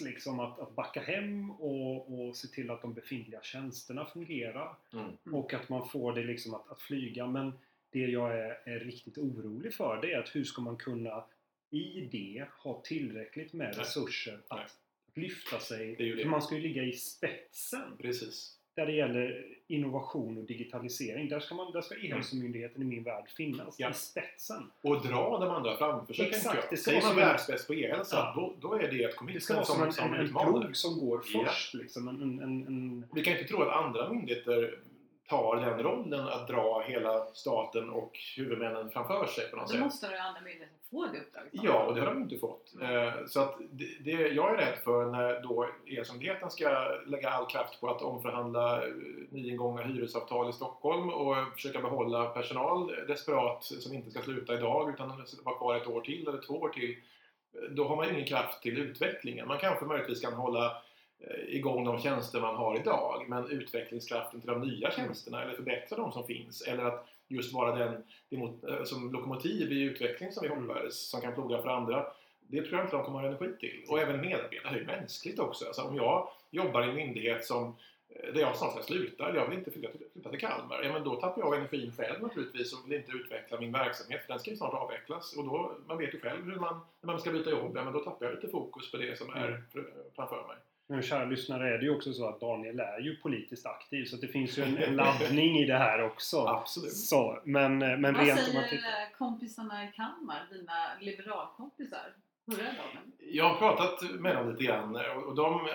liksom 0.00 0.40
att, 0.40 0.60
att 0.60 0.74
backa 0.74 1.00
hem 1.00 1.50
och, 1.50 2.28
och 2.28 2.36
se 2.36 2.48
till 2.48 2.70
att 2.70 2.82
de 2.82 2.94
befintliga 2.94 3.42
tjänsterna 3.42 4.04
fungerar. 4.04 4.76
Mm. 4.92 5.34
Och 5.34 5.54
att 5.54 5.68
man 5.68 5.88
får 5.88 6.12
det 6.12 6.24
liksom 6.24 6.54
att, 6.54 6.70
att 6.70 6.80
flyga. 6.80 7.26
Men 7.26 7.52
det 7.90 7.98
jag 7.98 8.38
är, 8.38 8.60
är 8.64 8.80
riktigt 8.80 9.18
orolig 9.18 9.74
för 9.74 10.00
det 10.02 10.12
är 10.12 10.18
att 10.18 10.36
hur 10.36 10.44
ska 10.44 10.62
man 10.62 10.76
kunna 10.76 11.24
i 11.70 12.08
det 12.12 12.46
ha 12.58 12.82
tillräckligt 12.82 13.52
med 13.52 13.68
Nej. 13.68 13.80
resurser 13.80 14.40
att, 14.48 14.58
Nej. 14.58 14.66
lyfta 15.24 15.60
sig. 15.60 15.94
Det 15.98 16.14
det. 16.14 16.22
För 16.22 16.28
man 16.28 16.42
ska 16.42 16.54
ju 16.54 16.60
ligga 16.60 16.82
i 16.82 16.92
spetsen 16.92 17.96
Precis. 17.98 18.55
Där 18.76 18.86
det 18.86 18.92
gäller 18.92 19.44
innovation 19.68 20.38
och 20.38 20.44
digitalisering. 20.44 21.28
Där 21.28 21.40
ska, 21.40 21.54
man, 21.54 21.72
där 21.72 21.80
ska 21.80 21.94
E-hälsomyndigheten 21.94 22.82
i 22.82 22.84
min 22.84 23.02
värld 23.04 23.28
finnas. 23.36 23.74
Ja. 23.78 23.90
I 23.90 23.94
spetsen. 23.94 24.70
Och 24.82 25.06
dra 25.06 25.38
de 25.38 25.50
andra 25.50 25.76
framför 25.76 26.14
sig 26.14 26.26
Exakt, 26.26 26.70
det 26.70 26.76
ska 26.76 26.90
Säger 26.90 27.00
som 27.00 27.10
en- 27.10 27.16
världsbäst 27.16 27.66
på 27.66 27.74
e-hälsa, 27.74 28.16
Ja. 28.16 28.32
då, 28.60 28.68
då 28.68 28.74
är 28.74 28.90
det 28.90 29.04
ett 29.04 29.16
vara 29.16 29.16
commitment 29.16 29.66
som 29.66 29.82
en, 29.82 30.14
en, 30.14 30.14
en 30.14 30.28
plog 30.34 30.76
som 30.76 30.98
går 31.00 31.22
Ja. 31.32 31.44
först. 31.44 31.74
Liksom. 31.74 32.08
En, 32.08 32.22
en, 32.22 32.40
en, 32.40 32.66
en, 32.66 33.04
Vi 33.14 33.22
kan 33.24 33.32
inte 33.32 33.48
tro 33.48 33.62
att 33.62 33.84
andra 33.84 34.12
myndigheter 34.12 34.78
tar 35.28 35.56
den 35.56 35.82
rollen 35.82 36.28
att 36.28 36.48
dra 36.48 36.80
hela 36.86 37.26
staten 37.26 37.90
och 37.90 38.18
huvudmännen 38.36 38.90
framför 38.90 39.26
sig 39.26 39.50
på 39.50 39.56
något 39.56 39.66
Då 39.66 39.72
sätt. 39.72 39.80
måste 39.80 40.08
de 40.10 40.16
andra 40.16 40.40
myndigheterna 40.40 40.78
få 40.90 41.06
det 41.06 41.18
uppdraget. 41.20 41.50
Ja, 41.52 41.82
och 41.84 41.94
det 41.94 42.00
har 42.00 42.06
de 42.06 42.22
inte 42.22 42.38
fått. 42.38 42.72
Eh, 42.82 43.12
Så 43.26 43.40
att 43.40 43.56
det, 43.70 43.84
det 44.04 44.10
jag 44.28 44.52
är 44.54 44.56
rädd 44.56 44.78
för 44.84 45.06
när 45.06 45.40
då 45.42 45.68
E-myndigheten 45.86 46.50
ska 46.50 46.88
lägga 47.06 47.30
all 47.30 47.46
kraft 47.46 47.80
på 47.80 47.88
att 47.90 48.02
omförhandla 48.02 48.82
eh, 48.86 48.92
nyingångna 49.30 49.82
hyresavtal 49.82 50.50
i 50.50 50.52
Stockholm 50.52 51.08
och 51.10 51.36
försöka 51.54 51.80
behålla 51.80 52.26
personal 52.26 52.92
desperat 53.08 53.64
som 53.64 53.94
inte 53.94 54.10
ska 54.10 54.22
sluta 54.22 54.54
idag 54.54 54.90
utan 54.90 55.24
vara 55.44 55.56
kvar 55.58 55.76
ett 55.76 55.86
år 55.86 56.00
till 56.00 56.28
eller 56.28 56.38
två 56.42 56.54
år 56.54 56.68
till. 56.68 56.90
eh, 57.54 57.60
Då 57.70 57.88
har 57.88 57.96
man 57.96 58.10
ingen 58.10 58.26
kraft 58.26 58.62
till 58.62 58.78
utvecklingen. 58.78 59.48
Man 59.48 59.58
kanske 59.58 59.84
möjligtvis 59.84 60.20
kan 60.20 60.32
hålla 60.32 60.82
igång 61.48 61.84
de 61.84 61.98
tjänster 62.00 62.40
man 62.40 62.56
har 62.56 62.76
idag 62.80 63.24
men 63.28 63.50
utvecklingskraften 63.50 64.40
till 64.40 64.50
de 64.50 64.60
nya 64.60 64.90
tjänsterna 64.90 65.42
eller 65.42 65.54
förbättra 65.54 65.96
de 65.98 66.12
som 66.12 66.26
finns 66.26 66.62
eller 66.62 66.84
att 66.84 67.06
just 67.28 67.54
vara 67.54 67.76
den 67.76 68.04
eh, 68.30 68.84
som 68.84 69.12
lokomotiv 69.12 69.72
i 69.72 69.82
utveckling 69.82 70.32
som 70.32 70.42
vi 70.42 70.48
Mm. 70.48 70.68
hoppades, 70.68 71.08
som 71.10 71.20
kan 71.20 71.34
ploga 71.34 71.62
för 71.62 71.68
andra. 71.68 72.06
Det 72.40 72.62
tror 72.62 72.74
jag 72.74 72.84
inte 72.84 72.96
de 72.96 73.04
kommer 73.04 73.18
ha 73.20 73.26
energi 73.26 73.52
till. 73.60 73.84
Och 73.88 73.98
även 74.00 74.20
medarbetare, 74.20 74.72
det 74.72 74.76
är 74.76 74.80
ju 74.80 74.86
mänskligt 74.86 75.38
också. 75.38 75.66
Alltså 75.66 75.82
om 75.82 75.96
jag 75.96 76.28
jobbar 76.50 76.82
i 76.86 76.88
en 76.88 76.94
myndighet 76.94 77.44
som 77.44 77.76
eh, 78.08 78.32
där 78.34 78.40
jag 78.40 78.56
snart 78.56 78.72
ska 78.72 78.82
sluta, 78.82 79.28
eller 79.28 79.38
jag 79.40 79.48
vill 79.48 79.58
inte 79.58 79.70
flytta 79.70 79.88
till, 79.92 80.06
flytta 80.12 80.30
till 80.30 80.40
Kalmar, 80.40 80.82
ja, 80.82 80.92
men 80.92 81.04
då 81.04 81.16
tappar 81.16 81.42
jag 81.42 81.56
energin 81.56 81.92
själv 81.96 82.22
naturligtvis 82.22 82.72
och 82.72 82.90
vill 82.90 82.98
inte 82.98 83.12
utveckla 83.12 83.60
min 83.60 83.72
verksamhet 83.72 84.20
för 84.22 84.28
den 84.32 84.38
ska 84.40 84.50
ju 84.50 84.56
snart 84.56 84.74
avvecklas. 84.74 85.36
Och 85.36 85.44
då, 85.44 85.72
man 85.86 85.98
vet 85.98 86.14
ju 86.14 86.20
själv 86.20 86.44
hur 86.44 86.56
man, 86.56 86.80
när 87.00 87.06
man 87.12 87.20
ska 87.20 87.30
byta 87.32 87.50
jobb, 87.50 87.72
ja, 87.76 87.84
men 87.84 87.92
då 87.92 87.98
tappar 88.00 88.26
jag 88.26 88.34
lite 88.34 88.48
fokus 88.48 88.90
på 88.90 88.96
det 88.96 89.18
som 89.18 89.30
är 89.32 89.48
Mm. 89.48 89.60
fr- 89.72 89.92
framför 90.16 90.36
mig. 90.48 90.56
Men 90.88 91.02
kära 91.02 91.24
lyssnare 91.24 91.74
är 91.74 91.78
det 91.78 91.84
ju 91.84 91.96
också 91.96 92.12
så 92.12 92.28
att 92.28 92.40
Daniel 92.40 92.80
är 92.80 93.00
ju 93.00 93.16
politiskt 93.16 93.66
aktiv 93.66 94.04
så 94.04 94.16
det 94.16 94.28
finns 94.28 94.58
ju 94.58 94.62
en, 94.62 94.76
en 94.78 94.96
laddning 94.96 95.58
i 95.58 95.66
det 95.66 95.78
här 95.78 96.02
också. 96.02 96.36
Absolut. 96.46 96.92
Så, 96.92 97.40
men, 97.44 97.78
men 97.78 98.02
Vad 98.02 98.26
rent 98.26 98.38
om 98.38 98.44
säger 98.44 98.60
man 98.60 98.68
tittar... 98.70 98.88
eh, 98.88 99.18
kompisarna 99.18 99.84
i 99.84 99.92
Kalmar, 99.96 100.46
dina 100.50 100.74
liberalkompisar? 101.00 102.14
Hur 102.46 102.60
är 102.60 102.64
de? 102.64 103.12
Jag 103.18 103.48
har 103.48 103.58
pratat 103.58 104.10
med 104.20 104.36
dem 104.36 104.50
lite 104.50 104.64
grann 104.64 104.96
och 105.26 105.34
de 105.34 105.54
eh, 105.54 105.70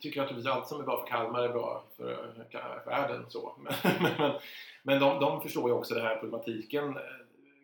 tycker 0.00 0.20
naturligtvis 0.20 0.52
allt 0.52 0.66
som 0.68 0.80
är 0.80 0.84
bra 0.84 1.00
för 1.00 1.06
Kalmar 1.06 1.42
är 1.42 1.48
bra 1.48 1.84
för, 1.96 2.32
för 2.52 2.90
världen. 2.90 3.24
Så. 3.28 3.58
Men, 3.62 3.74
men, 4.18 4.32
men 4.82 5.00
de, 5.00 5.20
de 5.20 5.42
förstår 5.42 5.70
ju 5.70 5.74
också 5.76 5.94
den 5.94 6.06
här 6.06 6.16
problematiken 6.16 6.88
eh, 6.88 7.02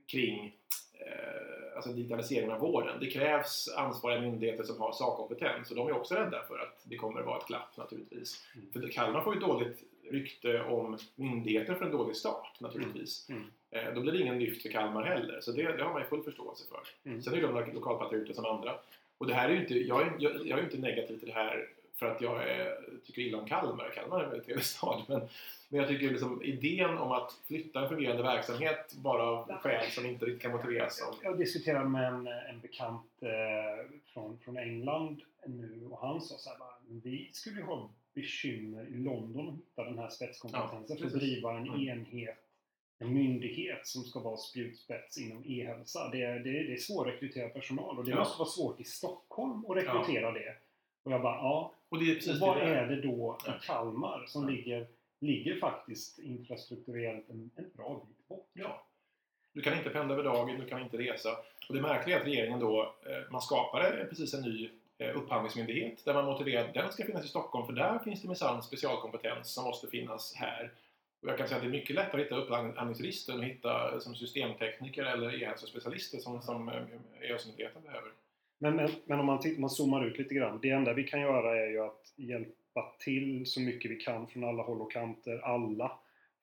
kring 0.07 0.57
eh, 0.93 1.54
alltså 1.75 1.91
digitaliseringen 1.93 2.51
av 2.51 2.61
vården. 2.61 2.97
Det 3.01 3.07
krävs 3.07 3.69
ansvariga 3.77 4.21
myndigheter 4.21 4.65
som 4.65 4.81
har 4.81 4.93
sakkompetens 4.93 5.71
och 5.71 5.77
de 5.77 5.89
är 5.89 5.93
också 5.93 6.15
rädda 6.15 6.43
för 6.49 6.59
att 6.59 6.83
det 6.85 6.97
kommer 6.97 7.21
att 7.21 7.27
vara 7.27 7.39
ett 7.39 7.47
glapp 7.47 7.77
naturligtvis. 7.77 8.45
Mm. 8.55 8.73
För 8.73 8.93
Kalmar 8.93 9.21
får 9.23 9.35
ju 9.35 9.41
dåligt 9.41 9.83
rykte 10.11 10.63
om 10.63 10.99
myndigheten 11.15 11.77
för 11.77 11.85
en 11.85 11.91
dålig 11.93 12.17
start 12.17 12.61
naturligtvis. 12.61 13.29
Mm. 13.29 13.45
Eh, 13.71 13.95
Då 13.95 14.01
blir 14.01 14.13
det 14.13 14.19
ingen 14.19 14.39
lyft 14.39 14.63
för 14.63 14.69
Kalmar 14.69 15.03
heller, 15.03 15.41
så 15.41 15.53
det, 15.53 15.63
det 15.77 15.85
har 15.85 15.93
man 15.93 16.03
ju 16.03 16.09
full 16.09 16.23
förståelse 16.23 16.65
för. 16.69 17.11
Mm. 17.11 17.23
Sen 17.23 17.35
är 17.35 17.43
de 17.43 17.73
lokalpatrioter 17.73 18.33
som 18.35 18.45
andra. 18.45 18.75
Och 19.19 19.27
det 19.27 19.35
här 19.35 19.49
är 19.49 19.53
ju 19.53 19.61
inte, 19.61 19.75
jag, 19.79 20.03
är, 20.03 20.13
jag, 20.19 20.33
jag 20.35 20.59
är 20.59 20.63
ju 20.63 20.65
inte 20.65 20.79
negativ 20.79 21.19
till 21.19 21.29
det 21.29 21.35
här 21.35 21.69
för 21.99 22.07
att 22.07 22.21
jag 22.21 22.49
är, 22.51 22.79
tycker 23.07 23.23
illa 23.23 23.39
om 23.39 23.47
Kalmar. 23.49 23.91
Kalmar 23.95 24.21
är 24.21 24.25
en 24.25 24.31
väldigt 24.31 24.47
trevlig 24.47 24.65
stad. 24.65 25.03
Men, 25.09 25.21
men 25.69 25.81
jag 25.81 25.89
tycker 25.89 26.11
liksom 26.11 26.43
idén 26.43 26.99
om 26.99 27.13
att 27.13 27.33
flytta 27.47 27.81
en 27.83 27.89
fungerande 27.89 28.23
verksamhet 28.23 28.95
bara 28.95 29.23
av 29.23 29.53
skäl 29.59 29.91
som 29.91 30.07
inte 30.07 30.25
riktigt 30.27 30.43
kan 30.43 30.53
motiveras 30.53 31.03
av 31.03 31.15
Jag 31.23 31.39
diskuterade 31.39 31.89
med 31.89 32.05
en, 32.09 32.27
en 32.27 32.61
bekant 32.61 33.11
eh, 33.23 33.91
från, 34.13 34.39
från 34.39 34.57
England 34.57 35.21
nu 35.47 35.87
och 35.91 35.99
han 36.01 36.21
sa 36.21 36.37
så 36.39 36.51
här 36.51 36.59
bara, 36.59 36.75
vi 36.89 37.31
skulle 37.33 37.57
ju 37.57 37.63
ha 37.67 37.91
bekymmer 38.15 38.87
i 38.87 38.95
London 38.97 39.49
att 39.49 39.55
hitta 39.55 39.85
den 39.85 39.99
här 39.99 40.09
spetskompetensen 40.09 40.85
Ja, 40.89 40.97
för 40.97 41.07
att 41.07 41.13
driva 41.13 41.51
en 41.53 41.69
Mm. 41.69 41.81
enhet, 41.89 42.39
en 42.99 43.15
myndighet 43.15 43.87
som 43.87 44.03
ska 44.05 44.21
vara 44.21 44.37
spjutspets 44.37 45.19
inom 45.19 45.43
e-hälsa. 45.47 46.09
Det, 46.13 46.23
är- 46.23 46.39
det, 46.41 46.51
är- 46.59 46.65
det 46.65 46.73
är 46.73 46.77
svårrekryterad 46.77 47.53
personal 47.53 47.99
och 47.99 48.05
det 48.05 48.11
Ja. 48.11 48.19
måste 48.19 48.39
vara 48.39 48.49
svårt 48.49 48.81
i 48.81 48.85
Stockholm 48.85 49.65
att 49.71 49.77
rekrytera 49.77 50.33
det. 50.33 50.55
Och 51.03 51.13
jag 51.13 51.23
bara, 51.23 51.35
ja, 51.37 51.73
Och 51.95 52.01
det 52.01 52.11
är 52.11 52.15
precis 52.15 52.33
och 52.33 52.49
vad 52.49 52.57
det 52.57 52.63
är 52.63 52.87
det 52.87 53.01
då 53.01 53.39
i 53.47 53.67
Kalmar 53.67 54.25
som 54.27 54.49
ligger, 54.49 54.87
ligger 55.21 55.59
faktiskt 55.59 56.19
infrastrukturellt 56.19 57.31
en, 57.31 57.51
en 57.57 57.71
bra 57.77 58.07
bit 58.09 58.29
bort? 58.29 58.51
Ja. 58.53 58.87
Du 59.53 59.63
kan 59.63 59.79
inte 59.79 59.91
pendla 59.91 60.15
över 60.15 60.25
dagen, 60.25 60.61
du 60.61 60.67
kan 60.67 60.83
inte 60.83 60.99
resa. 60.99 61.31
Och 61.69 61.75
det 61.75 61.81
märkliga 61.81 62.17
är 62.17 62.21
att 62.21 62.27
regeringen 62.27 62.61
då, 62.61 62.95
eh, 63.07 63.33
man 63.33 63.41
skapade 63.41 64.07
precis 64.09 64.35
en 64.35 64.43
ny 64.43 64.71
eh, 64.99 65.17
upphandlingsmyndighet 65.17 66.05
där 66.05 66.15
man 66.15 66.25
motiverar 66.25 66.69
att 66.69 66.75
den 66.75 66.93
ska 66.93 67.05
finnas 67.05 67.25
i 67.25 67.29
Stockholm 67.29 67.67
för 67.67 67.73
där 67.73 67.99
finns 67.99 68.23
det 68.23 68.29
minsann 68.29 68.63
specialkompetens 68.63 69.55
som 69.55 69.65
måste 69.65 69.87
finnas 69.87 70.35
här. 70.35 70.73
Och 71.23 71.29
jag 71.29 71.39
kan 71.39 71.49
säga 71.49 71.57
att 71.57 71.63
det 71.63 71.69
är 71.69 71.81
mycket 71.81 71.97
lättare 71.97 72.21
att 72.21 72.27
hitta 72.27 72.37
upphandlingsregister 72.37 73.33
än 73.33 73.39
att 73.41 73.45
hitta 73.45 74.01
som 74.01 74.15
systemtekniker 74.15 75.05
eller 75.05 75.43
e-hälsospecialister 75.43 76.19
som, 76.19 76.43
som 76.43 76.69
eh, 76.69 76.83
E-hälsomyndigheten 77.21 77.83
behöver. 77.83 78.11
Men, 78.65 78.77
men, 78.77 78.91
men 79.05 79.21
om 79.21 79.27
man, 79.27 79.41
titt- 79.41 79.59
man 79.59 79.71
zoomar 79.71 80.07
ut 80.07 80.19
lite 80.19 80.35
grann. 80.35 80.59
Det 80.63 80.71
enda 80.71 80.93
vi 80.93 81.05
kan 81.05 81.21
göra 81.21 81.57
är 81.57 81.67
ju 81.71 81.81
att 81.81 82.13
hjälpa 82.17 82.95
till 82.99 83.47
så 83.47 83.61
mycket 83.61 83.91
vi 83.91 83.97
kan 83.97 84.27
från 84.27 84.45
alla 84.45 84.63
håll 84.63 84.81
och 84.81 84.93
kanter, 84.93 85.41
alla, 85.45 85.93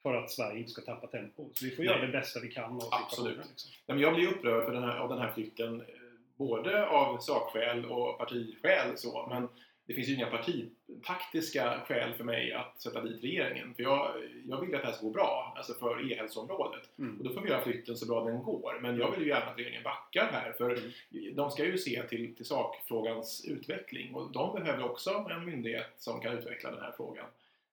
för 0.04 0.14
att 0.14 0.32
Sverige 0.32 0.60
inte 0.60 0.72
ska 0.72 0.82
tappa 0.82 1.08
tempo. 1.08 1.50
Så 1.54 1.66
vi 1.66 1.72
får 1.72 1.84
Nej. 1.84 1.92
göra 1.92 2.06
det 2.06 2.12
bästa 2.12 2.40
vi 2.40 2.52
kan 2.52 2.74
av. 2.76 2.90
Absolut. 2.92 3.38
Liksom. 3.38 3.72
Nej, 3.88 3.96
men 3.96 4.00
jag 4.00 4.16
blir 4.16 4.28
upprörd 4.28 4.66
för 4.66 4.74
den 4.74 4.84
här, 4.84 4.98
av 4.98 5.10
den 5.10 5.20
här 5.20 5.32
flytten, 5.32 5.82
eh, 5.82 5.86
både 6.38 6.88
av 6.88 7.18
sakskäl 7.18 7.86
och 7.86 8.18
partiskäl. 8.18 8.98
Så, 8.98 9.28
men 9.30 9.48
det 9.92 9.96
finns 9.96 10.10
ju 10.10 10.14
inga 10.16 10.28
partitaktiska 10.86 11.82
skäl 11.88 12.14
för 12.14 12.24
mig 12.24 12.54
att 12.54 12.82
sätta 12.82 13.02
dit 13.02 13.24
regeringen. 13.24 13.74
För 13.76 13.84
jag, 13.84 14.12
jag 14.48 14.62
vill 14.62 14.76
att 14.76 14.82
det 14.82 14.88
här 14.88 14.94
ska 14.94 15.06
gå 15.06 15.12
bra, 15.12 15.54
alltså 15.58 15.74
för 15.74 16.12
e-hälsoområdet. 16.12 16.82
Och 16.94 17.00
Mm. 17.00 17.20
då 17.24 17.34
får 17.34 17.42
vi 17.42 17.50
göra 17.50 17.62
flytten 17.62 17.96
så 17.98 18.06
bra 18.06 18.24
den 18.24 18.44
går. 18.44 18.80
Men 18.82 18.98
jag 18.98 19.12
vill 19.12 19.22
ju 19.22 19.28
gärna 19.28 19.46
att 19.46 19.58
regeringen 19.58 19.84
backar 19.84 20.26
här, 20.32 20.52
för 20.52 20.70
Mm. 20.70 21.36
de 21.36 21.52
ska 21.52 21.66
ju 21.66 21.78
se 21.78 22.04
till, 22.04 22.36
till 22.36 22.46
sakfrågans 22.46 23.46
utveckling. 23.48 24.16
Och 24.16 24.32
de 24.32 24.56
behöver 24.56 24.84
också 24.84 25.26
en 25.30 25.46
myndighet 25.46 25.94
som 25.98 26.22
kan 26.22 26.38
utveckla 26.38 26.72
den 26.72 26.82
här 26.82 26.94
frågan. 26.98 27.26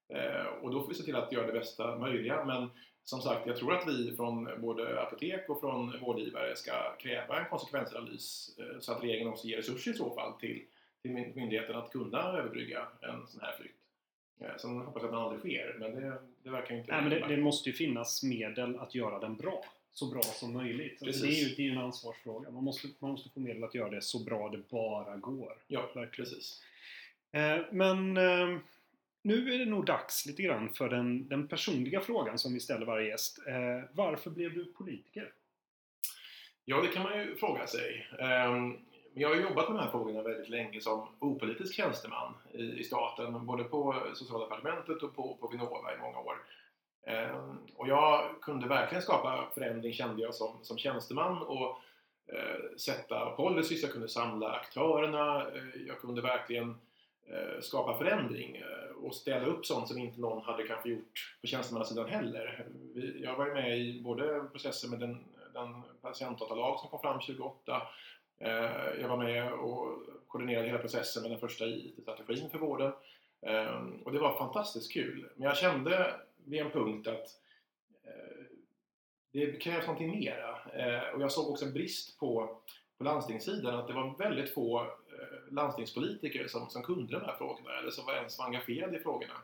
Eh, 0.08 0.46
och 0.62 0.70
då 0.70 0.80
får 0.80 0.88
vi 0.88 0.94
se 0.94 1.02
till 1.02 1.16
att 1.16 1.32
göra 1.32 1.46
det 1.46 1.52
bästa 1.52 1.98
möjliga. 1.98 2.44
Men 2.44 2.70
som 3.04 3.20
sagt, 3.20 3.46
jag 3.46 3.56
tror 3.56 3.74
att 3.74 3.88
vi 3.88 4.16
från 4.16 4.48
både 4.60 5.00
apotek 5.02 5.48
och 5.48 5.60
från 5.60 5.98
vårdgivare 6.00 6.56
ska 6.56 6.96
kräva 6.98 7.38
en 7.40 7.48
konsekvensanalys 7.50 8.56
eh, 8.58 8.80
så 8.80 8.92
att 8.92 9.02
regeringen 9.02 9.28
också 9.28 9.46
ger 9.46 9.56
resurser 9.56 9.90
i 9.90 9.94
så 9.94 10.10
fall 10.14 10.32
till, 10.32 10.62
till 11.08 11.16
myn- 11.16 11.34
myndigheten 11.34 11.76
att 11.76 11.92
kunna 11.92 12.18
överbrygga 12.22 12.86
en 13.00 13.26
sån 13.26 13.40
här 13.40 13.52
flytt. 13.60 13.74
Eh, 14.40 14.56
Sen 14.58 14.70
hoppas 14.78 15.02
jag 15.02 15.04
att 15.04 15.10
den 15.12 15.20
aldrig 15.20 15.40
sker, 15.40 15.76
men 15.78 15.94
det, 15.94 16.18
Det 16.42 16.50
verkar 16.50 16.74
inte... 16.74 16.92
Nej, 16.92 17.00
men 17.02 17.10
det, 17.10 17.36
det 17.36 17.42
måste 17.42 17.70
ju 17.70 17.76
finnas 17.76 18.22
medel 18.22 18.78
att 18.78 18.94
göra 18.94 19.18
den 19.18 19.36
bra. 19.36 19.64
Så 19.92 20.06
bra 20.10 20.22
som 20.22 20.52
möjligt. 20.52 21.02
Alltså, 21.02 21.26
det, 21.26 21.32
är 21.32 21.48
ju, 21.48 21.54
det 21.54 21.66
är 21.68 21.72
en 21.72 21.78
ansvarsfråga. 21.78 22.50
Man 22.50 22.64
måste, 22.64 22.88
man 22.98 23.10
måste 23.10 23.30
få 23.30 23.40
medel 23.40 23.64
att 23.64 23.74
göra 23.74 23.90
det 23.90 24.02
så 24.02 24.24
bra 24.24 24.48
det 24.48 24.70
bara 24.70 25.16
går. 25.16 25.52
Ja, 25.66 25.80
Verkligen. 25.80 26.10
precis. 26.10 26.62
Eh, 27.32 27.58
men 27.72 28.16
eh, 28.16 28.58
nu 29.22 29.54
är 29.54 29.58
det 29.58 29.64
nog 29.64 29.86
dags 29.86 30.26
lite 30.26 30.42
grann 30.42 30.68
för 30.72 30.88
den, 30.88 31.28
den 31.28 31.48
personliga 31.48 32.00
frågan 32.00 32.38
som 32.38 32.54
vi 32.54 32.60
ställer 32.60 32.86
varje 32.86 33.08
gäst. 33.08 33.38
Eh, 33.46 33.82
varför 33.92 34.30
blev 34.30 34.54
du 34.54 34.64
politiker? 34.64 35.32
Ja, 36.64 36.80
det 36.80 36.88
kan 36.88 37.02
man 37.02 37.18
ju 37.18 37.36
fråga 37.36 37.66
sig. 37.66 38.06
Ehm, 38.20 38.76
men 39.12 39.22
jag 39.22 39.28
har 39.28 39.36
jobbat 39.36 39.68
med 39.68 39.78
de 39.78 39.82
här 39.82 39.90
frågorna 39.90 40.22
väldigt 40.22 40.48
länge 40.48 40.80
som 40.80 41.08
opolitisk 41.18 41.74
tjänsteman 41.74 42.34
i, 42.52 42.62
i 42.62 42.84
staten, 42.84 43.46
både 43.46 43.64
på 43.64 43.94
Socialdepartementet 44.14 45.02
och 45.02 45.16
på, 45.16 45.36
på 45.40 45.48
Vinnova 45.48 45.94
i 45.94 45.98
många 46.00 46.18
år. 46.18 46.36
Eh, 47.06 47.44
Och 47.74 47.88
jag 47.88 48.40
kunde 48.42 48.68
verkligen 48.68 49.02
skapa 49.02 49.50
förändring 49.54 49.92
kände 49.92 50.22
jag 50.22 50.34
som, 50.34 50.58
som 50.62 50.78
tjänsteman 50.78 51.42
och 51.42 51.68
eh, 52.32 52.76
sätta 52.78 53.30
policies, 53.30 53.82
jag 53.82 53.92
kunde 53.92 54.08
samla 54.08 54.48
aktörerna, 54.52 55.42
eh, 55.42 55.82
jag 55.86 56.00
kunde 56.00 56.22
verkligen 56.22 56.70
eh, 57.30 57.60
skapa 57.60 57.98
förändring 57.98 58.56
eh, 58.56 59.04
och 59.04 59.14
ställa 59.14 59.46
upp 59.46 59.66
sånt 59.66 59.88
som 59.88 59.98
inte 59.98 60.20
någon 60.20 60.42
hade 60.42 60.62
kanske 60.66 60.88
gjort 60.88 61.36
på 61.40 61.46
tjänstemannasidan 61.46 62.08
heller. 62.08 62.66
Vi, 62.94 63.22
jag 63.22 63.36
var 63.36 63.46
ju 63.46 63.54
med 63.54 63.78
i 63.78 64.00
både 64.02 64.40
processer 64.52 64.88
med 64.88 65.00
den, 65.00 65.24
den 65.54 65.82
patientdatalag 66.02 66.80
som 66.80 66.88
kom 66.88 67.00
fram 67.00 67.20
2008 67.20 67.82
Eh, 68.38 69.00
jag 69.00 69.08
var 69.08 69.16
med 69.16 69.52
och 69.52 70.02
koordinerade 70.28 70.66
hela 70.66 70.78
processen 70.78 71.22
med 71.22 71.30
den 71.30 71.40
första 71.40 71.66
IT-strategin 71.66 72.50
för 72.50 72.58
vården. 72.58 72.92
Eh, 73.42 73.82
Och 74.04 74.12
det 74.12 74.18
var 74.18 74.38
fantastiskt 74.38 74.92
kul. 74.92 75.28
Men 75.36 75.44
jag 75.48 75.56
kände 75.56 76.14
vid 76.44 76.60
en 76.60 76.70
punkt 76.70 77.06
att 77.08 77.26
eh, 78.04 78.44
det 79.32 79.62
krävs 79.62 79.86
någonting 79.86 80.10
mera. 80.20 80.58
Eh, 80.72 81.14
Och 81.14 81.22
jag 81.22 81.32
såg 81.32 81.50
också 81.50 81.64
en 81.64 81.72
brist 81.72 82.18
på, 82.18 82.60
på 82.98 83.04
landstingssidan, 83.04 83.74
att 83.74 83.86
det 83.86 83.92
var 83.94 84.16
väldigt 84.18 84.54
få 84.54 84.80
eh, 84.82 85.52
landstingspolitiker 85.52 86.46
som, 86.48 86.70
som 86.70 86.82
kunde 86.82 87.12
de 87.18 87.24
här 87.24 87.36
frågorna 87.38 87.78
eller 87.78 87.90
som 87.90 88.06
var 88.06 88.14
ens 88.14 88.38
var 88.38 88.46
engagerade 88.46 88.96
i 88.96 89.00
frågorna. 89.00 89.34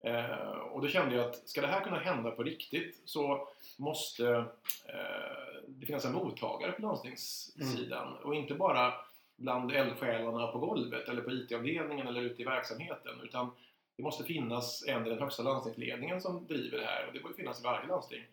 Eh, 0.00 0.50
Och 0.50 0.82
då 0.82 0.88
kände 0.88 1.14
jag 1.16 1.24
att 1.28 1.48
ska 1.48 1.60
det 1.60 1.66
här 1.66 1.80
kunna 1.84 1.98
hända 1.98 2.30
på 2.30 2.42
riktigt 2.42 3.02
så 3.04 3.48
måste 3.76 4.28
eh, 4.86 5.62
det 5.68 5.86
finnas 5.86 6.04
en 6.04 6.12
mottagare 6.12 6.72
på 6.72 6.82
landstingssidan 6.82 8.16
och 8.16 8.34
inte 8.34 8.54
bara 8.54 8.92
bland 9.36 9.72
eldsjälarna 9.72 10.46
på 10.46 10.58
golvet 10.58 11.08
eller 11.08 11.22
på 11.22 11.30
IT-avdelningen 11.30 12.06
eller 12.06 12.20
ute 12.20 12.42
i 12.42 12.44
verksamheten 12.44 13.20
utan 13.22 13.50
det 13.96 14.02
måste 14.02 14.24
finnas 14.24 14.84
en 14.88 15.06
i 15.06 15.10
den 15.10 15.18
högsta 15.18 15.42
landstingsledningen 15.42 16.20
som 16.20 16.46
driver 16.46 16.78
det 16.78 16.84
här 16.84 17.06
och 17.06 17.12
det 17.12 17.20
borde 17.20 17.34
finnas 17.34 17.60
i 17.60 17.64
varje 17.64 17.86
landsting. 17.88 18.24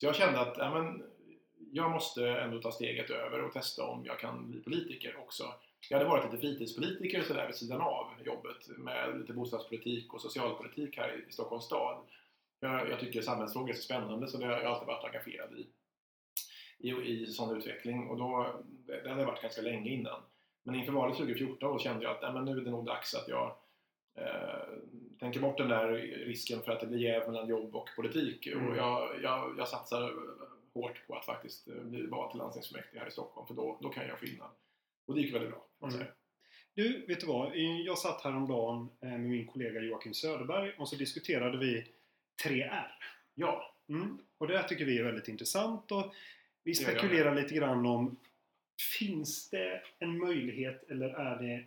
Så 0.00 0.06
jag 0.06 0.14
kände 0.14 0.40
att 0.40 0.56
ja, 0.58 0.70
men, 0.74 1.02
jag 1.72 1.90
måste 1.90 2.28
ändå 2.28 2.60
ta 2.60 2.72
steget 2.72 3.10
över 3.10 3.44
och 3.44 3.52
testa 3.52 3.84
om 3.84 4.04
jag 4.04 4.18
kan 4.18 4.50
bli 4.50 4.60
politiker 4.60 5.16
också. 5.20 5.44
Jag 5.90 5.98
hade 5.98 6.10
varit 6.10 6.24
lite 6.24 6.46
fritidspolitiker 6.46 7.22
sådär 7.22 7.46
vid 7.46 7.56
sidan 7.56 7.80
av 7.80 8.06
jobbet 8.24 8.78
med 8.78 9.18
lite 9.20 9.32
bostadspolitik 9.32 10.14
och 10.14 10.20
socialpolitik 10.20 10.96
här 10.96 11.24
i 11.28 11.32
Stockholms 11.32 11.64
stad. 11.64 12.04
Jag, 12.60 12.90
jag 12.90 13.00
tycker 13.00 13.22
samhällsfrågor 13.22 13.70
är 13.70 13.74
så 13.74 13.82
spännande 13.82 14.28
så 14.28 14.38
det 14.38 14.46
har 14.46 14.52
jag 14.52 14.64
alltid 14.64 14.86
varit 14.86 15.04
engagerad 15.04 15.58
i 15.58 15.66
i, 16.78 16.90
i 16.90 17.26
sån 17.26 17.56
utveckling 17.56 18.08
och 18.08 18.16
då, 18.16 18.60
det, 18.86 19.10
hade 19.10 19.24
varit 19.24 19.42
ganska 19.42 19.62
länge 19.62 19.90
innan. 19.90 20.20
Men 20.62 20.74
inför 20.74 20.92
valet 20.92 21.16
2014 21.16 21.72
då 21.72 21.78
kände 21.78 22.04
jag 22.04 22.14
att 22.14 22.22
nej, 22.22 22.32
men 22.32 22.44
nu 22.44 22.60
är 22.60 22.64
det 22.64 22.70
nog 22.70 22.86
dags 22.86 23.14
att 23.14 23.28
jag 23.28 23.56
eh, 24.14 24.68
tänker 25.20 25.40
bort 25.40 25.58
den 25.58 25.68
där 25.68 25.88
risken 26.26 26.60
för 26.60 26.72
att 26.72 26.80
det 26.80 26.86
blir 26.86 26.98
jäv 26.98 27.26
mellan 27.30 27.48
jobb 27.48 27.76
och 27.76 27.88
politik 27.96 28.46
Mm. 28.46 28.68
och 28.68 28.76
jag, 28.76 29.22
jag, 29.22 29.54
jag 29.58 29.68
satsar 29.68 30.12
hårt 30.74 31.06
på 31.06 31.14
att 31.14 31.24
faktiskt 31.24 31.68
eh, 31.68 31.74
bli 31.74 32.06
vald 32.06 32.30
till 32.30 32.38
landstingsfullmäktige 32.38 33.00
här 33.00 33.08
i 33.08 33.10
Stockholm 33.10 33.46
för 33.46 33.54
då, 33.54 33.78
då 33.80 33.88
kan 33.88 34.02
jag 34.02 34.08
göra 34.08 34.18
skillnad. 34.18 34.50
Och 35.08 35.14
det 35.14 35.20
gick 35.20 35.34
väldigt 35.34 35.50
bra, 35.50 35.64
Mm. 35.82 36.06
Du, 36.74 37.06
vet 37.06 37.20
du 37.20 37.26
vad? 37.26 37.56
Jag 37.56 37.98
satt 37.98 38.24
häromdagen 38.24 38.88
eh, 39.00 39.08
med 39.08 39.20
min 39.20 39.46
kollega 39.46 39.80
Joakim 39.80 40.14
Söderberg 40.14 40.72
och 40.78 40.88
så 40.88 40.96
diskuterade 40.96 41.58
vi 41.58 41.86
3R. 42.44 42.86
Ja, 43.34 43.74
Mm. 43.88 44.18
Och 44.38 44.48
det 44.48 44.56
här 44.56 44.68
tycker 44.68 44.84
vi 44.84 44.98
är 44.98 45.04
väldigt 45.04 45.28
intressant 45.28 45.92
och 45.92 46.14
vi 46.62 46.74
spekulerar 46.74 47.34
lite 47.34 47.54
grann 47.54 47.86
om 47.86 48.16
Finns 48.98 49.50
det 49.50 49.82
en 49.98 50.18
möjlighet 50.18 50.90
eller 50.90 51.08
är 51.08 51.42
det, 51.42 51.64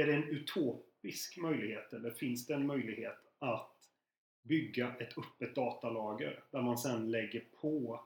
är 0.00 0.06
det 0.06 0.14
en 0.14 0.24
utopisk 0.24 1.36
möjlighet 1.36 1.92
eller 1.92 2.10
finns 2.10 2.46
det 2.46 2.54
en 2.54 2.66
möjlighet 2.66 3.18
att 3.38 3.72
bygga 4.42 4.94
ett 4.98 5.18
öppet 5.18 5.54
datalager 5.54 6.44
där 6.50 6.62
man 6.62 6.78
sen 6.78 7.10
lägger 7.10 7.44
på 7.60 8.04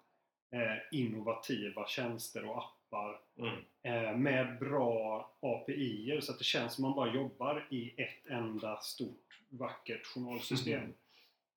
innovativa 0.90 1.86
tjänster 1.86 2.48
och 2.48 2.58
appar 2.58 3.20
mm. 3.38 3.58
eh, 3.82 4.16
med 4.16 4.58
bra 4.58 5.30
API 5.40 6.18
så 6.22 6.32
att 6.32 6.38
det 6.38 6.44
känns 6.44 6.74
som 6.74 6.82
man 6.82 6.94
bara 6.94 7.14
jobbar 7.14 7.66
i 7.70 8.02
ett 8.02 8.26
enda 8.26 8.80
stort 8.80 9.40
vackert 9.48 10.06
journalsystem. 10.06 10.94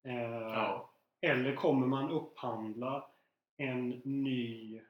Eh, 0.03 0.13
ja. 0.31 0.91
eller 1.21 1.55
kommer 1.55 1.87
man 1.87 2.09
upphandla 2.09 3.07
en 3.57 3.89
ny, 4.03 4.81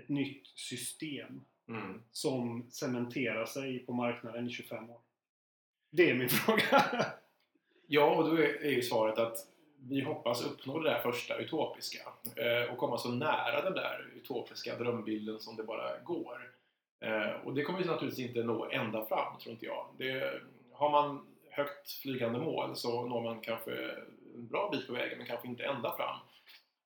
ett 0.00 0.08
nytt 0.08 0.46
system 0.46 1.44
Mm. 1.68 2.02
som 2.12 2.66
cementerar 2.70 3.46
sig 3.46 3.78
på 3.78 3.92
marknaden 3.92 4.46
i 4.46 4.50
25 4.50 4.90
år? 4.90 5.00
Det 5.90 6.10
är 6.10 6.14
min 6.14 6.28
fråga. 6.28 7.06
Ja, 7.86 8.14
och 8.14 8.24
då 8.24 8.36
är 8.42 8.70
ju 8.70 8.82
svaret 8.82 9.18
att 9.18 9.36
vi 9.88 10.00
hoppas 10.00 10.44
uppnå 10.44 10.78
det 10.78 10.90
där 10.90 10.98
första 10.98 11.36
utopiska 11.36 12.08
eh, 12.36 12.72
och 12.72 12.78
komma 12.78 12.98
så 12.98 13.08
nära 13.08 13.62
den 13.62 13.74
där 13.74 14.12
utopiska 14.16 14.76
drömbilden 14.76 15.40
som 15.40 15.56
det 15.56 15.62
bara 15.62 15.98
går. 15.98 16.50
Eh, 17.00 17.30
och 17.44 17.54
det 17.54 17.62
kommer 17.62 17.78
vi 17.78 17.84
naturligtvis 17.84 18.26
inte 18.26 18.42
nå 18.42 18.70
ända 18.70 19.06
fram, 19.06 19.38
tror 19.38 19.52
inte 19.52 19.66
jag. 19.66 19.86
Det, 19.98 20.40
har 20.72 20.90
man 20.90 21.26
högt 21.50 21.90
flygande 21.90 22.38
mål 22.38 22.76
så 22.76 23.06
når 23.06 23.22
man 23.22 23.40
kanske 23.40 23.72
en 24.34 24.46
bra 24.46 24.70
bit 24.72 24.86
på 24.86 24.92
vägen, 24.92 25.18
men 25.18 25.26
kanske 25.26 25.48
inte 25.48 25.64
ända 25.64 25.96
fram. 25.96 26.16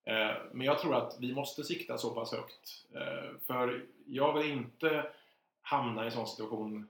Eh, 0.05 0.35
men 0.51 0.65
jag 0.65 0.79
tror 0.79 0.95
att 0.95 1.17
vi 1.19 1.33
måste 1.33 1.63
sikta 1.63 1.97
så 1.97 2.13
pass 2.13 2.31
högt. 2.31 2.85
Eh, 2.95 3.39
för 3.47 3.85
jag 4.05 4.33
vill 4.33 4.51
inte 4.51 5.05
hamna 5.61 6.03
i 6.03 6.05
en 6.05 6.11
sån 6.11 6.27
situation 6.27 6.87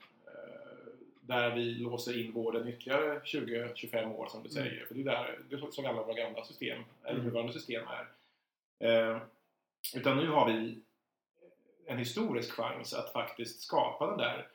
där 1.28 1.56
vi 1.56 1.74
låser 1.74 2.20
in 2.26 2.32
vården 2.34 2.68
ytterligare 2.68 3.20
20-25 3.20 4.16
år 4.16 4.28
som 4.28 4.44
du 4.44 4.50
Mm. 4.50 4.64
säger. 4.70 4.86
För 4.86 4.96
det 4.96 5.02
är, 5.02 5.06
där, 5.06 5.40
det 5.50 5.56
är 5.56 5.72
så 5.72 5.82
gamla 5.82 6.04
våra 6.04 6.14
gamla 6.16 6.44
system, 6.46 6.84
eller 7.04 7.14
Mm. 7.14 7.26
nuvarande 7.26 7.54
system 7.54 7.84
är. 7.88 8.08
Eh, 8.88 9.18
utan 9.96 10.18
nu 10.18 10.28
har 10.30 10.52
vi 10.54 10.80
en 11.86 11.98
historisk 11.98 12.52
chans 12.52 12.94
att 12.94 13.12
faktiskt 13.14 13.62
skapa 13.62 14.08
den 14.08 14.18
där 14.18 14.48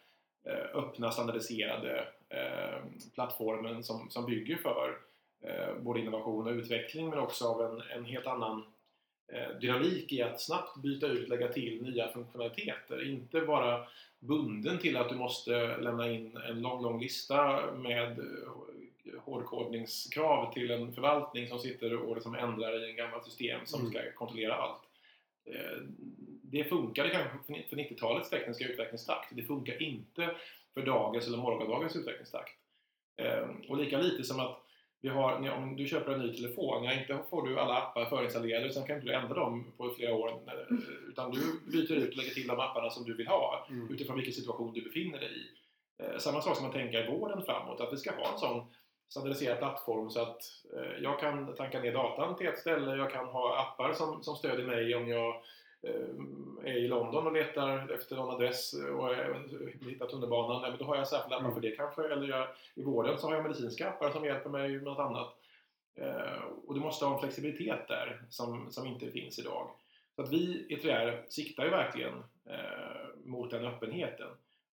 eh, 0.45 0.77
öppna 0.79 1.11
standardiserade 1.11 2.09
eh, 2.29 2.79
plattformen 3.15 3.83
som, 3.85 4.11
som 4.11 4.27
bygger 4.27 4.57
för 4.57 4.99
eh, 5.41 5.75
både 5.81 6.01
innovation 6.01 6.47
och 6.47 6.53
utveckling 6.53 7.11
men 7.11 7.19
också 7.19 7.45
av 7.49 7.63
en, 7.63 7.81
en 7.99 8.05
helt 8.05 8.27
annan 8.27 8.65
dynamik 9.61 10.13
i 10.13 10.23
att 10.23 10.41
snabbt 10.41 10.77
byta 10.83 11.07
ut, 11.07 11.29
lägga 11.29 11.49
till 11.49 11.83
nya 11.83 12.09
funktionaliteter. 12.09 13.09
Inte 13.11 13.41
vara 13.41 13.87
bunden 14.19 14.79
till 14.79 14.97
att 14.97 15.09
du 15.09 15.15
måste 15.15 15.77
lämna 15.77 16.11
in 16.11 16.37
en 16.37 16.63
lång, 16.63 16.83
lång 16.83 17.01
lista 17.01 17.71
med 17.77 18.19
eh, 18.19 18.25
hårdkodningskrav 19.21 20.53
till 20.53 20.71
en 20.71 20.93
förvaltning 20.93 21.49
som 21.49 21.59
sitter 21.59 21.97
och 21.97 22.15
liksom 22.15 22.35
ändrar 22.35 22.85
i 22.85 22.91
en 22.91 22.97
gammalt 22.97 23.25
system 23.25 23.61
som 23.67 23.81
Mm. 23.81 23.93
ska 23.93 24.13
kontrollera 24.13 24.55
allt. 24.55 24.83
Eh, 25.45 25.83
Det 26.45 26.65
funkade 26.65 27.09
kanske 27.11 27.31
för- 27.47 27.69
för 27.69 27.77
90-talets 27.77 28.31
tekniska 28.31 28.65
utvecklingstakt. 28.69 29.29
Det 29.37 29.43
funkar 29.43 29.83
inte 29.83 30.35
för 30.75 30.83
dagens 30.87 31.27
eller 31.27 31.39
morgondagens 31.39 31.97
utvecklingstakt. 31.97 32.53
Eh, 33.17 33.49
Och 33.69 33.77
lika 33.77 33.99
lite 33.99 34.25
som 34.25 34.41
att 34.41 34.59
vi 35.03 35.09
har, 35.09 35.51
om 35.57 35.77
du 35.77 35.87
köper 35.87 36.13
en 36.13 36.21
ny 36.21 36.35
telefon, 36.37 36.85
ja, 36.85 36.93
inte 36.93 37.19
får 37.31 37.47
du 37.49 37.59
alla 37.61 37.77
appar 37.77 38.05
förinstallerade, 38.05 38.73
sen 38.73 38.87
kan 38.87 38.97
inte 38.97 39.09
du 39.09 39.15
ändra 39.15 39.35
dem 39.35 39.73
på 39.77 39.91
flera 39.91 40.15
år. 40.15 40.29
eh, 40.29 40.77
Utan 41.09 41.31
du 41.31 41.41
byter 41.73 41.93
ut 41.97 42.11
och 42.11 42.17
lägger 42.17 42.31
till 42.31 42.47
de 42.47 42.61
apparna 42.61 42.91
som 42.91 43.05
du 43.05 43.15
vill 43.17 43.27
ha 43.29 43.67
Mm. 43.71 43.91
utifrån 43.95 44.17
vilken 44.17 44.35
situation 44.35 44.73
du 44.73 44.83
befinner 44.83 45.19
dig 45.19 45.31
i. 45.31 45.47
Eh, 46.03 46.19
Samma 46.19 46.41
sak 46.41 46.57
som 46.57 46.65
man 46.65 46.73
tänker 46.73 47.05
i 47.05 47.11
vården 47.19 47.43
framåt, 47.43 47.81
att 47.81 47.93
vi 47.93 47.97
ska 47.97 48.11
ha 48.11 48.33
en 48.33 48.39
sån 48.39 48.67
standardiserad 49.09 49.59
plattform 49.59 50.11
så 50.11 50.21
att 50.23 50.41
eh, 50.77 51.03
jag 51.03 51.21
kan 51.21 51.55
tanka 51.55 51.81
ner 51.81 51.93
datan 51.93 52.37
till 52.37 52.47
ett 52.47 52.59
ställe, 52.59 52.97
jag 52.97 53.11
kan 53.11 53.27
ha 53.27 53.59
appar 53.61 53.93
som, 53.93 54.23
som 54.23 54.37
stödjer 54.37 54.67
mig 54.67 54.95
om 54.95 55.09
jag 55.09 55.35
är 56.65 56.77
i 56.77 56.89
London 56.89 57.27
och 57.27 57.33
letar 57.33 57.93
efter 57.95 58.17
någon 58.17 58.35
adress 58.35 58.75
och 58.75 59.15
eh, 59.15 59.37
hittar 59.81 60.07
tunnelbanan, 60.07 60.63
ja, 60.63 60.69
men 60.69 60.79
då 60.79 60.85
har 60.85 60.97
jag 60.97 61.09
särskilda 61.09 61.37
appar 61.37 61.45
Mm. 61.49 61.55
för 61.55 61.69
det 61.69 61.77
kanske. 61.77 62.03
Eller 62.13 62.29
jag, 62.29 62.49
i 62.75 62.83
vården 62.83 63.19
så 63.19 63.27
har 63.27 63.35
jag 63.35 63.43
medicinska 63.43 63.89
appar 63.89 64.11
som 64.11 64.25
hjälper 64.25 64.51
mig 64.51 64.69
med 64.69 64.83
något 64.83 64.99
annat. 64.99 65.35
Eh, 65.95 66.43
och 66.67 66.75
du 66.75 66.81
måste 66.81 67.05
ha 67.05 67.15
en 67.15 67.21
flexibilitet 67.21 67.89
där 67.89 68.23
som, 68.29 68.71
som 68.71 68.87
inte 68.87 69.11
finns 69.11 69.39
idag. 69.39 69.71
Så 70.17 70.23
att 70.23 70.33
vi 70.33 70.67
i 70.69 70.77
3R 70.77 71.23
siktar 71.29 71.65
ju 71.65 71.71
verkligen 71.71 72.15
eh, 72.47 73.07
mot 73.25 73.51
den 73.51 73.65
öppenheten. 73.67 74.29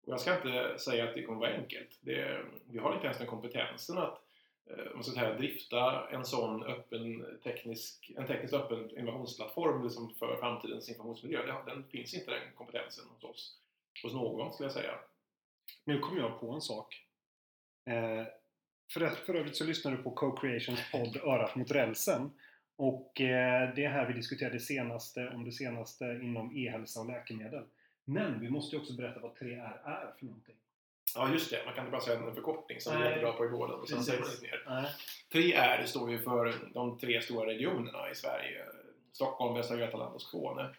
Och 0.06 0.14
jag 0.14 0.20
ska 0.20 0.36
inte 0.36 0.80
säga 0.80 1.04
att 1.04 1.14
det 1.16 1.24
kommer 1.24 1.40
vara 1.40 1.54
enkelt. 1.54 2.00
Det, 2.02 2.42
vi 2.70 2.80
har 2.80 2.94
inte 2.94 3.06
ens 3.06 3.18
den 3.18 3.28
kompetensen 3.28 3.98
att 3.98 4.22
Eh, 4.70 4.86
vad 4.96 5.06
ska 5.06 5.16
säga, 5.16 5.34
drifta 5.34 6.10
en 6.10 6.26
sån 6.26 6.64
öppen 6.64 7.26
teknisk, 7.44 8.12
en 8.18 8.28
tekniskt 8.28 8.54
öppen 8.54 8.98
innovationsplattform 8.98 9.84
liksom 9.84 10.14
för 10.20 10.38
framtidens 10.40 10.90
informationsmiljö. 10.90 11.64
Den 11.66 11.84
finns 11.84 12.14
inte 12.14 12.32
den 12.32 12.54
kompetensen 12.56 13.06
hos 13.10 13.24
oss, 13.24 13.60
hos 14.04 14.14
någon 14.14 14.54
skulle 14.54 14.66
jag 14.66 14.74
säga. 14.74 15.00
Nu 15.84 16.00
kom 16.00 16.18
jag 16.18 16.40
på 16.40 16.52
en 16.52 16.62
sak. 16.62 17.06
Eh, 17.86 18.26
för, 18.94 19.08
för 19.08 19.36
övrigt 19.36 19.56
så 19.56 19.64
lyssnar 19.64 19.92
du 19.92 19.98
på 19.98 20.12
Co-Creations 20.12 20.92
podd 20.92 21.18
Örat 21.18 21.56
mot 21.56 21.72
rälsen. 21.72 22.32
Och 22.76 23.22
eh, 23.22 23.76
det 23.76 23.84
är 23.84 23.90
här 23.90 24.08
vi 24.08 24.14
diskuterar 24.14 24.52
det 24.52 24.60
senaste 24.60 25.30
om 25.30 25.46
det 25.46 25.52
senaste 25.52 26.06
inom 26.06 26.58
e-hälsa 26.58 27.00
och 27.00 27.08
läkemedel. 27.08 27.64
Men 28.06 28.40
vi 28.40 28.50
måste 28.50 28.76
ju 28.76 28.82
också 28.82 28.94
berätta 28.94 29.20
vad 29.20 29.38
3R 29.38 29.80
är 29.86 30.14
för 30.20 30.26
någonting. 30.26 30.56
Ja, 31.16 31.30
just 31.32 31.52
det. 31.52 31.62
Man 31.66 31.74
kan 31.74 31.84
inte 31.86 31.92
bara 31.92 32.02
säga 32.02 32.20
en 32.20 32.36
förkortning 32.36 32.82
som 32.82 32.92
vi 32.94 32.98
är 33.00 33.04
Nej. 33.04 33.10
jättebra 33.10 33.34
på 33.34 33.46
i 33.46 33.50
vården 33.50 33.80
och 33.80 33.90
sen 33.90 34.04
säger 34.04 34.20
man 34.20 34.30
inte 34.30 34.42
mer. 34.42 34.64
Nej. 34.68 34.92
3R 35.54 35.86
står 35.86 36.12
ju 36.12 36.20
för 36.20 36.54
de 36.74 36.98
tre 37.00 37.22
stora 37.22 37.48
regionerna 37.48 38.12
i 38.12 38.16
Sverige. 38.16 38.66
Stockholm, 39.14 39.54
Västra 39.56 39.78
Götaland 39.80 40.16
och 40.16 40.22
Skåne. 40.22 40.70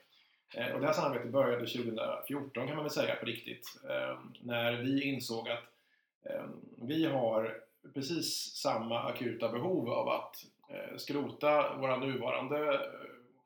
Eh, 0.54 0.74
Och 0.74 0.80
det 0.80 0.86
här 0.86 0.92
samarbetet 0.94 1.32
började 1.32 1.66
2014 1.66 2.66
kan 2.66 2.76
man 2.76 2.84
väl 2.84 2.92
säga 2.92 3.14
på 3.14 3.26
riktigt. 3.26 3.80
eh, 3.90 4.18
När 4.40 4.72
vi 4.72 5.02
insåg 5.04 5.48
att 5.48 5.64
eh, 6.30 6.44
vi 6.76 7.06
har 7.06 7.60
precis 7.94 8.56
samma 8.56 9.02
akuta 9.02 9.48
behov 9.48 9.90
av 9.90 10.08
att 10.08 10.36
eh, 10.70 10.96
skrota 10.96 11.76
våra 11.76 11.96
nuvarande 11.96 12.74
eh, 12.74 12.80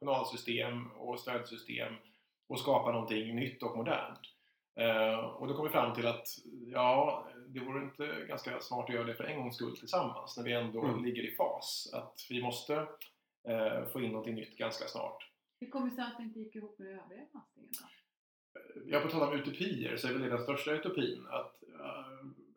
journalsystem 0.01 0.91
och 0.91 1.21
stödsystem 1.21 1.95
och 2.49 2.59
skapa 2.59 2.93
någonting 2.93 3.37
nytt 3.37 3.63
och 3.63 3.77
modernt. 3.77 4.19
Eh, 4.77 5.19
Och 5.19 5.49
då 5.49 5.55
kom 5.55 5.65
vi 5.67 5.71
fram 5.73 5.95
till 5.95 6.07
att 6.07 6.27
ja, 6.67 7.27
det 7.49 7.61
vore 7.61 7.83
inte 7.83 8.25
ganska 8.29 8.61
smart 8.61 8.89
att 8.89 8.95
göra 8.95 9.05
det 9.05 9.15
för 9.15 9.25
en 9.25 9.37
gångs 9.41 9.57
skull 9.57 9.77
tillsammans 9.77 10.37
när 10.37 10.45
vi 10.45 10.53
ändå 10.53 10.85
Mm. 10.85 11.05
ligger 11.05 11.23
i 11.23 11.35
fas. 11.37 11.91
Att 11.95 12.27
vi 12.31 12.43
måste 12.43 12.75
eh, 13.49 13.85
få 13.93 14.01
in 14.01 14.11
någonting 14.11 14.35
nytt 14.35 14.57
ganska 14.59 14.85
snart. 14.89 15.31
Hur 15.61 15.71
kommer 15.71 15.91
det 15.91 15.95
sig 15.97 16.05
att 16.05 16.17
det 16.19 16.23
inte 16.23 16.39
gick 16.39 16.57
ihop 16.57 16.79
med 16.79 16.89
de 16.89 16.93
övriga 16.95 17.23
landstingen 17.35 17.73
då? 17.81 17.89
Jag 18.87 19.03
på 19.03 19.09
tal 19.09 19.29
om 19.29 19.35
utopier 19.41 19.97
så 19.97 20.09
är 20.09 20.13
väl 20.13 20.23
det 20.23 20.29
den 20.29 20.43
största 20.43 20.73
utopin 20.73 21.27
att 21.31 21.63
eh, 21.63 22.05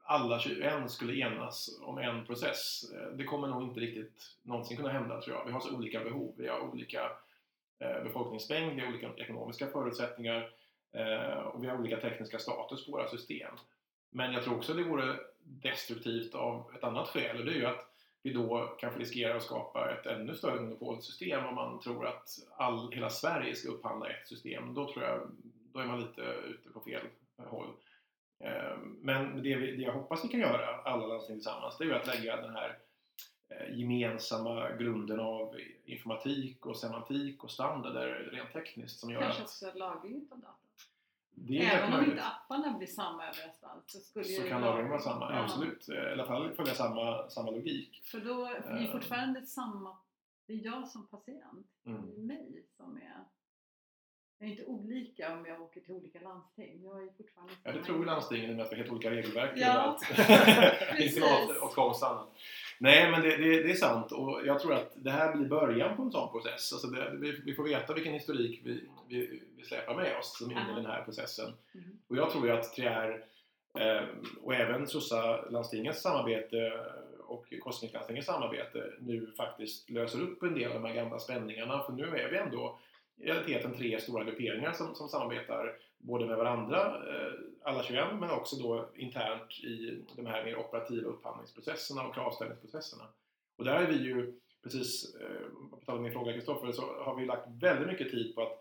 alla 0.07 0.39
21 0.39 0.91
skulle 0.91 1.13
enas 1.27 1.79
om 1.81 1.97
en 1.97 2.25
process. 2.25 2.81
Det 3.17 3.23
kommer 3.23 3.47
nog 3.47 3.63
inte 3.63 3.79
riktigt 3.79 4.37
någonsin 4.43 4.77
kunna 4.77 4.89
hända 4.89 5.21
tror 5.21 5.35
jag. 5.37 5.45
Vi 5.45 5.51
har 5.51 5.59
så 5.59 5.75
olika 5.75 6.03
behov, 6.03 6.33
vi 6.37 6.47
har 6.47 6.59
olika 6.59 7.11
befolkningsmängd, 8.03 8.75
vi 8.75 8.81
har 8.81 8.87
olika 8.87 9.13
ekonomiska 9.15 9.67
förutsättningar 9.67 10.49
och 11.53 11.63
vi 11.63 11.67
har 11.67 11.77
olika 11.77 11.97
tekniska 11.97 12.39
status 12.39 12.85
på 12.85 12.91
våra 12.91 13.07
system. 13.07 13.55
Men 14.09 14.33
jag 14.33 14.43
tror 14.43 14.57
också 14.57 14.73
det 14.73 14.83
vore 14.83 15.15
destruktivt 15.43 16.35
av 16.35 16.71
ett 16.75 16.83
annat 16.83 17.07
skäl 17.07 17.39
och 17.39 17.45
det 17.45 17.51
är 17.51 17.55
ju 17.55 17.65
att 17.65 17.91
vi 18.23 18.33
då 18.33 18.75
kanske 18.79 18.99
riskerar 18.99 19.35
att 19.35 19.43
skapa 19.43 19.91
ett 19.91 20.05
ännu 20.05 20.35
större 20.35 20.61
monopolsystem 20.61 21.45
om 21.45 21.55
man 21.55 21.79
tror 21.79 22.07
att 22.07 22.29
all, 22.57 22.91
hela 22.91 23.09
Sverige 23.09 23.55
ska 23.55 23.69
upphandla 23.71 24.09
ett 24.09 24.27
system. 24.27 24.73
Då 24.73 24.93
tror 24.93 25.05
jag 25.05 25.31
då 25.73 25.79
är 25.79 25.85
man 25.85 26.01
lite 26.01 26.21
ute 26.21 26.69
på 26.69 26.79
fel 26.79 27.01
håll. 27.37 27.67
Eh, 28.39 28.77
Men 29.01 29.43
det, 29.43 29.55
vi, 29.55 29.75
det 29.75 29.83
jag 29.83 29.93
hoppas 29.93 30.25
vi 30.25 30.27
kan 30.27 30.39
göra, 30.39 30.75
alla 30.75 31.07
landsting 31.07 31.35
tillsammans, 31.35 31.77
det 31.77 31.83
är 31.83 31.85
ju 31.85 31.93
att 31.93 32.07
lägga 32.07 32.41
den 32.41 32.55
här 32.55 32.77
eh, 33.49 33.79
gemensamma 33.79 34.71
grunden 34.71 35.19
av 35.19 35.59
informatik 35.85 36.65
och 36.65 36.77
semantik 36.77 37.43
och 37.43 37.51
standarder 37.51 38.29
rent 38.31 38.53
tekniskt 38.53 38.99
som 38.99 39.09
gör 39.09 39.21
Kanske 39.21 39.41
att 39.41 39.47
också 39.47 39.71
lagring 39.75 40.27
av 40.31 40.39
data. 40.39 40.64
Även 41.49 41.93
om 41.93 42.05
inte 42.05 42.23
apparna 42.25 42.77
blir 42.77 42.87
samma 42.87 43.23
överallt 43.27 43.83
så 43.91 43.99
skulle 43.99 44.25
Så 44.25 44.41
kan 44.49 44.61
lagringen 44.61 44.89
vara 44.91 45.01
samma, 45.01 45.31
Ja. 45.33 45.43
absolut. 45.43 45.89
Eh, 45.89 45.95
I 45.95 46.11
alla 46.11 46.25
fall 46.25 46.53
följa 46.55 46.73
samma, 46.73 47.29
samma 47.29 47.51
logik. 47.51 48.01
För 48.11 48.19
då 48.19 48.45
är 48.45 48.83
Eh. 48.85 48.91
fortfarande 48.91 49.45
samma, 49.45 49.97
det 50.47 50.53
är 50.53 50.65
jag 50.65 50.87
som 50.87 51.07
patient, 51.07 51.67
Mm. 51.85 52.01
det 52.05 52.15
är 52.15 52.19
mig 52.25 52.65
som 52.77 52.97
är 52.97 53.23
jag 54.39 54.47
är 54.47 54.51
inte 54.51 54.65
olika 54.65 55.33
om 55.33 55.45
jag 55.45 55.61
åker 55.61 55.81
till 55.81 55.93
olika 55.93 56.19
landsting. 56.19 56.83
Jag 56.83 57.03
är 57.03 57.09
fortfarande 57.17 57.53
Ja, 57.63 57.71
det 57.71 57.83
tror 57.83 57.99
ju 57.99 58.05
landstingen 58.05 58.49
i 58.49 58.53
och 58.53 58.57
med 58.57 58.65
att 58.65 58.71
vi 58.71 58.75
har 58.75 58.83
helt 58.83 58.91
olika 58.91 59.11
regelverk. 59.11 59.51
Ja, 59.55 59.99
och 61.61 62.07
annat. 62.07 62.27
Nej, 62.79 63.11
men 63.11 63.21
det, 63.21 63.37
det, 63.37 63.63
det 63.63 63.71
är 63.71 63.75
sant 63.75 64.11
och 64.11 64.41
jag 64.45 64.59
tror 64.59 64.73
att 64.73 64.93
det 64.95 65.11
här 65.11 65.35
blir 65.35 65.47
början 65.47 65.95
på 65.95 66.03
en 66.03 66.11
sån 66.11 66.31
process. 66.31 66.73
Alltså 66.73 66.87
det, 66.87 67.11
vi, 67.17 67.41
vi 67.45 67.55
får 67.55 67.63
veta 67.63 67.93
vilken 67.93 68.13
historik 68.13 68.61
vi, 68.63 68.89
vi, 69.07 69.41
vi 69.57 69.63
släpar 69.63 69.95
med 69.95 70.17
oss 70.17 70.37
som 70.37 70.47
är 70.47 70.51
inne 70.51 70.71
i 70.71 70.75
den 70.75 70.85
här 70.85 71.03
processen. 71.03 71.53
Mhm. 71.71 71.99
Och 72.07 72.17
jag 72.17 72.29
tror 72.29 72.47
ju 72.47 72.53
att 72.53 72.73
Trier 72.73 73.25
eh, 73.79 74.03
och 74.41 74.53
även 74.53 74.87
SOSA-landstingets 74.87 76.01
samarbete 76.01 76.85
och 77.27 77.53
Kosmiklandstingets 77.63 78.27
samarbete 78.27 78.93
nu 78.99 79.33
faktiskt 79.37 79.89
löser 79.89 80.21
upp 80.21 80.43
en 80.43 80.53
del 80.53 80.71
av 80.71 80.81
de 80.81 80.87
här 80.87 80.95
gamla 80.95 81.19
spänningarna. 81.19 81.83
För 81.83 81.93
nu 81.93 82.03
är 82.03 82.31
vi 82.31 82.37
ändå 82.37 82.79
i 83.17 83.25
realiteten 83.25 83.77
tre 83.77 83.99
stora 84.01 84.23
grupperingar 84.23 84.71
som, 84.73 84.95
som 84.95 85.09
samarbetar 85.09 85.77
både 85.97 86.25
med 86.25 86.37
varandra, 86.37 86.79
eh, 86.85 87.33
alla 87.63 87.83
21, 87.83 88.07
men 88.19 88.29
också 88.29 88.55
då 88.55 88.89
internt 88.95 89.51
i 89.51 90.03
de 90.15 90.25
här 90.25 90.45
mer 90.45 90.55
operativa 90.57 91.09
upphandlingsprocesserna 91.09 92.07
och 92.07 92.13
kravställningsprocesserna. 92.13 93.03
Och 93.57 93.65
där 93.65 93.75
är 93.75 93.87
vi 93.87 93.97
ju, 93.97 94.39
precis 94.63 95.15
eh, 95.15 95.47
på 95.69 95.85
tal 95.85 95.97
om 95.97 96.03
din 96.03 96.13
fråga 96.13 96.33
Kristoffer, 96.33 96.71
så 96.71 96.81
har 96.81 97.15
vi 97.15 97.25
lagt 97.25 97.47
väldigt 97.61 97.87
mycket 97.87 98.11
tid 98.11 98.35
på 98.35 98.41
att 98.41 98.59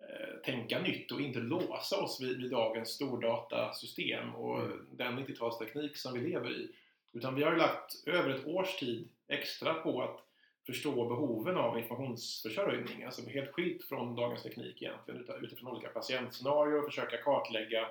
eh, 0.00 0.36
tänka 0.44 0.78
nytt 0.80 1.12
och 1.12 1.20
inte 1.20 1.38
låsa 1.38 2.00
oss 2.00 2.20
vid, 2.20 2.42
vid 2.42 2.50
dagens 2.50 2.88
stordatasystem 2.88 4.34
och 4.34 4.58
Mm. 4.58 4.86
den 4.90 5.18
90-talsteknik 5.18 5.94
som 5.94 6.12
vi 6.14 6.20
lever 6.20 6.50
i. 6.50 6.70
Utan 7.12 7.34
vi 7.34 7.42
har 7.42 7.56
lagt 7.56 8.06
över 8.06 8.30
ett 8.30 8.46
års 8.46 8.76
tid 8.76 9.08
extra 9.28 9.74
på 9.74 10.02
att 10.02 10.20
förstå 10.68 11.08
behoven 11.08 11.56
av 11.56 11.78
informationsförsörjning, 11.78 13.04
alltså 13.04 13.28
helt 13.28 13.52
skilt 13.52 13.84
från 13.84 14.16
dagens 14.16 14.42
teknik 14.42 14.82
egentligen, 14.82 15.44
utifrån 15.44 15.72
olika 15.72 15.88
patientscenarier 15.88 16.78
och 16.78 16.84
försöka 16.84 17.16
kartlägga 17.16 17.88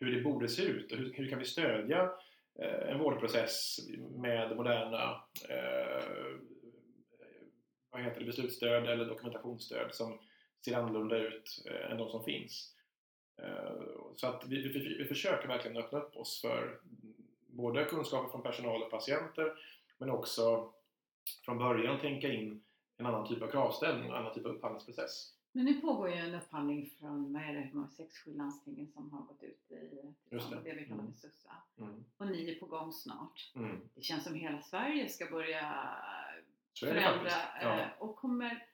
hur 0.00 0.16
det 0.16 0.22
borde 0.22 0.48
se 0.48 0.62
ut 0.62 0.92
och 0.92 0.98
hur, 0.98 1.12
hur 1.12 1.28
kan 1.30 1.38
vi 1.38 1.44
stödja 1.44 2.10
eh, 2.58 2.90
en 2.90 2.98
vårdprocess 2.98 3.78
med 4.16 4.56
moderna 4.56 5.22
eh, 5.48 6.04
vad 7.90 8.02
heter 8.02 8.20
det, 8.20 8.26
beslutsstöd 8.26 8.88
eller 8.88 9.04
dokumentationsstöd 9.04 9.94
som 9.94 10.18
ser 10.64 10.76
annorlunda 10.76 11.16
ut 11.16 11.64
eh, 11.70 11.90
än 11.90 11.98
de 11.98 12.10
som 12.10 12.24
finns. 12.24 12.74
Eh, 13.42 13.82
så 14.16 14.26
att 14.26 14.44
vi, 14.46 14.68
vi, 14.68 14.96
vi 14.98 15.04
försöker 15.04 15.48
verkligen 15.48 15.76
öppna 15.76 15.98
upp 15.98 16.16
oss 16.16 16.40
för 16.40 16.80
både 17.46 17.84
kunskaper 17.84 18.30
från 18.30 18.42
personal 18.42 18.82
och 18.82 18.90
patienter 18.90 19.52
men 19.98 20.10
också 20.10 20.72
från 21.44 21.58
början 21.58 22.00
tänka 22.00 22.32
in 22.32 22.62
en 22.96 23.06
annan 23.06 23.28
typ 23.28 23.42
av 23.42 23.48
kravställning 23.50 24.10
och 24.10 24.16
en 24.16 24.22
annan 24.22 24.34
typ 24.34 24.46
av 24.46 24.52
upphandlingsprocess. 24.52 25.32
Men 25.52 25.64
nu 25.64 25.80
pågår 25.80 26.08
ju 26.08 26.14
en 26.14 26.34
upphandling 26.34 26.90
från, 26.90 27.32
vad 27.32 27.42
är 27.42 27.52
det, 27.54 27.88
sex, 27.96 28.18
sju 28.18 28.34
landstingen 28.36 28.86
som 28.92 29.10
har 29.12 29.22
gått 29.22 29.42
ut 29.42 29.70
i 29.70 30.14
Just 30.30 30.50
det. 30.50 30.60
det 30.64 30.74
vi 30.74 30.84
kallar 30.84 31.00
Mm. 31.00 31.12
för 31.12 31.18
SUSA. 31.20 31.52
Mm. 31.78 32.04
Och 32.16 32.26
ni 32.26 32.50
är 32.50 32.60
på 32.60 32.66
gång 32.66 32.92
snart. 32.92 33.52
Mm. 33.56 33.80
Det 33.94 34.02
känns 34.02 34.24
som 34.24 34.34
hela 34.34 34.62
Sverige 34.62 35.08
ska 35.08 35.26
börja 35.30 35.88
förändra. 36.80 37.30
Ja. 37.62 37.80
eh, 37.80 37.88
Och 37.98 38.16
kommer, 38.16 38.66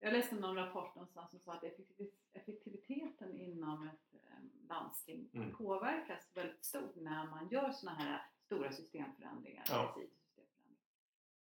jag 0.00 0.12
läste 0.12 0.34
någon 0.34 0.56
rapport 0.56 0.94
någonstans 0.94 1.30
som 1.30 1.40
sa 1.40 1.52
att 1.54 1.64
effektiv- 1.64 2.12
effektiviteten 2.32 3.36
inom 3.36 3.88
ett 3.88 4.14
eh, 4.14 4.68
landsting 4.68 5.28
Mm. 5.34 5.52
påverkas 5.52 6.30
väldigt 6.34 6.64
stort 6.64 6.96
när 6.96 7.26
man 7.26 7.48
gör 7.50 7.72
sådana 7.72 7.98
här 7.98 8.22
stora 8.46 8.72
systemförändringar. 8.72 9.64
Ja. 9.68 9.96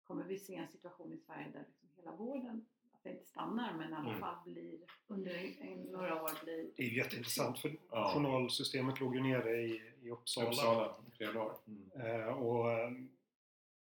Kommer 0.08 0.24
vi 0.24 0.40
se 0.40 0.56
en 0.56 0.68
situation 0.68 1.14
i 1.14 1.18
Sverige 1.18 1.50
där 1.54 1.60
liksom 1.68 1.90
hela 1.96 2.12
vården, 2.16 2.66
att 2.92 3.04
det 3.04 3.10
inte 3.12 3.26
stannar 3.26 3.74
men 3.74 3.92
i 3.92 3.96
alla 3.96 4.10
Mm. 4.10 4.20
fall 4.20 4.36
blir 4.46 4.80
under 5.08 5.36
en, 5.62 5.82
några 5.84 6.24
år 6.24 6.44
blir 6.44 6.72
Det 6.76 6.84
är 6.84 6.88
ju 6.88 6.98
jätteintressant 6.98 7.60
för 7.60 7.78
Ja. 7.92 8.12
journalsystemet 8.14 9.00
låg 9.00 9.16
ju 9.16 9.22
nere 9.22 9.62
i, 9.62 9.94
i 10.02 10.10
Uppsala. 10.10 10.50
Uppsala, 10.50 10.96
flera 11.18 11.34
dagar. 11.34 11.58
Mm. 11.68 11.92
Eh, 12.22 12.28
och 12.28 12.72
eh, 12.72 12.92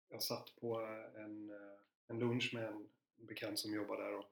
jag 0.08 0.22
satt 0.22 0.56
på 0.60 0.76
en, 1.16 1.50
eh, 1.50 1.56
en 2.08 2.18
lunch 2.18 2.50
med 2.54 2.64
en 2.64 2.88
bekant 3.16 3.58
som 3.58 3.74
jobbar 3.74 3.96
där 3.96 4.14
och 4.18 4.24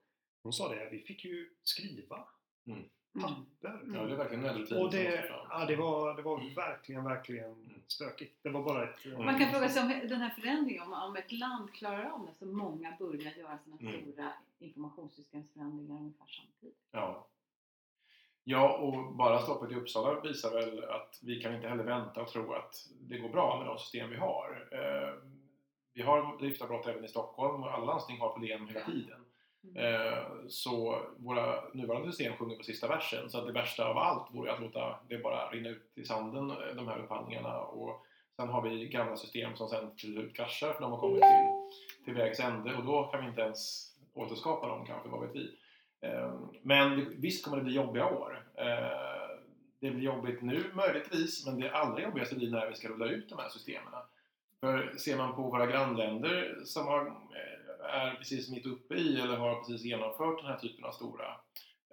hon 0.42 0.52
sa 0.52 0.74
det, 0.74 0.88
vi 0.90 0.98
fick 1.02 1.24
ju 1.24 1.50
skriva 1.62 2.28
mm. 2.66 2.88
Papper. 3.20 3.80
Ja, 3.94 4.02
det 4.02 4.12
är 4.12 4.16
verkligen 4.16 4.42
nödrutiner 4.42 4.82
Och 4.84 4.90
det, 4.90 5.30
ja, 5.50 5.64
det, 5.66 5.76
var, 5.76 6.14
det 6.16 6.22
var 6.22 6.54
verkligen, 6.56 7.04
verkligen 7.04 7.44
Mm. 7.52 7.80
stökigt. 7.86 8.42
Det 8.42 8.48
var 8.50 8.62
bara 8.62 8.84
ett... 8.84 9.06
eh, 9.06 9.12
Mm. 9.12 9.24
Man 9.26 9.38
kan 9.38 9.50
fråga 9.50 9.68
sig 9.68 9.82
om 9.82 10.08
den 10.08 10.20
här 10.20 10.30
förändringen, 10.30 10.82
om, 10.82 10.92
om 10.92 11.16
ett 11.16 11.32
land 11.32 11.72
klarar 11.72 12.04
av 12.10 12.26
det 12.26 12.34
så 12.34 12.46
många 12.46 12.96
börjar 12.98 13.32
göra 13.38 13.58
sådana 13.58 13.80
Mm. 13.80 14.00
stora 14.02 14.32
informationssystemsförändringar 14.58 15.96
ungefär 16.00 16.26
samtidigt. 16.26 16.78
Ja. 16.90 17.26
Ja, 18.44 18.76
och 18.78 19.12
bara 19.14 19.38
stoppet 19.42 19.70
i 19.70 19.74
Uppsala 19.74 20.20
visar 20.20 20.50
väl 20.50 20.84
att 20.84 21.18
vi 21.22 21.40
kan 21.42 21.54
inte 21.54 21.68
heller 21.68 21.84
vänta 21.84 22.22
och 22.22 22.28
tro 22.28 22.52
att 22.52 22.88
det 23.00 23.18
går 23.18 23.28
bra 23.28 23.58
med 23.58 23.66
de 23.66 23.78
system 23.78 24.10
vi 24.10 24.16
har. 24.16 24.68
Eh, 24.72 25.14
Vi 25.94 26.02
har 26.02 26.38
driftavbrott 26.38 26.86
även 26.86 27.04
i 27.04 27.08
Stockholm 27.08 27.62
och 27.62 27.74
alla 27.74 27.84
landsting 27.84 28.18
har 28.20 28.32
problem 28.32 28.68
hela 28.68 28.84
tiden. 28.86 29.21
Mm. 29.64 29.94
Eh, 29.94 30.22
så 30.48 31.02
våra 31.16 31.64
nuvarande 31.72 32.12
system 32.12 32.36
sjunger 32.36 32.56
på 32.56 32.62
sista 32.62 32.88
versen. 32.88 33.30
Så 33.30 33.38
att 33.38 33.46
det 33.46 33.52
värsta 33.52 33.84
av 33.84 33.98
allt 33.98 34.34
vore 34.34 34.52
att 34.52 34.60
låta 34.60 34.98
det 35.08 35.18
bara 35.18 35.50
rinna 35.50 35.68
ut 35.68 35.92
i 35.94 36.04
sanden, 36.04 36.50
eh, 36.50 36.74
de 36.76 36.88
här 36.88 36.98
upphandlingarna 36.98 37.58
och 37.58 38.06
Sen 38.36 38.48
har 38.48 38.62
vi 38.62 38.88
gamla 38.88 39.16
system 39.16 39.56
som 39.56 39.68
sen 39.68 39.96
till 39.96 40.12
slut 40.12 40.36
kraschar 40.36 40.72
för 40.72 40.80
de 40.80 40.90
har 40.90 40.98
kommit 40.98 41.22
till, 41.22 42.04
till 42.04 42.14
vägs 42.14 42.40
ände 42.40 42.74
och 42.74 42.84
då 42.84 43.04
kan 43.04 43.20
vi 43.20 43.28
inte 43.28 43.40
ens 43.40 43.92
återskapa 44.14 44.68
dem 44.68 44.86
kanske, 44.86 45.08
vad 45.08 45.20
vet 45.20 45.34
vi. 45.34 45.56
Ehm, 46.00 46.48
men 46.62 47.20
visst 47.20 47.44
kommer 47.44 47.56
det 47.56 47.62
bli 47.62 47.74
jobbiga 47.74 48.06
år. 48.06 48.46
Eh, 48.54 49.36
det 49.80 49.90
blir 49.90 50.04
jobbigt 50.04 50.42
nu 50.42 50.64
möjligtvis, 50.74 51.46
men 51.46 51.60
det 51.60 51.70
allra 51.70 52.02
jobbigaste 52.02 52.34
blir 52.34 52.50
när 52.50 52.68
vi 52.68 52.74
ska 52.74 52.88
rulla 52.88 53.06
ut 53.06 53.28
de 53.28 53.38
här 53.38 53.48
systemen. 53.48 53.92
För 54.60 54.96
ser 54.96 55.16
man 55.16 55.34
på 55.34 55.42
våra 55.42 55.66
grannländer 55.66 56.60
som 56.64 56.86
har, 56.86 57.12
är 57.82 58.14
precis 58.14 58.50
mitt 58.50 58.66
uppe 58.66 58.94
i 58.94 59.20
eller 59.20 59.36
har 59.36 59.54
precis 59.54 59.84
genomfört 59.84 60.38
den 60.38 60.46
här 60.46 60.58
typen 60.58 60.84
av 60.84 60.92
stora 60.92 61.36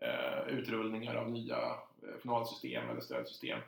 eh, 0.01 0.47
utrullningar 0.47 1.15
av 1.15 1.31
nya 1.31 1.57
eh, 1.57 2.21
journalsystem 2.23 2.89
eller 2.89 3.01
stödsystem. 3.01 3.59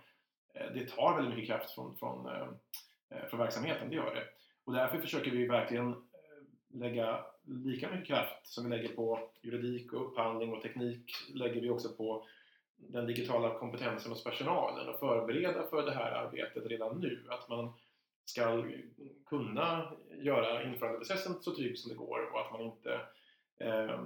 Eh, 0.53 0.71
det 0.73 0.87
tar 0.87 1.15
väldigt 1.15 1.35
mycket 1.35 1.49
kraft 1.49 1.75
från, 1.75 1.97
från, 1.97 2.25
eh, 2.25 2.47
eh 3.09 3.27
från 3.29 3.39
verksamheten, 3.39 3.89
det 3.89 3.95
gör 3.95 4.15
det. 4.15 4.23
Och 4.63 4.73
därför 4.73 4.99
försöker 4.99 5.31
vi 5.31 5.47
verkligen 5.47 5.89
eh, 5.89 5.97
lägga 6.69 7.25
lika 7.43 7.89
mycket 7.89 8.07
kraft 8.07 8.47
som 8.47 8.69
vi 8.69 8.77
lägger 8.77 8.95
på 8.95 9.29
juridik 9.41 9.93
och 9.93 10.07
upphandling 10.07 10.53
och 10.53 10.61
teknik 10.61 11.11
lägger 11.33 11.61
vi 11.61 11.69
också 11.69 11.89
på 11.89 12.27
den 12.77 13.05
digitala 13.05 13.59
kompetensen 13.59 14.11
hos 14.11 14.23
personalen 14.23 14.89
och 14.89 14.99
förbereda 14.99 15.63
för 15.63 15.85
det 15.85 15.91
här 15.91 16.11
arbetet 16.11 16.65
redan 16.65 16.99
nu. 16.99 17.27
Att 17.29 17.49
man 17.49 17.73
ska 18.25 18.63
kunna 19.25 19.93
göra 20.11 20.63
införandeprocessen 20.63 21.33
så 21.41 21.55
trygg 21.55 21.77
som 21.77 21.89
det 21.89 21.95
går 21.95 22.31
och 22.33 22.41
att 22.41 22.51
man 22.51 22.61
inte 22.61 23.01
eh, 23.59 24.05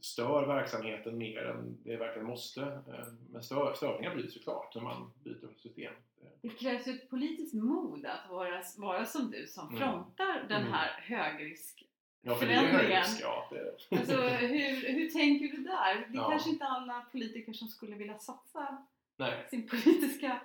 stör 0.00 0.46
verksamheten 0.46 1.18
mer 1.18 1.44
än 1.44 1.78
det 1.84 1.96
verkligen 1.96 2.28
måste. 2.28 2.62
Eh, 2.62 3.06
men 3.32 3.42
stör, 3.42 3.74
störningar 3.74 4.14
blir 4.14 4.28
såklart 4.28 4.74
när 4.74 4.82
man 4.82 5.12
byter 5.24 5.54
system. 5.58 5.94
Det 6.42 6.48
krävs 6.48 6.88
ju 6.88 6.92
ett 6.92 7.10
politiskt 7.10 7.54
mod 7.54 8.06
att 8.06 8.30
vara, 8.30 8.62
vara 8.76 9.04
som 9.04 9.30
du 9.30 9.46
som 9.46 9.76
frontar 9.76 10.36
mm. 10.36 10.48
den 10.48 10.62
här 10.62 10.98
mm. 10.98 11.18
högrisk 11.18 11.88
Ja, 12.24 12.34
för 12.34 12.46
det 12.46 12.52
är 12.52 12.66
högrisk, 12.66 13.20
ja. 13.22 13.48
Det... 13.50 13.96
Alltså, 13.98 14.16
hur, 14.22 14.92
hur 14.92 15.10
tänker 15.10 15.56
du 15.56 15.62
där? 15.62 15.94
Det 15.94 16.18
är 16.18 16.22
ja. 16.22 16.30
kanske 16.30 16.50
inte 16.50 16.64
alla 16.64 17.06
politiker 17.12 17.52
som 17.52 17.68
skulle 17.68 17.96
vilja 17.96 18.18
satsa 18.18 18.86
Nej. 19.16 19.46
sin 19.50 19.68
politiska 19.68 20.40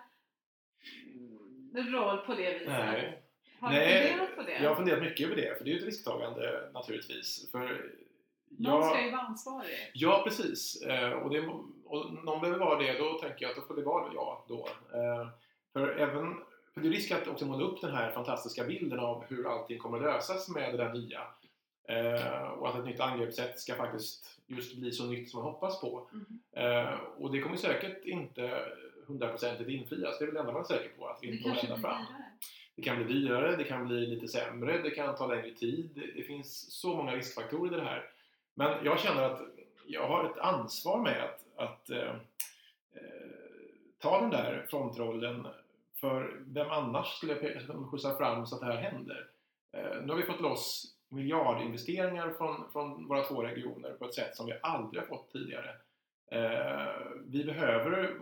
roll 1.84 2.18
på 2.18 2.34
det 2.34 2.54
viset. 2.54 2.68
Nej. 2.68 3.24
Har 3.60 3.70
du 3.70 3.76
Nej, 3.76 4.08
funderat 4.08 4.36
på 4.36 4.42
det? 4.42 4.64
Jag 4.64 4.70
har 4.70 4.76
funderat 4.76 5.02
mycket 5.02 5.26
över 5.26 5.36
det, 5.36 5.58
för 5.58 5.66
det 5.66 5.70
är 5.70 5.74
ju 5.74 5.80
ett 5.80 5.86
risktagande 5.86 6.70
naturligtvis. 6.74 7.52
För 7.52 7.92
någon 8.50 8.84
ska 8.84 9.06
ju 9.06 9.12
vara 9.12 9.22
ansvarig. 9.22 9.92
Ja, 9.94 10.22
precis. 10.28 10.82
Eh, 10.82 11.12
och, 11.12 11.30
det, 11.30 11.48
och 11.86 12.14
någon 12.24 12.42
behöver 12.42 12.60
vara 12.60 12.80
det, 12.80 12.98
då 12.98 13.14
tänker 13.14 13.46
jag 13.46 13.50
att 13.50 13.56
då 13.56 13.62
får 13.62 13.76
det 13.76 13.82
vara 13.82 14.14
jag 14.14 14.44
då. 14.48 14.70
Eh, 14.94 15.28
för 15.74 15.98
även 15.98 16.36
för 16.74 16.82
det 16.82 16.88
är 16.88 16.92
risk 16.92 17.12
att 17.12 17.28
också 17.28 17.46
måla 17.46 17.66
upp 17.66 17.82
den 17.82 17.96
här 17.96 18.12
fantastiska 18.12 18.64
bilden 18.64 19.00
av 19.00 19.26
hur 19.28 19.48
allting 19.52 19.78
kommer 19.80 19.98
att 19.98 20.04
lösas 20.04 20.50
med 20.50 20.74
det 20.74 20.78
där 20.78 20.94
nya. 20.94 21.22
Eh, 21.90 22.48
och 22.48 22.70
att 22.70 22.80
ett 22.80 22.86
nytt 22.86 23.00
angreppssätt 23.00 23.60
ska 23.60 23.76
faktiskt 23.76 24.40
just 24.48 24.78
bli 24.78 24.92
så 24.92 25.06
nytt 25.06 25.30
som 25.30 25.44
man 25.44 25.54
hoppas 25.54 25.82
på. 25.82 26.10
Mm. 26.14 27.00
och 27.18 27.32
det 27.32 27.40
kommer 27.40 27.58
säkert 27.58 28.06
inte 28.06 28.62
hundraprocentigt 29.08 29.70
infrias, 29.70 30.20
det 30.20 30.26
är 30.26 30.28
väl 30.28 30.34
det 30.34 30.40
enda 30.40 30.54
man 30.54 30.62
är 30.62 30.66
säker 30.66 30.90
på. 30.98 31.08
Att 31.08 31.20
vi 31.22 31.28
inte 31.28 31.44
kommer 31.44 31.64
ända 31.64 31.78
fram. 31.78 32.06
Dyrare. 32.06 32.28
Det 32.76 32.84
kan 32.84 33.04
bli 33.04 33.14
dyrare, 33.14 33.56
det 33.56 33.64
kan 33.64 33.88
bli 33.88 34.06
lite 34.06 34.28
sämre, 34.28 34.82
det 34.82 34.90
kan 34.90 35.16
ta 35.16 35.28
längre 35.28 35.52
tid. 35.52 36.12
Det 36.16 36.24
finns 36.24 36.72
så 36.72 36.96
många 36.96 37.16
riskfaktorer 37.16 37.74
i 37.74 37.76
det 37.76 37.86
här. 37.86 38.10
Men 38.54 38.86
jag 38.86 39.00
känner 39.00 39.24
att 39.24 39.42
jag 39.88 40.08
har 40.08 40.26
ett 40.26 40.38
ansvar 40.38 41.02
med 41.02 41.24
att, 41.24 41.46
att 41.56 41.90
eh, 41.90 42.16
eh, 42.96 43.38
ta 44.00 44.22
den 44.22 44.30
där 44.30 44.66
frontrollen 44.70 45.48
för 46.00 46.42
vem 46.46 46.72
annars 46.72 47.08
skulle 47.08 47.36
skjutsa 47.92 48.18
fram 48.18 48.46
så 48.46 48.56
att 48.56 48.62
det 48.62 48.68
här 48.68 48.92
händer? 48.92 49.28
Eh, 49.72 50.02
nu 50.04 50.10
har 50.10 50.18
vi 50.18 50.24
fått 50.24 50.42
loss 50.42 50.94
miljardinvesteringar 51.10 52.30
från, 52.30 52.72
från 52.72 53.08
våra 53.08 53.24
två 53.24 53.44
regioner 53.44 53.92
på 53.92 54.06
ett 54.06 54.16
sätt 54.16 54.36
som 54.36 54.46
vi 54.46 54.54
aldrig 54.62 55.02
har 55.02 55.08
fått 55.08 55.32
tidigare. 55.32 55.70
Eh, 56.32 56.94
vi 57.26 57.44
behöver 57.44 58.16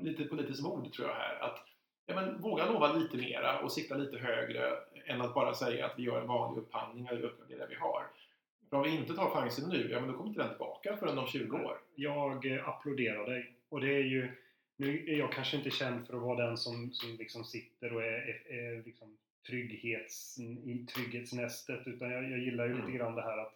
lite 0.00 0.24
politiskt 0.24 0.62
mod 0.62 0.92
tror 0.92 1.08
jag 1.08 1.14
här. 1.14 1.38
Att 1.40 1.58
ja, 2.06 2.14
men, 2.14 2.40
våga 2.40 2.66
lova 2.66 2.92
lite 2.92 3.16
mera 3.16 3.58
och 3.58 3.72
sikta 3.72 3.96
lite 3.96 4.18
högre 4.18 4.78
än 5.06 5.20
att 5.20 5.34
bara 5.34 5.54
säga 5.54 5.86
att 5.86 5.98
vi 5.98 6.02
gör 6.02 6.20
en 6.20 6.28
vanlig 6.28 6.62
upphandling 6.62 7.06
eller 7.06 7.22
uppgraderar 7.22 7.60
det 7.60 7.74
vi 7.74 7.80
har. 7.80 8.06
För 8.70 8.76
om 8.76 8.82
vi 8.82 8.96
inte 8.96 9.14
tar 9.14 9.30
chansen 9.30 9.70
nu, 9.70 9.90
ja 9.90 10.00
men 10.00 10.08
då 10.08 10.16
kommer 10.16 10.28
inte 10.28 10.42
den 10.42 10.50
tillbaka 10.50 10.96
förrän 10.96 11.18
om 11.18 11.26
20 11.26 11.56
år. 11.56 11.78
Jag 11.94 12.46
eh, 12.46 12.68
applåderar 12.68 13.26
dig. 13.26 13.56
Och 13.68 13.80
det 13.80 13.94
är 13.94 14.04
ju... 14.04 14.30
Nu 14.76 15.04
är 15.06 15.18
jag 15.18 15.32
kanske 15.32 15.56
inte 15.56 15.70
känd 15.70 16.06
för 16.06 16.16
att 16.16 16.22
vara 16.22 16.46
den 16.46 16.56
som, 16.56 16.92
som 16.92 17.16
liksom 17.16 17.44
sitter 17.44 17.92
och 17.92 18.02
är, 18.02 18.06
är, 18.06 18.54
är 18.54 18.82
liksom 18.82 19.18
trygghets, 19.46 20.38
i 20.38 20.86
trygghetsnästet 20.94 21.86
utan 21.86 22.10
jag, 22.10 22.30
jag 22.30 22.38
gillar 22.38 22.64
ju 22.64 22.72
mm. 22.72 22.86
lite 22.86 22.98
grann 22.98 23.14
det 23.14 23.22
här 23.22 23.38
att, 23.38 23.54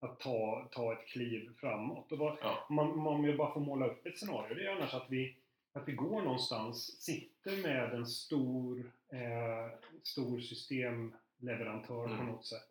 att 0.00 0.20
ta, 0.20 0.68
ta 0.72 0.92
ett 0.92 1.06
kliv 1.06 1.50
framåt. 1.60 2.12
Och 2.12 2.18
bara, 2.18 2.36
ja. 2.42 2.66
man, 2.70 3.06
om 3.06 3.24
jag 3.24 3.36
bara 3.36 3.54
får 3.54 3.60
måla 3.60 3.86
upp 3.86 4.06
ett 4.06 4.18
scenario, 4.18 4.54
det 4.54 4.66
är 4.66 4.76
annars 4.76 4.94
att 4.94 5.06
vi, 5.08 5.36
att 5.74 5.88
vi 5.88 5.92
går 5.92 6.22
någonstans, 6.22 7.02
sitter 7.02 7.62
med 7.62 7.94
en 7.94 8.06
stor, 8.06 8.92
eh, 9.08 9.78
stor 10.02 10.40
systemleverantör 10.40 12.04
mm. 12.04 12.18
på 12.18 12.24
något 12.24 12.46
sätt 12.46 12.70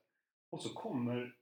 och 0.49 0.61
så 0.61 0.69
kommer 0.69 1.35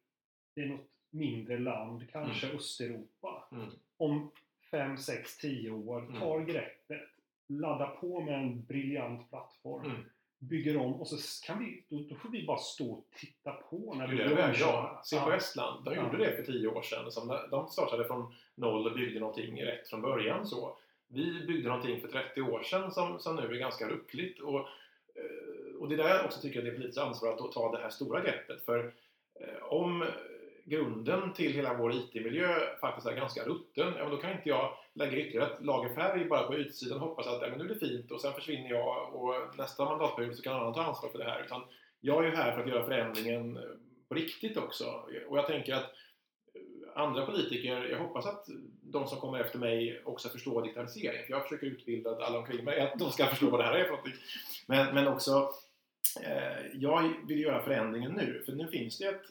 det 0.55 0.65
något 0.65 0.87
mindre 1.09 1.59
land, 1.59 2.11
kanske 2.11 2.45
mm. 2.45 2.57
Östeuropa, 2.57 3.47
mm. 3.51 3.69
om 3.97 4.31
5, 4.71 4.97
6, 4.97 5.37
10 5.37 5.71
år 5.71 5.99
mm. 5.99 6.19
tar 6.19 6.39
greppet, 6.39 7.09
laddar 7.47 7.87
på 7.87 8.21
med 8.21 8.33
en 8.33 8.65
briljant 8.65 9.29
plattform, 9.29 9.85
mm. 9.85 10.01
bygger 10.39 10.77
om 10.77 10.93
och 10.93 11.07
så 11.07 11.45
kan 11.45 11.59
vi, 11.59 11.83
då, 11.89 12.03
då, 12.09 12.15
får 12.15 12.29
vi 12.29 12.45
bara 12.45 12.57
stå 12.57 12.91
och 12.91 13.05
titta 13.15 13.51
på 13.51 13.93
när 13.93 14.07
vi 14.07 14.17
det 14.17 14.23
är 14.23 14.55
ja. 14.59 15.01
Se 15.05 15.19
på 15.19 15.31
Estland, 15.31 15.85
de 15.85 15.95
gjorde 15.95 16.17
det 16.17 16.35
för 16.35 16.43
10 16.43 16.67
år 16.67 16.81
sedan. 16.81 17.27
De 17.51 17.67
startade 17.67 18.05
från 18.05 18.33
noll 18.55 18.87
och 18.87 18.93
byggde 18.93 19.19
någonting 19.19 19.63
rätt 19.63 19.87
från 19.87 20.01
början. 20.01 20.45
så. 20.45 20.77
Vi 21.13 21.45
byggde 21.47 21.69
någonting 21.69 22.01
för 22.01 22.07
30 22.07 22.41
år 22.41 22.63
sedan 22.63 22.91
som, 22.91 23.19
som 23.19 23.35
nu 23.35 23.41
är 23.41 23.59
ganska 23.59 23.89
ruckligt. 23.89 24.39
Och, 24.39 24.59
eh, 24.59 25.75
och 25.79 25.89
det 25.89 25.95
är 25.95 25.97
där 25.97 26.15
jag 26.15 26.25
också 26.25 26.41
tycker 26.41 26.59
att 26.59 26.65
det 26.65 26.71
är 26.71 26.75
politiskt 26.75 26.97
ansvar 26.97 27.33
att 27.33 27.51
ta 27.51 27.71
det 27.71 27.83
här 27.83 27.89
stora 27.89 28.21
greppet. 28.21 28.65
För 28.65 28.93
eh, 29.39 29.63
om 29.63 30.05
grunden 30.65 31.33
till 31.33 31.53
hela 31.53 31.73
vår 31.73 31.93
IT-miljö 31.93 32.55
faktiskt 32.81 33.07
är 33.07 33.15
ganska 33.15 33.43
rutten, 33.43 33.93
ja, 33.97 34.09
då 34.09 34.17
kan 34.17 34.31
inte 34.31 34.49
jag 34.49 34.77
lägga 34.93 35.17
ytterligare 35.17 35.53
ett 35.53 35.65
lager 35.65 35.95
färg 35.95 36.25
bara 36.25 36.47
på 36.47 36.55
utsidan 36.55 37.01
och 37.01 37.07
hoppas 37.07 37.27
att 37.27 37.41
ja, 37.41 37.47
men 37.49 37.57
nu 37.57 37.65
är 37.65 37.69
det 37.69 37.87
fint 37.87 38.11
och 38.11 38.21
sen 38.21 38.33
försvinner 38.33 38.69
jag 38.69 39.15
och 39.15 39.57
nästa 39.57 39.85
mandatperiod 39.85 40.35
så 40.35 40.41
kan 40.41 40.53
någon 40.53 40.61
annan 40.61 40.73
ta 40.73 40.83
ansvar 40.83 41.09
för 41.09 41.17
det 41.17 41.23
här. 41.23 41.43
Utan 41.45 41.61
jag 42.01 42.25
är 42.25 42.29
ju 42.29 42.35
här 42.35 42.51
för 42.51 42.61
att 42.61 42.69
göra 42.69 42.85
förändringen 42.85 43.57
eh, 43.57 43.63
på 44.07 44.15
riktigt 44.15 44.57
också. 44.57 44.85
Och 45.27 45.37
jag 45.37 45.47
tänker 45.47 45.75
att 45.75 45.91
andra 46.95 47.25
politiker, 47.25 47.83
jag 47.83 47.99
hoppas 47.99 48.25
att 48.25 48.45
de 48.91 49.07
som 49.07 49.19
kommer 49.19 49.39
efter 49.39 49.59
mig 49.59 50.01
också 50.05 50.29
förstår 50.29 50.61
digitalisering. 50.61 51.25
För 51.25 51.31
jag 51.31 51.43
försöker 51.43 51.67
utbilda 51.67 52.25
alla 52.25 52.39
omkring 52.39 52.65
mig 52.65 52.79
att 52.79 52.99
de 52.99 53.11
ska 53.11 53.27
förstå 53.27 53.49
vad 53.49 53.59
det 53.59 53.63
här 53.63 53.75
är 53.75 53.83
för 53.83 53.91
någonting. 53.91 54.13
Men, 54.65 54.95
men 54.95 55.07
också, 55.07 55.53
eh, 56.23 56.65
jag 56.73 57.13
vill 57.27 57.39
göra 57.39 57.63
förändringen 57.63 58.11
nu. 58.11 58.43
För 58.45 58.51
nu 58.51 58.67
finns 58.67 58.97
det 58.97 59.05
ett 59.05 59.25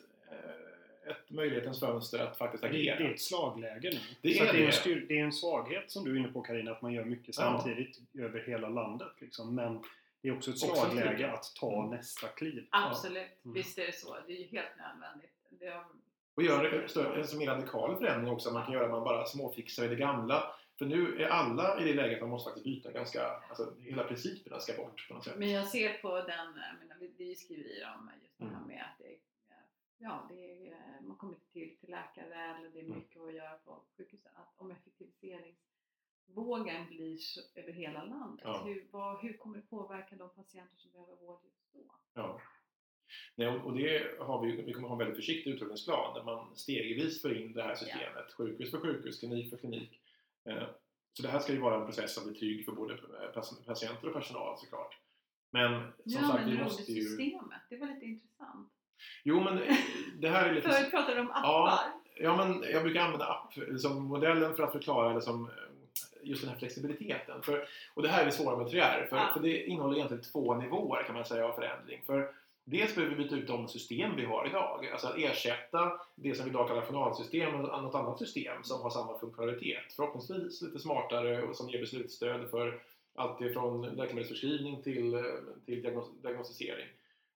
ett 1.10 1.30
möjlighetens 1.30 1.80
fönster 1.80 2.18
att 2.18 2.38
faktiskt 2.38 2.64
agera. 2.64 2.98
Det 2.98 3.04
är 3.04 3.10
ett 3.10 3.20
slagläge 3.20 3.90
nu. 3.92 3.98
Det 4.22 4.38
är, 4.38 4.46
det. 4.46 4.52
Det, 4.52 4.62
är 4.62 4.66
en 4.66 4.72
styr, 4.72 5.06
det 5.08 5.18
är 5.18 5.24
en 5.24 5.32
svaghet 5.32 5.90
som 5.90 6.04
du 6.04 6.12
är 6.14 6.18
inne 6.18 6.28
på 6.28 6.42
Karina 6.42 6.72
att 6.72 6.82
man 6.82 6.92
gör 6.92 7.04
mycket 7.04 7.34
samtidigt 7.34 8.00
ja. 8.12 8.24
över 8.24 8.40
hela 8.40 8.68
landet. 8.68 9.12
Liksom. 9.18 9.54
Men 9.54 9.82
det 10.22 10.28
är 10.28 10.36
också 10.36 10.50
ett 10.50 10.58
slagläge 10.58 11.32
att 11.32 11.54
ta 11.60 11.78
mm. 11.78 11.96
nästa 11.96 12.28
kliv. 12.28 12.66
Absolut, 12.70 13.44
mm. 13.44 13.54
visst 13.54 13.78
är 13.78 13.86
det 13.86 13.94
så. 13.94 14.16
Det 14.26 14.32
är 14.32 14.36
ju 14.36 14.46
helt 14.46 14.76
nödvändigt. 14.78 15.30
Det 15.50 15.80
och 16.40 16.46
göra 16.46 16.70
en 16.70 17.38
mer 17.38 17.46
radikal 17.46 17.98
förändring 17.98 18.32
också. 18.32 18.50
Man 18.50 18.64
kan 18.64 18.74
göra 18.74 18.88
man 18.88 19.04
bara 19.04 19.26
småfixar 19.26 19.84
i 19.84 19.88
det 19.88 19.96
gamla. 19.96 20.54
För 20.78 20.86
nu 20.86 21.22
är 21.22 21.28
alla 21.28 21.80
i 21.80 21.84
det 21.84 21.94
läget 21.94 22.16
att 22.16 22.22
man 22.22 22.30
måste 22.30 22.50
faktiskt 22.50 22.64
byta 22.64 22.92
ganska, 22.92 23.20
alltså 23.48 23.74
hela 23.80 24.04
principerna 24.04 24.60
ska 24.60 24.82
bort 24.82 25.08
på 25.08 25.14
något 25.14 25.24
sätt. 25.24 25.36
Men 25.36 25.50
jag 25.50 25.66
ser 25.66 26.02
på 26.02 26.16
den, 26.16 26.54
menar, 26.54 26.96
vi 27.18 27.36
skriver 27.36 27.94
om 27.98 28.10
just 28.22 28.38
det 28.38 28.44
här 28.44 28.56
mm. 28.56 28.68
med 28.68 28.82
att 28.82 28.98
det 28.98 29.16
ja, 30.00 30.26
det 30.28 30.68
är, 30.68 31.00
man 31.00 31.16
kommer 31.16 31.34
inte 31.34 31.52
till, 31.52 31.76
till 31.80 31.90
läkare 31.90 32.34
eller 32.34 32.70
det 32.70 32.78
är 32.78 32.84
mm. 32.84 32.98
mycket 32.98 33.16
mm. 33.16 33.28
att 33.28 33.34
göra 33.34 33.58
på 33.64 33.82
sjukhusen. 33.96 34.32
Att 34.34 34.54
om 34.56 34.70
effektiviseringsvågen 34.70 36.86
blir 36.86 37.18
över 37.54 37.72
hela 37.72 38.04
landet, 38.04 38.44
ja. 38.44 38.62
hur, 38.64 38.88
vad, 38.90 39.22
hur 39.22 39.36
kommer 39.36 39.56
det 39.56 39.62
påverka 39.62 40.16
de 40.16 40.30
patienter 40.30 40.78
som 40.78 40.92
behöver 40.92 41.16
vård 41.16 41.40
just 41.44 41.72
då? 41.72 41.94
Ja. 42.14 42.40
Nej, 43.34 43.48
och 43.48 43.76
det 43.76 44.16
har 44.18 44.46
vi, 44.46 44.62
vi 44.62 44.72
kommer 44.72 44.88
ha 44.88 44.94
en 44.94 44.98
väldigt 44.98 45.16
försiktig 45.16 45.50
utvecklingsplan 45.50 46.14
där 46.14 46.24
man 46.24 46.56
stegvis 46.56 47.22
för 47.22 47.36
in 47.42 47.52
det 47.52 47.62
här 47.62 47.74
systemet, 47.74 48.26
ja. 48.28 48.34
sjukhus 48.36 48.70
för 48.70 48.78
sjukhus, 48.80 49.20
klinik 49.20 49.50
för 49.50 49.56
klinik. 49.56 50.00
Eh, 50.48 50.64
så 51.12 51.22
det 51.22 51.28
här 51.28 51.38
ska 51.38 51.52
ju 51.52 51.58
vara 51.58 51.80
en 51.80 51.86
process 51.86 52.14
som 52.14 52.24
blir 52.24 52.40
trygg 52.40 52.64
för 52.64 52.72
både 52.72 52.96
patienter 53.66 54.08
och 54.08 54.14
personal 54.14 54.58
såklart. 54.58 54.98
Men 55.50 55.72
som 55.80 55.92
ja, 56.04 56.20
sagt, 56.20 56.46
men 56.46 56.56
vi 56.56 56.62
måste 56.62 56.92
ju... 56.92 57.02
systemet, 57.02 57.60
det 57.70 57.76
var 57.76 57.86
lite 57.86 58.06
intressant. 58.06 58.72
Jo, 59.24 59.40
men 59.40 59.60
det 60.20 60.28
här 60.28 60.48
är 60.48 60.54
lite... 60.54 60.68
Förut 60.68 60.90
pratade 60.90 61.14
du 61.14 61.20
om 61.20 61.30
appar. 61.30 61.42
Ja, 61.42 61.80
ja, 62.16 62.36
men 62.36 62.62
jag 62.72 62.82
brukar 62.82 63.00
använda 63.00 63.26
app 63.26 63.54
som 63.80 64.04
modellen 64.04 64.54
för 64.54 64.62
att 64.62 64.72
förklara 64.72 65.10
eller 65.10 65.20
som 65.20 65.50
just 66.22 66.42
den 66.42 66.50
här 66.50 66.58
flexibiliteten. 66.58 67.42
För, 67.42 67.68
och 67.94 68.02
det 68.02 68.08
här 68.08 68.20
är 68.20 68.26
det 68.26 68.32
svåra 68.32 68.56
med 68.56 68.66
3R, 68.66 69.08
för, 69.08 69.16
Ja. 69.16 69.30
för 69.34 69.40
det 69.40 69.66
innehåller 69.66 69.96
egentligen 69.96 70.22
två 70.22 70.54
nivåer 70.54 71.02
kan 71.02 71.14
man 71.14 71.24
säga 71.24 71.46
av 71.46 71.52
förändring. 71.52 72.02
För 72.06 72.34
dels 72.70 72.94
behöver 72.94 73.16
vi 73.16 73.22
byta 73.22 73.36
ut 73.36 73.46
de 73.46 73.68
system 73.68 74.16
vi 74.16 74.24
har 74.24 74.46
idag, 74.46 74.88
alltså 74.92 75.06
att 75.06 75.18
ersätta 75.18 75.92
det 76.14 76.34
som 76.34 76.44
vi 76.44 76.50
idag 76.50 76.68
kallar 76.68 76.82
journalsystem 76.82 77.52
med 77.52 77.60
något 77.60 77.94
annat 77.94 78.18
system 78.18 78.64
som 78.64 78.82
har 78.82 78.90
samma 78.90 79.18
funktionalitet. 79.18 79.92
Förhoppningsvis 79.96 80.62
lite 80.62 80.78
smartare 80.78 81.42
och 81.42 81.56
som 81.56 81.70
ger 81.70 81.80
beslutsstöd 81.80 82.50
för 82.50 82.80
allt 83.14 83.40
ifrån 83.40 83.82
läkemedelsförskrivning 83.82 84.82
till, 84.82 85.24
till 85.66 85.82
diagnos- 85.84 86.22
diagnostisering. 86.22 86.86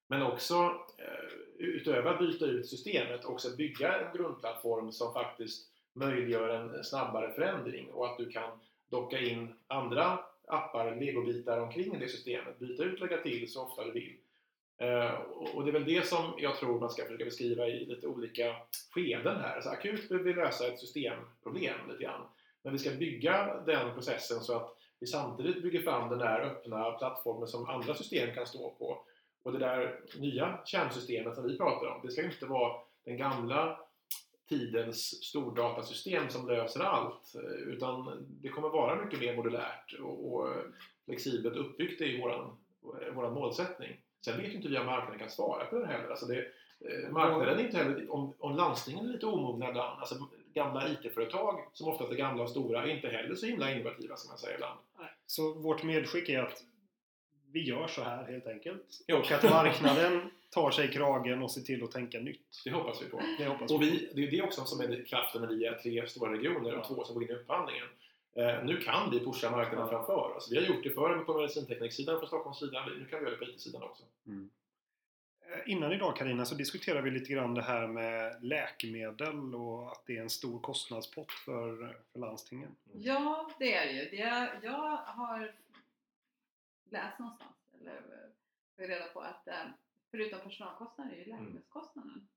Men 0.07 0.23
också 0.23 0.55
eh, 0.99 1.35
utöver 1.59 2.11
att 2.11 2.19
byta 2.19 2.45
ut 2.45 2.69
systemet 2.69 3.25
också 3.25 3.57
bygga 3.57 3.99
en 3.99 4.17
grundplattform 4.17 4.93
som 4.93 5.13
faktiskt 5.13 5.69
möjliggör 5.93 6.49
en 6.49 6.85
snabbare 6.85 7.33
förändring 7.33 7.91
och 7.93 8.07
att 8.07 8.19
du 8.19 8.31
kan 8.31 8.51
docka 8.91 9.21
in 9.21 9.55
andra 9.67 10.19
appar, 10.47 10.97
legobitar 11.01 11.61
omkring 11.61 11.99
det 11.99 12.09
systemet, 12.09 12.59
byta 12.59 12.85
ut, 12.85 13.01
lägga 13.01 13.17
till 13.17 13.53
så 13.53 13.63
ofta 13.63 13.85
du 13.85 13.91
vill. 13.91 14.17
Eh, 14.79 15.15
och 15.55 15.65
det 15.65 15.71
är 15.71 15.73
väl 15.73 15.85
det 15.85 16.07
som 16.07 16.35
jag 16.39 16.57
tror 16.57 16.81
man 16.81 16.91
ska 16.91 17.05
försöka 17.05 17.25
beskriva 17.25 17.67
i 17.67 17.87
lite 17.87 18.07
olika 18.07 18.57
skeden 18.95 19.41
här. 19.41 19.61
Så 19.61 19.71
akut 19.71 20.09
behöver 20.09 20.33
vi 20.33 20.41
lösa 20.41 20.67
ett 20.67 20.81
systemproblem 20.81 21.89
lite 21.89 22.03
grann. 22.03 22.27
Men 22.63 22.73
vi 22.73 22.79
ska 22.79 22.91
bygga 22.91 23.61
den 23.67 23.95
processen 23.95 24.41
så 24.41 24.57
att 24.57 24.77
vi 25.01 25.07
samtidigt 25.07 25.63
bygger 25.63 25.83
fram 25.83 26.11
den 26.11 26.19
där 26.19 26.41
öppna 26.41 26.91
plattformen 26.91 27.49
som 27.49 27.69
andra 27.69 27.95
system 27.95 28.35
kan 28.35 28.47
stå 28.47 28.71
på. 28.71 29.05
Och 29.43 29.53
det 29.53 29.59
där 29.59 30.01
nya 30.19 30.59
kärnsystemet 30.65 31.35
som 31.35 31.47
vi 31.47 31.59
pratar 31.59 31.87
om, 31.87 32.01
det 32.03 32.13
ska 32.13 32.25
inte 32.25 32.47
vara 32.47 32.73
den 33.05 33.17
gamla 33.17 33.81
tidens 34.49 35.25
stordatasystem 35.25 36.29
som 36.29 36.49
löser 36.49 36.81
allt. 36.81 37.35
Eh, 37.35 37.69
utan 37.69 38.27
det 38.43 38.49
kommer 38.49 38.69
vara 38.69 39.05
mycket 39.05 39.21
mer 39.21 39.37
modulärt 39.37 39.93
och, 40.01 40.49
flexibelt 41.05 41.57
uppbyggt 41.57 42.01
i 42.01 42.21
vår 42.21 42.57
våran 43.15 43.35
målsättning. 43.35 44.04
Sen 44.25 44.41
vet 44.41 44.55
inte 44.55 44.69
vi 44.69 44.79
om 44.79 44.87
marknaden 44.87 45.19
kan 45.19 45.31
svara 45.31 45.65
på 45.65 45.79
det 45.79 45.87
heller. 45.87 46.09
Alltså 46.09 46.27
det, 46.27 46.39
eh, 46.81 47.11
marknaden 47.11 47.59
är 47.59 47.65
inte 47.65 47.77
heller, 47.77 48.13
om, 48.13 48.35
om 48.39 48.57
landstingen 48.57 49.09
är 49.09 49.13
lite 49.13 49.27
omogna 49.27 49.69
ibland, 49.69 50.01
alltså 50.01 50.15
gamla 50.55 50.89
IT-företag 50.89 51.61
som 51.73 51.89
oftast 51.89 52.13
är 52.13 52.17
gamla 52.17 52.43
och 52.43 52.51
stora, 52.51 52.83
är 52.83 52.87
inte 52.87 53.09
heller 53.09 53.35
så 53.35 53.47
himla 53.47 53.73
innovativa 53.73 54.17
som 54.17 54.29
man 54.29 54.39
säger 54.39 54.55
ibland. 54.55 54.79
Så 55.27 55.53
vårt 55.55 55.83
medskick 55.83 56.29
är 56.29 56.43
att 56.43 56.63
vi 57.53 57.63
gör 57.63 57.87
så 57.87 58.03
här 58.03 58.25
helt 58.25 58.47
enkelt. 58.47 58.85
Jo. 59.07 59.17
Och 59.17 59.33
att 59.33 59.43
marknaden 59.43 60.31
tar 60.51 60.71
sig 60.71 60.89
i 60.89 60.93
kragen 60.93 61.43
och 61.43 61.51
ser 61.51 61.61
till 61.61 61.85
att 61.85 61.91
tänka 61.91 62.19
nytt. 62.21 62.63
Det 62.65 62.71
hoppas 62.71 63.03
vi 63.03 63.07
på. 63.07 63.21
Det 63.39 63.47
hoppas 63.47 63.71
Och 63.71 63.83
vi, 63.83 64.11
det 64.15 64.27
är 64.27 64.31
det 64.31 64.43
också 64.43 64.65
som 64.65 64.81
är 64.81 65.05
kraften 65.05 65.41
när 65.43 65.49
vi 65.49 65.67
är 65.67 65.75
tre 65.75 66.07
stora 66.09 66.33
regioner 66.33 66.73
och 66.73 66.79
Ja. 66.79 66.85
två 66.85 67.05
som 67.05 67.15
går 67.15 67.23
in 67.25 67.31
i 67.31 67.33
upphandlingen. 67.33 67.87
Eh, 68.37 68.65
nu 68.65 68.81
kan 68.81 69.11
vi 69.11 69.21
pusha 69.21 69.51
marknaden 69.51 69.89
framför 69.89 70.37
oss. 70.37 70.53
Vi 70.53 70.57
har 70.57 70.63
gjort 70.63 70.83
det 70.83 70.91
förr 70.91 71.25
på 71.25 71.35
medicintekniksidan 71.35 72.19
från 72.19 72.27
Stockholms 72.27 72.59
sida. 72.59 72.87
Nu 72.87 73.05
kan 73.05 73.19
vi 73.19 73.25
göra 73.25 73.39
det 73.39 73.47
på 73.47 73.51
IT-sidan 73.51 73.83
också. 73.83 74.05
Eh, 74.27 74.43
Innan 75.67 75.93
idag 75.93 76.17
Karina 76.17 76.45
så 76.45 76.55
diskuterade 76.55 77.03
vi 77.03 77.11
lite 77.11 77.33
grann 77.33 77.55
det 77.55 77.63
här 77.63 77.87
med 77.87 78.45
läkemedel 78.45 79.55
och 79.55 79.93
att 79.93 80.07
det 80.07 80.17
är 80.17 80.23
en 80.23 80.31
stor 80.31 80.61
kostnadspott 80.61 81.33
för, 81.33 81.97
för 82.13 82.19
landstingen. 82.19 82.77
Ja, 82.93 83.51
det 83.59 83.75
är 83.75 83.87
det 83.87 83.93
ju. 83.93 84.11
Det, 84.11 84.49
jag 84.63 84.97
har 84.97 85.55
läst 86.91 87.19
någonstans, 87.19 87.57
eller 87.81 88.01
fått 88.77 88.89
reda 88.89 89.07
på 89.07 89.21
att 89.21 89.49
eh, 89.49 89.55
förutom 90.11 90.41
personalkostnader 90.41 91.13
är 91.13 91.17
ju 91.17 91.25
läkemedelskostnaden 91.25 92.29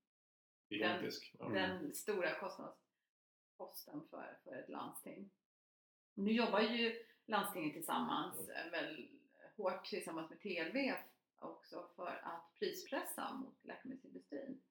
Gigantisk. 0.70 1.36
Ja. 1.39 1.45
Mm. 1.45 1.54
den 1.54 1.93
stora 1.95 2.39
kostnadsposten 2.39 4.02
för, 4.10 4.38
för 4.43 4.56
ett 4.56 4.70
landsting. 4.70 5.30
Nu 6.18 6.32
jobbar 6.32 6.59
ju 6.59 7.03
landstingen 7.26 7.74
tillsammans 7.74 8.49
Mm. 8.49 8.65
eh, 8.65 8.72
väl 8.72 9.07
hårt 9.57 9.86
tillsammans 9.86 10.30
med 10.30 10.39
TLV 10.39 10.93
också 11.39 11.89
för 11.95 12.20
att 12.24 12.53
prispressa 12.59 13.34
mot 13.34 13.65
läkemedelsindustrin. 13.65 14.61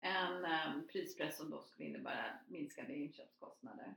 En 0.00 0.44
eh, 0.44 0.80
prispress 0.92 1.36
som 1.36 1.50
då 1.50 1.62
skulle 1.62 1.88
innebära 1.88 2.38
minskade 2.46 2.94
inköpskostnader. 2.96 3.94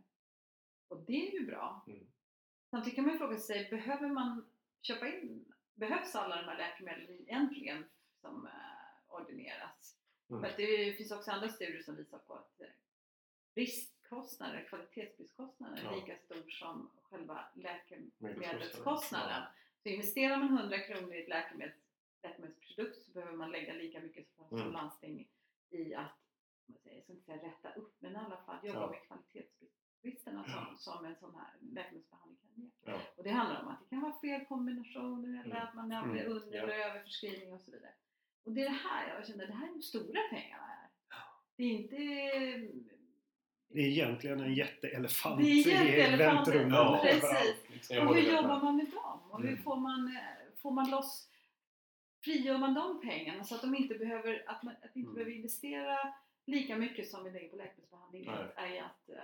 Och 0.88 1.04
det 1.06 1.28
är 1.28 1.32
ju 1.40 1.46
bra. 1.46 1.84
Mm. 1.88 2.08
Samtidigt 2.70 2.96
kan 2.96 3.04
man 3.06 3.14
ju 3.14 3.20
fråga 3.20 3.38
sig, 3.38 3.70
behöver 3.70 4.08
man 4.08 4.50
köpa 4.82 5.08
in, 5.08 5.54
behövs 5.74 6.16
alla 6.16 6.36
de 6.36 6.44
här 6.48 6.58
läkemedlen 6.58 7.22
egentligen 7.22 7.86
som 8.22 8.46
eh, 8.48 9.16
ordineras? 9.16 9.98
Mm. 10.30 10.42
För 10.42 10.58
det 10.58 10.94
finns 10.98 11.12
också 11.12 11.32
andra 11.32 11.50
studier 11.50 11.84
som 11.84 11.96
visar 11.96 12.18
på 12.18 12.34
att 12.34 12.62
eh, 12.62 12.68
riskkostnader, 14.22 14.66
kvalitetsbristkostnader 14.70 15.78
är 15.78 15.84
Ja. 15.84 15.96
lika 15.96 16.18
stor 16.18 16.50
som 16.50 16.90
själva 17.04 17.46
Medelskostnaden. 17.54 18.04
läkemedelskostnaden. 18.20 19.44
Så 19.84 19.90
investerar 19.90 20.38
man 20.38 20.58
100 20.58 20.80
kronor 20.80 21.14
i 21.14 21.22
ett 21.24 21.30
läkemedels, 21.30 21.76
läkemedelsprodukt 22.24 22.98
så 23.06 23.12
behöver 23.12 23.34
man 23.38 23.52
lägga 23.52 23.74
lika 23.74 24.00
mycket 24.00 24.28
som, 24.36 24.58
Mm. 24.60 24.72
landsting 24.72 25.28
i 25.70 25.94
att, 25.96 26.18
jag 26.84 27.04
ska 27.04 27.14
inte 27.14 27.26
säga 27.26 27.44
rätta 27.48 27.74
upp, 27.74 27.96
men 28.00 28.12
i 28.12 28.16
alla 28.16 28.38
fall 28.38 28.68
jobba 28.68 28.80
Ja. 28.80 28.90
med 28.90 29.02
kvalitetsbristerna 29.08 30.44
som, 30.44 30.54
Ja. 30.72 30.76
som 30.78 31.06
en 31.06 31.16
sån 31.16 31.36
här 31.36 31.54
läkemedelsbehandling 31.62 32.40
kan 32.54 32.64
ge. 32.64 32.70
Ja. 32.86 33.00
Och 33.16 33.24
det 33.24 33.30
handlar 33.30 33.62
om 33.62 33.68
att 33.68 33.80
det 33.80 33.90
kan 33.90 34.02
vara 34.02 34.20
fel 34.20 34.46
kombinationer 34.46 35.44
eller 35.44 35.56
Mm. 35.56 35.68
att 35.68 35.76
man 35.76 35.92
är 35.92 36.04
Mm. 36.04 36.28
under 36.32 36.58
eller 36.64 36.74
överförskrivning 36.90 37.54
och 37.54 37.62
så 37.62 37.72
vidare. 37.72 37.94
Och 38.44 38.52
det 38.52 38.62
är 38.62 38.66
det 38.70 38.76
här 38.90 39.16
jag 39.16 39.28
känner, 39.28 39.48
det 39.48 39.54
här 39.54 39.68
är 39.68 39.72
de 39.72 39.82
stora 39.82 40.22
pengarna 40.30 40.64
här. 40.66 40.90
Det 41.56 41.64
är 41.64 41.70
inte... 41.72 41.96
Det 43.74 43.80
är 43.82 43.86
egentligen 43.88 44.40
en 44.40 44.54
jätteelefant 44.54 45.42
Det 45.42 45.50
är 45.52 46.14
i 46.14 46.18
väntrummen. 46.18 46.70
Ja, 46.74 47.00
precis. 47.04 47.56
Liksom, 47.74 48.08
Och 48.08 48.16
hur 48.16 48.32
jobbar 48.36 48.60
man 48.64 48.78
med 48.78 48.86
dem? 48.86 49.20
Och 49.32 49.42
hur 49.42 49.48
Mm. 49.50 49.64
får 49.64 49.76
man, 49.76 50.08
eh, 50.08 50.62
får 50.62 50.72
man 50.72 50.90
loss, 50.92 51.28
frigör 52.24 52.58
man 52.58 52.74
de 52.74 53.02
pengarna 53.02 53.44
så 53.44 53.56
att 53.56 53.62
de 53.62 53.76
inte 53.76 53.96
behöver, 53.96 54.44
att 54.48 54.64
man, 54.64 54.74
att 54.84 54.96
inte 54.96 55.00
Mm. 55.00 55.14
behöver 55.14 55.32
investera 55.32 55.98
lika 56.46 56.76
mycket 56.78 57.08
som 57.10 57.24
vi 57.24 57.32
lägger 57.32 57.50
på 57.50 57.56
läkemedelsbehandling 57.56 58.26
Nej. 58.26 58.36
att- 58.36 58.58
är 58.64 58.82
att 58.82 59.10
uh, 59.10 59.16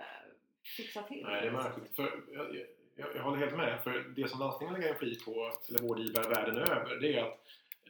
fixa 0.76 1.02
till 1.02 1.22
Nej, 1.22 1.40
det 1.42 1.46
är 1.48 1.52
märkligt. 1.52 1.96
För 1.96 2.22
jag, 2.32 2.56
jag, 2.96 3.16
jag 3.16 3.22
håller 3.22 3.36
helt 3.38 3.56
med. 3.56 3.82
För 3.84 4.12
det 4.16 4.28
som 4.28 4.40
landstingen 4.40 4.74
lägger 4.74 4.88
energi 4.88 5.18
på, 5.24 5.50
eller 5.68 5.78
vårdgivare 5.88 6.28
världen 6.28 6.56
över, 6.56 6.96
det 7.00 7.18
är 7.18 7.24
att 7.24 7.40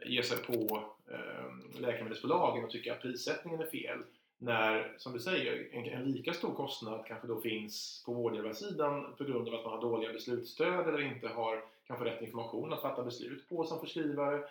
ge 0.07 0.23
sig 0.23 0.39
på 0.43 0.85
eh, 1.13 1.81
läkemedelsbolagen 1.81 2.65
och 2.65 2.71
tycka 2.71 2.93
att 2.93 3.03
prissättningen 3.03 3.61
är 3.61 3.67
fel. 3.67 3.99
När, 4.43 4.93
som 4.99 5.13
du 5.13 5.19
säger, 5.21 5.69
en, 5.73 5.85
en 5.85 6.05
lika 6.05 6.33
stor 6.33 6.55
kostnad 6.55 7.05
kanske 7.07 7.27
då 7.27 7.41
finns 7.41 8.03
på 8.07 8.13
vårdgivarsidan 8.13 9.15
på 9.19 9.25
grund 9.25 9.49
av 9.49 9.55
att 9.55 9.65
man 9.65 9.73
har 9.75 9.81
dåliga 9.81 10.13
beslutsstöd 10.13 10.89
eller 10.89 11.01
inte 11.01 11.29
har 11.29 11.65
kanske 11.87 12.05
rätt 12.05 12.23
information 12.23 12.73
att 12.73 12.83
fatta 12.83 13.03
beslut 13.03 13.49
på 13.49 13.65
som 13.65 13.81
förskrivare. 13.81 14.45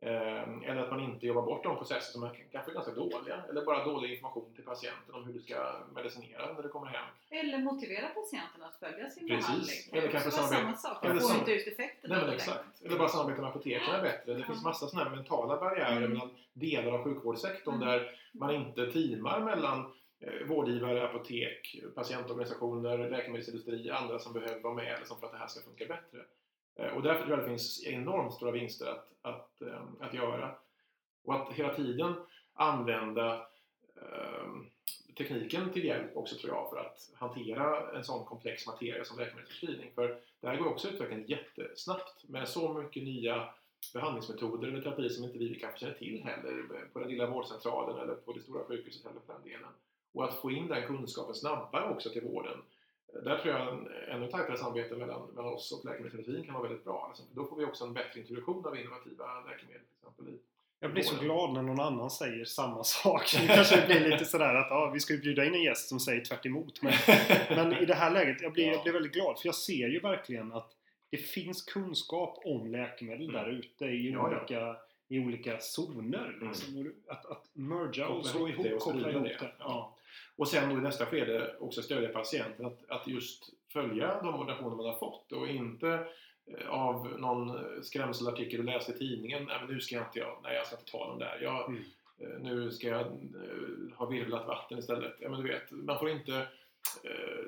Eh, 0.00 0.42
eller 0.70 0.76
att 0.76 0.90
man 0.90 1.00
inte 1.00 1.26
jobbar 1.26 1.42
bort 1.42 1.62
de 1.64 1.76
processer 1.76 2.12
som 2.12 2.22
är 2.22 2.30
kanske 2.52 2.70
är 2.70 2.74
ganska 2.74 2.92
dåliga. 2.92 3.42
Eller 3.50 3.64
bara 3.64 3.84
dålig 3.84 4.10
information 4.12 4.52
till 4.54 4.64
patienten 4.64 5.14
om 5.14 5.24
hur 5.24 5.32
du 5.32 5.40
ska 5.40 5.72
medicinera 5.94 6.52
när 6.52 6.62
du 6.62 6.68
kommer 6.68 6.86
hem. 6.86 7.04
Eller 7.30 7.58
motivera 7.58 8.08
patienten 8.08 8.62
att 8.62 8.76
följa 8.80 9.10
sin 9.10 9.28
Precis. 9.28 9.46
behandling. 9.46 9.76
Eller 9.92 10.02
kan 10.02 10.10
kanske 10.20 10.30
samarbeta- 10.30 10.60
samma 10.60 10.76
sak. 10.76 11.04
eller 11.04 11.14
Man 11.14 11.22
får 11.22 11.38
inte 11.38 11.52
ut 11.52 11.66
effekten 11.66 12.10
Nej 12.10 12.34
exakt. 12.34 12.82
Eller 12.84 12.98
bara 12.98 13.08
samarbeta 13.08 13.40
med 13.42 13.50
apoteken 13.50 13.94
är 13.94 14.02
bättre. 14.02 14.34
Det 14.34 14.40
Ja. 14.40 14.46
finns 14.46 14.64
massa 14.64 14.86
sådana 14.86 15.10
mentala 15.10 15.56
barriärer 15.60 15.96
Mm. 15.96 16.10
mellan 16.10 16.30
delar 16.52 16.92
av 16.92 17.04
sjukvårdssektorn 17.04 17.74
Mm. 17.74 17.88
där 17.88 18.10
man 18.38 18.54
inte 18.54 18.92
teamar 18.92 19.40
mellan 19.40 19.92
eh, 20.20 20.46
vårdgivare, 20.46 21.08
apotek, 21.08 21.80
patientorganisationer, 21.94 23.10
läkemedelsindustri, 23.10 23.90
andra 23.90 24.18
som 24.18 24.32
behöver 24.32 24.60
vara 24.60 24.74
med 24.74 24.96
liksom, 24.98 25.20
för 25.20 25.26
att 25.26 25.32
det 25.32 25.38
här 25.38 25.46
ska 25.46 25.60
funka 25.60 25.86
bättre. 25.86 26.18
Eh, 26.76 26.96
och 26.96 27.02
därför 27.02 27.20
tror 27.20 27.30
jag 27.30 27.38
det 27.38 27.48
finns 27.48 27.86
enormt 27.86 28.34
stora 28.34 28.50
vinster 28.50 28.86
att, 28.86 29.12
att, 29.22 29.62
eh, 29.62 29.82
att 30.00 30.14
göra. 30.14 30.54
Och 31.24 31.34
att 31.34 31.52
hela 31.52 31.74
tiden 31.74 32.14
använda 32.54 33.46
eh, 33.96 34.46
tekniken 35.18 35.72
till 35.72 35.84
hjälp 35.84 36.16
också 36.16 36.36
tror 36.36 36.54
jag 36.54 36.70
för 36.70 36.76
att 36.76 37.10
hantera 37.14 37.96
en 37.96 38.04
sån 38.04 38.24
komplex 38.24 38.66
materia 38.66 39.04
som 39.04 39.18
läkemedelsförskrivning. 39.18 39.92
För 39.94 40.20
där 40.40 40.56
går 40.56 40.66
också 40.66 40.88
utvecklingen 40.88 41.26
jättesnabbt 41.26 42.28
med 42.28 42.48
så 42.48 42.72
mycket 42.72 43.02
nya 43.02 43.48
behandlingsmetoder 43.94 44.68
eller 44.68 44.80
terapier 44.80 45.08
som 45.08 45.24
inte 45.24 45.38
vi 45.38 45.54
kanske 45.60 45.80
känner 45.80 45.94
till 45.94 46.22
heller 46.24 46.62
på 46.92 46.98
den 46.98 47.08
lilla 47.08 47.26
vårdcentralen 47.26 47.98
eller 48.02 48.14
på 48.14 48.32
det 48.32 48.40
stora 48.40 48.64
sjukhuset 48.64 49.04
heller 49.06 49.20
för 49.26 49.32
den 49.32 49.42
delen. 49.42 49.68
Och 50.14 50.24
att 50.24 50.34
få 50.34 50.50
in 50.50 50.68
den 50.68 50.86
kunskapen 50.86 51.34
snabbare 51.34 51.90
också 51.90 52.10
till 52.10 52.22
vården. 52.22 52.58
Där 53.24 53.38
tror 53.38 53.54
jag 53.54 53.68
en 53.74 53.88
ännu 54.08 54.30
tajtare 54.30 54.56
samarbete 54.58 54.96
mellan, 54.96 55.26
mellan 55.26 55.52
oss 55.54 55.72
och 55.72 55.84
läkemedelsindustrin 55.84 56.44
kan 56.44 56.54
vara 56.54 56.68
väldigt 56.68 56.84
bra. 56.84 57.04
Alltså, 57.08 57.22
då 57.34 57.44
får 57.46 57.56
vi 57.56 57.64
också 57.64 57.84
en 57.84 57.92
bättre 57.92 58.20
introduktion 58.20 58.66
av 58.66 58.78
innovativa 58.78 59.24
läkemedel 59.40 59.80
till 59.82 59.96
exempel. 60.08 60.28
i- 60.34 60.38
Jag 60.80 60.92
blir 60.92 61.02
så 61.02 61.16
glad 61.24 61.52
när 61.54 61.62
någon 61.62 61.80
annan 61.80 62.10
säger 62.10 62.44
samma 62.44 62.84
sak. 62.84 63.32
Det 63.40 63.54
kanske 63.54 63.86
blir 63.86 64.10
lite 64.10 64.24
sådär 64.24 64.54
att 64.54 64.66
ja, 64.70 64.90
vi 64.94 65.00
ska 65.00 65.12
ju 65.14 65.20
bjuda 65.20 65.44
in 65.44 65.54
en 65.54 65.62
gäst 65.62 65.88
som 65.88 66.00
säger 66.00 66.24
tvärt 66.24 66.46
emot. 66.46 66.82
Men, 66.82 66.92
men 67.48 67.72
i 67.72 67.84
det 67.86 67.94
här 67.94 68.10
läget, 68.10 68.40
jag 68.42 68.52
blir, 68.52 68.66
jag 68.66 68.82
blir 68.82 68.92
väldigt 68.92 69.12
glad 69.12 69.38
för 69.40 69.48
jag 69.48 69.54
ser 69.54 69.88
ju 69.88 70.00
verkligen 70.00 70.52
att 70.52 70.72
det 71.10 71.16
finns 71.16 71.62
kunskap 71.62 72.38
om 72.44 72.66
läkemedel 72.66 73.28
Mm. 73.30 73.32
där 73.42 73.50
ute 73.50 73.84
i, 73.84 74.10
Ja, 74.10 74.30
ja. 74.32 74.38
olika, 74.38 74.76
i 75.08 75.18
olika 75.20 75.58
zoner. 75.60 76.38
Liksom. 76.42 76.78
Och 77.06 77.12
Att, 77.12 77.26
att 77.26 77.44
merga 77.52 78.08
och 78.08 78.26
slå 78.26 78.48
ihop 78.48 78.66
och 78.72 78.78
koppla 78.80 79.10
ihop 79.10 79.22
det. 79.22 79.28
det. 79.40 79.52
Ja. 79.58 79.94
Och 80.36 80.48
sen 80.48 80.68
då 80.74 80.78
i 80.78 80.80
nästa 80.82 81.06
skede 81.06 81.56
också 81.60 81.82
stödja 81.82 82.08
patienten 82.08 82.66
att, 82.66 82.90
att 82.90 83.06
just 83.08 83.50
följa 83.72 84.20
de 84.22 84.34
ordinationer 84.34 84.76
man 84.76 84.86
har 84.86 84.98
fått 84.98 85.32
och 85.32 85.48
inte 85.48 86.06
eh, 86.58 86.68
av 86.68 87.08
någon 87.20 87.58
skrämselartikel 87.84 88.60
du 88.60 88.72
läste 88.72 88.92
i 88.92 88.98
tidningen, 88.98 89.44
nej 89.44 89.56
men 89.60 89.74
nu 89.74 89.80
ska 89.80 89.94
jag 89.94 90.04
inte, 90.06 90.18
jag, 90.18 90.38
nej 90.42 90.54
jag 90.54 90.66
ska 90.66 90.76
inte 90.76 90.90
ta 90.90 91.10
den 91.10 91.18
där. 91.18 91.38
Jag, 91.42 91.68
Mm. 91.68 91.82
eh, 92.18 92.38
Nu 92.40 92.70
ska 92.70 92.88
jag 92.88 93.00
eh, 93.00 93.96
ha 93.96 94.06
virvlat 94.06 94.46
vatten 94.46 94.78
istället. 94.78 95.14
Ja, 95.20 95.28
men 95.28 95.40
du 95.42 95.48
vet, 95.48 95.70
man 95.70 95.98
får 95.98 96.10
inte 96.10 96.46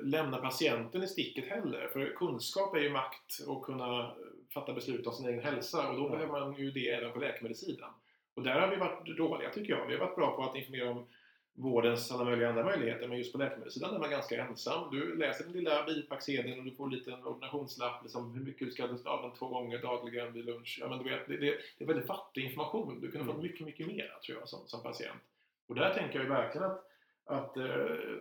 lämna 0.03 0.37
patienten 0.39 1.03
i 1.03 1.07
sticket 1.07 1.49
heller. 1.49 1.89
För 1.93 2.15
kunskap 2.17 2.75
är 2.75 2.81
ju 2.81 2.91
makt 2.91 3.39
och 3.47 3.65
kunna 3.65 4.01
eh, 4.01 4.11
fatta 4.55 4.73
beslut 4.73 5.07
om 5.07 5.13
sin 5.13 5.29
egen 5.29 5.45
hälsa 5.45 5.89
och 5.91 5.97
då 5.97 6.09
behöver 6.09 6.41
man 6.41 6.55
ju 6.55 6.71
det 6.71 6.89
även 6.91 7.13
på 7.13 7.19
läkemedelssidan. 7.19 7.91
Och 8.35 8.43
där 8.43 8.61
har 8.61 8.69
vi 8.69 8.77
varit 8.77 9.17
dåliga 9.17 9.51
tycker 9.51 9.73
jag. 9.73 9.87
Vi 9.87 9.93
har 9.95 10.01
varit 10.07 10.17
bra 10.17 10.37
på 10.37 10.43
att 10.43 10.57
informera 10.57 10.91
om 10.91 11.07
vårdens 11.53 12.13
alla 12.13 12.25
möjliga 12.25 12.49
andra 12.49 12.65
möjligheter 12.65 13.09
men 13.09 13.19
just 13.19 13.33
på 13.33 13.39
läkemedelssidan 13.39 13.95
är 13.95 13.99
man 13.99 14.11
ganska 14.11 14.45
ensam. 14.45 14.91
Du 14.91 15.17
läser 15.17 15.45
den 15.45 15.53
lilla 15.53 15.85
bipacksedeln 15.87 16.59
och 16.59 16.65
du 16.65 16.71
får 16.71 16.85
en 16.85 16.91
liten 16.91 17.25
ordinationslapp 17.25 18.03
liksom, 18.03 18.35
hur 18.35 18.45
mycket 18.45 18.67
du 18.67 18.73
ska 18.73 18.87
den 18.87 19.33
två 19.39 19.49
gånger 19.49 19.79
dagligen 19.79 20.33
vid 20.33 20.45
lunch. 20.45 20.79
Ja, 20.81 20.89
men 20.89 20.99
du 20.99 21.05
vet, 21.11 21.27
det, 21.29 21.37
det, 21.37 21.59
det 21.79 21.85
är 21.85 21.89
väldigt 21.89 22.07
fattig 22.07 22.45
information. 22.45 23.01
Du 23.01 23.11
kunde 23.11 23.25
Mm. 23.25 23.35
fått 23.35 23.43
mycket, 23.43 23.67
mycket 23.67 23.87
mer 23.87 24.19
tror 24.27 24.39
jag 24.39 24.49
som, 24.49 24.61
som 24.67 24.83
patient. 24.83 25.21
Och 25.67 25.75
där 25.75 25.95
tänker 25.95 26.15
jag 26.15 26.23
ju 26.23 26.31
verkligen 26.31 26.71
att, 26.71 26.88
att 27.29 27.57
eh, 27.57 27.65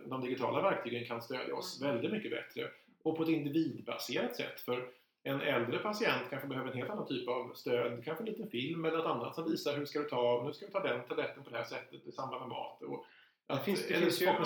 de 0.06 0.20
digitala 0.20 0.62
verktygen 0.62 1.04
kan 1.06 1.22
stödja 1.22 1.54
oss 1.54 1.82
väldigt 1.82 2.12
mycket 2.12 2.30
bättre 2.30 2.68
och 3.02 3.16
på 3.16 3.22
ett 3.22 3.28
individbaserat 3.28 4.36
sätt. 4.36 4.60
För 4.60 4.88
en 5.22 5.40
äldre 5.40 5.78
patient 5.78 6.30
kanske 6.30 6.48
behöver 6.48 6.70
en 6.70 6.76
helt 6.76 6.90
annan 6.90 7.06
typ 7.06 7.28
av 7.28 7.52
stöd, 7.54 8.04
kanske 8.04 8.22
en 8.24 8.30
liten 8.30 8.50
film 8.50 8.84
eller 8.84 8.96
något 8.98 9.06
annat 9.06 9.34
som 9.34 9.44
visar 9.50 9.76
hur 9.76 9.84
ska 9.84 9.98
du 9.98 10.08
ta, 10.08 10.42
nu 10.46 10.52
ska 10.52 10.66
du 10.66 10.72
ta 10.72 10.80
den 10.82 11.04
tabletten 11.08 11.44
på 11.44 11.50
det 11.50 11.56
här 11.56 11.64
sättet 11.64 12.06
i 12.06 12.12
samband 12.12 12.40
med 12.40 12.48
mat. 12.48 12.82
Och 12.82 13.04
att, 13.46 13.64
finns- 13.64 13.86
det 13.88 13.94
eller 13.94 14.02
finns 14.06 14.22
ju 14.22 14.26
andra- 14.26 14.40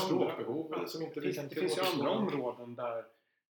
Ja, 0.71 0.87
som 0.87 1.03
inte 1.03 1.21
Det 1.21 1.33
finns, 1.33 1.49
det 1.49 1.61
finns 1.61 1.79
ju 1.79 1.83
andra 1.83 2.11
områden 2.11 2.75
där, 2.75 3.05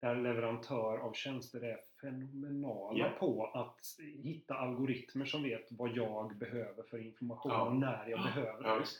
där 0.01 0.15
leverantör 0.17 0.99
av 0.99 1.13
tjänster 1.13 1.65
är 1.65 1.77
fenomenala 2.01 2.99
Ja. 2.99 3.09
på 3.19 3.47
att 3.55 3.81
hitta 4.23 4.55
algoritmer 4.55 5.25
som 5.25 5.43
vet 5.43 5.67
vad 5.71 5.91
jag 5.97 6.37
behöver 6.37 6.83
för 6.83 6.99
information 6.99 7.53
Ja. 7.53 7.63
och 7.67 7.77
när 7.77 8.07
jag 8.09 8.23
behöver 8.23 8.65
Ja, 8.65 8.75
det. 8.75 8.81
visst. 8.81 8.99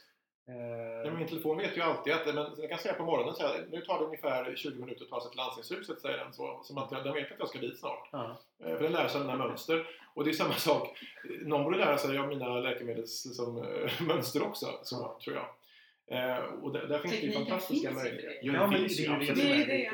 Eh, 0.49 0.55
Ja, 1.05 1.11
men 1.11 1.19
min 1.19 1.29
telefon 1.29 1.57
vet 1.59 1.77
ju 1.77 1.81
alltid 1.81 2.13
att 2.13 2.35
men 2.35 2.47
jag 2.59 2.71
kan 2.71 2.79
säga 2.79 2.95
på 2.95 3.05
morgonen 3.05 3.35
så 3.35 3.43
här, 3.47 3.67
nu 3.71 3.81
tar 3.81 3.99
det 3.99 4.05
ungefär 4.05 4.57
20 4.57 4.81
minuter 4.81 5.05
att 5.05 5.11
ta 5.11 5.21
sig 5.21 5.31
till 5.31 5.37
landstingshuset, 5.39 6.01
säger 6.01 6.19
den. 6.19 6.33
Så, 6.33 6.61
som 6.63 6.79
att 6.79 6.91
den 6.91 7.15
vet 7.15 7.33
att 7.33 7.39
jag 7.39 7.49
ska 7.49 7.59
dit 7.59 7.79
snart. 7.79 8.09
ja. 8.13 8.37
Eh, 8.65 8.77
För 8.77 8.83
den 8.83 8.93
lär 8.93 9.09
sig 9.09 9.21
mina 9.21 9.37
mönster. 9.37 9.87
Och 10.15 10.25
det 10.25 10.31
är 10.31 10.33
samma 10.33 10.55
sak. 10.55 10.99
Någon 11.43 11.65
borde 11.65 11.79
lära 11.79 11.99
sig 11.99 12.19
av 12.19 12.29
mina 12.29 12.49
läkemedels 12.61 13.27
liksom, 13.27 13.59
eh, 13.59 14.03
mönster 14.03 14.43
också, 14.43 14.67
så, 14.83 14.97
Ja. 15.03 15.19
tror 15.25 15.37
jag. 15.37 15.47
Och 16.63 16.73
där, 16.73 16.87
där 16.87 16.99
finns 16.99 17.21
det 17.21 17.27
ju 17.27 17.33
fantastiska 17.33 17.91
möjligheter. 17.91 18.39
Ja, 18.43 18.53
Ja, 18.53 18.67
men 18.67 18.83
det 18.83 18.89
det 19.35 19.35
Det 19.35 19.65
det. 19.67 19.91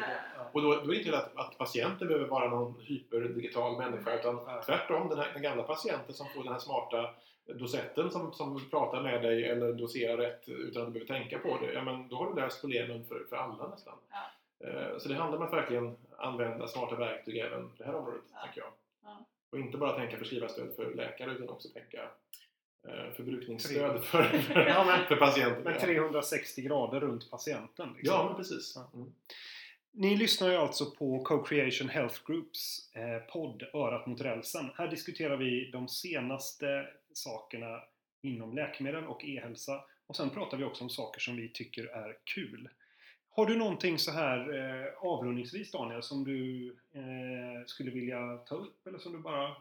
Och 0.52 0.62
då, 0.62 0.68
då 0.74 0.80
är 0.82 0.86
det 0.86 0.96
inte 0.96 1.18
att, 1.18 1.36
att 1.36 1.58
patienten 1.58 2.08
behöver 2.08 2.26
vara 2.26 2.48
någon 2.50 2.80
hyperdigital 2.80 3.76
människa 3.78 4.14
utan 4.14 4.34
Ja. 4.46 4.62
tvärtom 4.66 5.08
den, 5.08 5.18
här, 5.18 5.30
den 5.32 5.42
gamla 5.42 5.62
patienten 5.62 6.14
som 6.14 6.26
får 6.34 6.42
den 6.44 6.52
här 6.52 6.58
smarta 6.60 7.10
dosetten 7.54 8.10
som, 8.10 8.32
som 8.32 8.60
pratar 8.70 9.02
med 9.02 9.22
dig 9.22 9.44
eller 9.44 9.72
doserar 9.72 10.16
rätt 10.16 10.48
utan 10.48 10.82
att 10.82 10.88
du 10.88 10.92
behöver 11.00 11.20
tänka 11.20 11.38
på 11.38 11.58
det. 11.58 11.72
Ja, 11.72 11.82
men 11.84 12.08
då 12.08 12.16
har 12.16 12.34
du 12.34 12.40
löst 12.40 12.60
problemen 12.60 13.04
för, 13.04 13.24
för 13.30 13.36
alla 13.36 13.68
nästan. 13.68 13.94
Ja. 14.10 14.68
Eh, 14.68 14.98
Så 14.98 15.08
det 15.08 15.14
handlar 15.14 15.38
om 15.38 15.44
att 15.46 15.52
verkligen 15.52 15.96
använda 16.18 16.66
smarta 16.68 16.96
verktyg 16.96 17.36
även 17.36 17.62
på 17.68 17.74
det 17.78 17.84
här 17.84 17.94
området, 17.94 18.22
Ja. 18.32 18.40
tänker 18.44 18.60
jag. 18.60 18.70
Ja. 19.04 19.24
Och 19.52 19.58
inte 19.58 19.78
bara 19.78 19.96
tänka 19.98 20.16
förskrivarstöd 20.16 20.74
för 20.76 20.94
läkare 20.94 21.30
utan 21.32 21.48
också 21.48 21.68
tänka 21.68 22.02
eh, 22.88 23.12
förbrukningsstöd 23.16 24.04
för, 24.04 24.22
för, 24.22 24.60
Ja, 24.68 24.84
men- 24.84 25.06
för 25.06 25.16
patienter. 25.16 25.62
Men 25.64 25.80
360 25.80 26.62
grader 26.62 27.00
runt 27.00 27.30
patienten. 27.30 27.88
Liksom. 27.96 28.14
Ja, 28.16 28.24
men 28.26 28.36
precis. 28.36 28.72
Ja. 28.76 28.90
Mm. 28.94 29.12
Ni 29.92 30.16
lyssnar 30.16 30.48
ju 30.50 30.56
alltså 30.56 30.90
på 30.90 31.24
Co-Creation 31.24 31.88
Health 31.88 32.20
Groups 32.26 32.90
eh, 32.94 33.32
podd 33.32 33.62
Örat 33.74 34.06
mot 34.06 34.20
rälsen. 34.20 34.70
Här 34.76 34.88
diskuterar 34.88 35.36
vi 35.36 35.70
de 35.70 35.88
senaste 35.88 36.86
sakerna 37.12 37.80
inom 38.22 38.54
läkemedel 38.54 39.04
och 39.04 39.24
e-hälsa. 39.24 39.84
Och 40.06 40.16
sen 40.16 40.30
pratar 40.30 40.56
vi 40.56 40.64
också 40.64 40.84
om 40.84 40.90
saker 40.90 41.20
som 41.20 41.36
vi 41.36 41.48
tycker 41.48 41.84
är 41.84 42.16
kul. 42.24 42.68
Har 43.30 43.46
du 43.46 43.56
någonting 43.56 43.98
så 43.98 44.10
här 44.10 44.38
eh, 44.58 44.86
avrundningsvis 44.98 45.70
Daniel 45.72 46.02
som 46.02 46.24
du 46.24 46.66
eh, 46.92 47.66
skulle 47.66 47.90
vilja 47.90 48.36
ta 48.36 48.54
upp 48.54 48.86
eller 48.86 48.98
som 48.98 49.12
du 49.12 49.18
bara... 49.18 49.56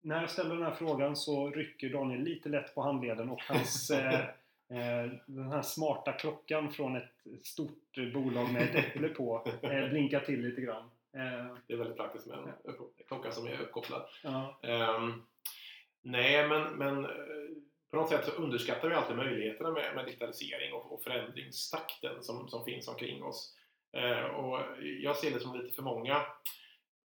När 0.00 0.20
jag 0.20 0.30
ställer 0.30 0.54
den 0.54 0.64
här 0.64 0.74
frågan 0.74 1.16
så 1.16 1.50
rycker 1.50 1.88
Daniel 1.90 2.20
lite 2.20 2.48
lätt 2.48 2.74
på 2.74 2.82
handleden 2.82 3.30
och 3.30 3.42
hans 3.42 3.90
eh, 3.90 4.20
eh, 4.68 5.10
den 5.26 5.52
här 5.52 5.62
smarta 5.62 6.12
klockan 6.12 6.72
från 6.72 6.96
ett 6.96 7.12
stort 7.42 8.12
bolag 8.14 8.52
med 8.52 8.62
ett 8.62 8.74
äpple 8.74 9.08
på 9.08 9.48
eh, 9.62 9.88
blinkar 9.88 10.20
till 10.20 10.40
lite 10.40 10.60
grann. 10.60 10.90
Eh, 11.12 11.56
Det 11.66 11.72
är 11.72 11.76
väldigt 11.76 11.96
praktiskt 11.96 12.26
med 12.26 12.38
en 12.38 12.52
klocka 13.08 13.32
som 13.32 13.46
är 13.46 13.60
uppkopplad. 13.60 14.02
ja, 14.22 14.58
Ehm, 14.62 15.22
nej, 16.04 16.48
men, 16.48 16.62
men 16.62 17.04
eh, 17.04 17.10
på 17.90 17.96
något 17.96 18.08
sätt 18.08 18.24
så 18.24 18.30
underskattar 18.30 18.88
vi 18.88 18.94
alltid 18.94 19.16
möjligheterna 19.16 19.70
med, 19.70 19.94
med 19.94 20.04
digitalisering 20.04 20.72
och, 20.72 20.92
och 20.92 21.02
förändringstakten 21.02 22.22
som, 22.22 22.48
som 22.48 22.64
finns 22.64 22.88
omkring 22.88 23.22
oss. 23.22 23.56
Eh, 23.92 24.24
och 24.24 24.60
jag 25.00 25.16
ser 25.16 25.30
det 25.30 25.40
som 25.40 25.60
lite 25.60 25.74
för 25.74 25.82
många 25.82 26.22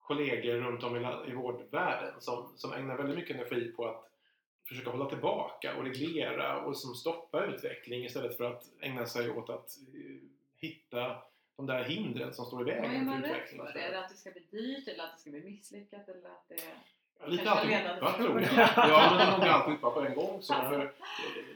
kollegor 0.01 0.55
runt 0.55 0.84
om 0.84 0.97
i, 0.97 1.30
i 1.30 1.34
vårdvärlden 1.34 2.20
som, 2.20 2.53
som 2.57 2.72
ägnar 2.72 2.97
väldigt 2.97 3.16
mycket 3.16 3.36
energi 3.36 3.72
på 3.72 3.88
att 3.88 4.09
försöka 4.68 4.90
hålla 4.90 5.11
tillbaka 5.11 5.76
och 5.76 5.84
reglera 5.84 6.61
och 6.64 6.76
som 6.76 6.95
stoppa 6.95 7.45
utveckling 7.45 8.05
istället 8.05 8.36
för 8.36 8.45
att 8.45 8.64
ägna 8.80 9.07
sig 9.07 9.30
åt 9.30 9.51
att 9.51 9.76
eh, 9.95 10.28
hitta 10.57 11.22
de 11.57 11.66
där 11.66 11.84
hindren 11.84 12.34
som 12.34 12.47
står 12.47 12.61
i 12.61 12.64
Vad 12.64 12.74
är 12.74 12.88
vägen 12.88 13.07
man 13.07 13.22
för 13.22 13.28
rädd 13.28 13.49
för? 13.49 13.78
Är 13.78 13.90
det 13.90 14.05
att 14.05 14.11
det 14.11 14.16
ska 14.16 14.30
bli 14.30 14.47
dyrt 14.51 14.88
eller 14.88 15.05
att 15.05 15.14
det 15.14 15.20
ska 15.20 15.30
bli 15.30 15.45
misslyckat 15.45 16.09
eller 16.09 16.28
att 16.28 16.49
det... 16.49 16.62
Lite 17.26 17.44
jag 18.00 18.16
tror 18.16 18.40
jag. 18.40 18.52
Ja, 18.76 19.08
men 19.10 19.18
det 19.18 19.24
är 19.24 19.38
nog 19.38 19.48
alltihopa 19.48 19.90
på 19.90 20.00
en 20.00 20.14
gång. 20.14 20.38
Så 20.42 20.54
för, 20.54 20.92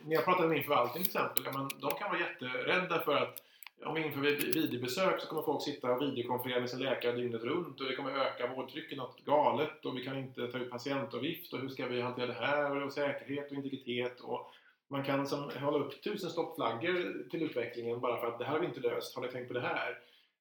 när 0.04 0.14
jag 0.14 0.24
pratar 0.24 0.40
med 0.40 0.50
min 0.50 0.62
förvaltning 0.64 1.04
till 1.04 1.16
exempel, 1.16 1.42
ja, 1.44 1.52
men 1.58 1.68
de 1.80 1.90
kan 1.90 2.10
vara 2.10 2.20
jätterädda 2.20 3.00
för 3.00 3.16
att 3.16 3.42
om 3.84 3.94
vi 3.94 4.02
inför 4.02 4.20
vid- 4.20 4.54
videobesök 4.54 5.20
så 5.20 5.26
kommer 5.28 5.42
folk 5.42 5.62
sitta 5.62 5.92
och 5.92 6.02
videokonferera 6.02 6.60
med 6.60 6.70
sin 6.70 6.78
läkare 6.82 7.12
dygnet 7.12 7.42
runt 7.44 7.80
och 7.80 7.86
det 7.86 7.96
kommer 7.96 8.10
öka 8.10 8.46
vårdtrycket 8.46 8.98
något 8.98 9.24
galet 9.24 9.84
och 9.84 9.96
vi 9.96 10.04
kan 10.04 10.18
inte 10.18 10.48
ta 10.48 10.58
ut 10.58 10.70
patientavgift 10.70 11.52
och 11.52 11.60
hur 11.60 11.68
ska 11.68 11.86
vi 11.86 12.00
hantera 12.00 12.26
det 12.26 12.32
här 12.32 12.82
och 12.84 12.92
säkerhet 12.92 13.50
och 13.50 13.56
integritet 13.56 14.20
och 14.20 14.50
man 14.88 15.04
kan 15.04 15.26
som, 15.26 15.50
hålla 15.60 15.78
upp 15.78 16.02
tusen 16.02 16.30
stoppflaggor 16.30 17.28
till 17.30 17.42
utvecklingen 17.42 18.00
bara 18.00 18.20
för 18.20 18.26
att 18.26 18.38
det 18.38 18.44
här 18.44 18.52
har 18.52 18.60
vi 18.60 18.66
inte 18.66 18.80
löst, 18.80 19.14
har 19.14 19.22
ni 19.22 19.28
tänkt 19.28 19.48
på 19.48 19.54
det 19.54 19.60
här? 19.60 19.98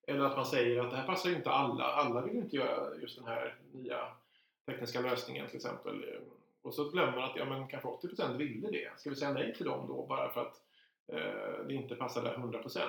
Eller 0.08 0.26
att 0.26 0.36
man 0.36 0.46
säger 0.46 0.82
att 0.82 0.92
det 0.92 0.98
här 0.98 1.08
passar 1.08 1.30
ju 1.30 1.36
inte 1.36 1.52
alla, 1.52 1.84
alla 1.84 2.22
vill 2.22 2.36
inte 2.38 2.56
göra 2.56 2.96
just 3.02 3.18
den 3.18 3.28
här 3.28 3.56
nya 3.74 3.98
tekniska 4.66 5.02
lösningen 5.02 5.48
till 5.48 5.56
exempel. 5.56 6.06
Och 6.62 6.74
så 6.74 6.90
glömmer 6.90 7.12
man 7.12 7.24
att 7.24 7.36
ja, 7.36 7.46
men 7.46 7.68
kanske 7.68 7.90
80% 7.90 8.38
ville 8.38 8.70
det. 8.70 9.00
Ska 9.00 9.10
vi 9.10 9.16
säga 9.16 9.34
nej 9.34 9.56
till 9.56 9.66
dem 9.66 9.88
då 9.88 10.06
bara 10.06 10.30
för 10.30 10.42
att 10.42 10.62
eh, 11.08 11.66
det 11.68 11.74
inte 11.74 11.96
passade 11.96 12.36
100%? 12.36 12.80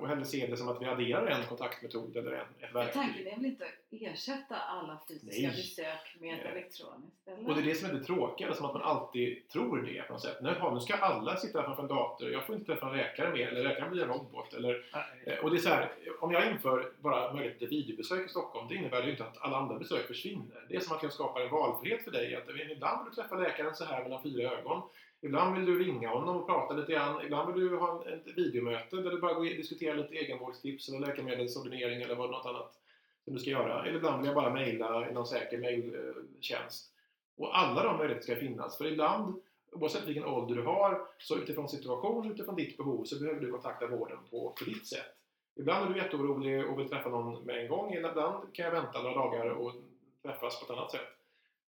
Och 0.00 0.08
hellre 0.08 0.24
se 0.24 0.46
det 0.46 0.56
som 0.56 0.68
att 0.68 0.82
vi 0.82 0.86
adderar 0.86 1.26
en 1.26 1.46
kontaktmetod 1.46 2.16
eller 2.16 2.32
en, 2.32 2.46
ett 2.60 2.74
verktyg. 2.74 3.02
tanken 3.02 3.26
är 3.26 3.36
väl 3.36 3.46
inte 3.46 3.64
att 3.64 3.70
ersätta 3.90 4.56
alla 4.56 4.98
fysiska 5.08 5.48
Nej. 5.48 5.56
besök 5.56 6.16
med 6.20 6.36
Nej. 6.36 6.52
elektroniskt? 6.52 7.28
Eller? 7.28 7.48
Och 7.48 7.54
det 7.54 7.60
är 7.60 7.64
det 7.64 7.74
som 7.74 7.90
är 7.90 7.94
det 7.94 8.04
tråkiga, 8.04 8.54
som 8.54 8.66
att 8.66 8.72
man 8.72 8.82
alltid 8.82 9.48
tror 9.48 9.82
det 9.82 10.02
på 10.02 10.12
något 10.12 10.22
sätt. 10.22 10.36
Nu, 10.40 10.54
nu 10.72 10.80
ska 10.80 10.94
alla 10.94 11.36
sitta 11.36 11.62
framför 11.62 11.82
en 11.82 11.88
dator, 11.88 12.30
jag 12.30 12.46
får 12.46 12.54
inte 12.54 12.72
träffa 12.72 12.86
en 12.90 12.96
läkare 12.96 13.32
mer, 13.32 13.48
eller 13.48 13.62
läkaren 13.62 13.90
blir 13.90 14.02
en 14.02 14.08
robot. 14.08 14.54
Eller, 14.54 14.84
nej. 14.94 15.36
eh, 15.36 15.44
och 15.44 15.50
det 15.50 15.56
är 15.56 15.60
så 15.60 15.68
här, 15.68 15.92
om 16.20 16.32
jag 16.32 16.50
inför 16.50 16.92
bara 17.00 17.32
möjlighet 17.32 17.58
till 17.58 17.68
videobesök 17.68 18.26
i 18.26 18.28
Stockholm, 18.28 18.68
det 18.68 18.74
innebär 18.74 19.02
ju 19.02 19.10
inte 19.10 19.24
att 19.24 19.38
alla 19.42 19.56
andra 19.56 19.78
besök 19.78 20.06
försvinner. 20.06 20.66
Det 20.68 20.76
är 20.76 20.80
som 20.80 20.96
att 20.96 21.02
jag 21.02 21.12
skapar 21.12 21.40
en 21.40 21.50
valfrihet 21.50 22.04
för 22.04 22.10
dig. 22.10 22.36
Att 22.36 22.48
ibland 22.70 23.04
vill 23.04 23.14
du 23.14 23.22
träffa 23.22 23.36
läkaren 23.36 23.74
så 23.74 23.84
här 23.84 24.02
mellan 24.02 24.22
fyra 24.22 24.50
ögon. 24.50 24.82
Ibland 25.22 25.56
vill 25.56 25.66
du 25.66 25.84
ringa 25.84 26.08
honom 26.08 26.36
och 26.36 26.46
prata 26.46 26.74
lite 26.74 26.92
grann. 26.92 27.24
Ibland 27.24 27.54
vill 27.54 27.68
du 27.68 27.76
ha 27.76 28.04
ett 28.08 28.36
videomöte 28.36 28.96
där 28.96 29.10
du 29.10 29.20
bara 29.20 29.34
går 29.34 29.40
och 29.40 29.46
diskuterar 29.46 29.96
lite 29.96 30.14
egenvårdstips 30.14 30.88
eller 30.88 30.98
läkemedelsordinering 30.98 32.02
eller 32.02 32.14
vad 32.14 32.30
något 32.30 32.46
annat 32.46 32.80
som 33.24 33.34
du 33.34 33.40
ska 33.40 33.50
göra. 33.50 33.84
Eller 33.84 33.96
ibland 33.96 34.18
vill 34.18 34.26
jag 34.26 34.34
bara 34.34 34.52
mejla 34.52 35.10
i 35.10 35.12
någon 35.12 35.26
säker 35.26 35.58
mejltjänst. 35.58 36.92
Och 37.36 37.58
alla 37.58 37.82
de 37.82 37.96
möjligheterna 37.96 38.34
ska 38.34 38.46
finnas. 38.46 38.78
För 38.78 38.84
ibland, 38.84 39.40
oavsett 39.72 40.08
vilken 40.08 40.24
ålder 40.24 40.54
du 40.54 40.62
har, 40.62 41.06
så 41.18 41.36
utifrån 41.36 41.68
situation, 41.68 42.32
utifrån 42.32 42.56
ditt 42.56 42.76
behov, 42.76 43.04
så 43.04 43.20
behöver 43.20 43.40
du 43.40 43.50
kontakta 43.50 43.86
vården 43.86 44.18
på, 44.30 44.50
på 44.58 44.64
ditt 44.64 44.86
sätt. 44.86 45.16
Ibland 45.56 45.86
är 45.86 45.94
du 45.94 46.00
jätteorolig 46.00 46.70
och 46.70 46.78
vill 46.78 46.88
träffa 46.88 47.08
någon 47.08 47.44
med 47.44 47.56
en 47.56 47.68
gång. 47.68 47.94
Ibland 47.94 48.54
kan 48.54 48.64
jag 48.64 48.72
vänta 48.72 49.02
några 49.02 49.14
dagar 49.14 49.46
och 49.46 49.72
träffas 50.22 50.60
på 50.60 50.64
ett 50.64 50.78
annat 50.78 50.90
sätt. 50.90 51.19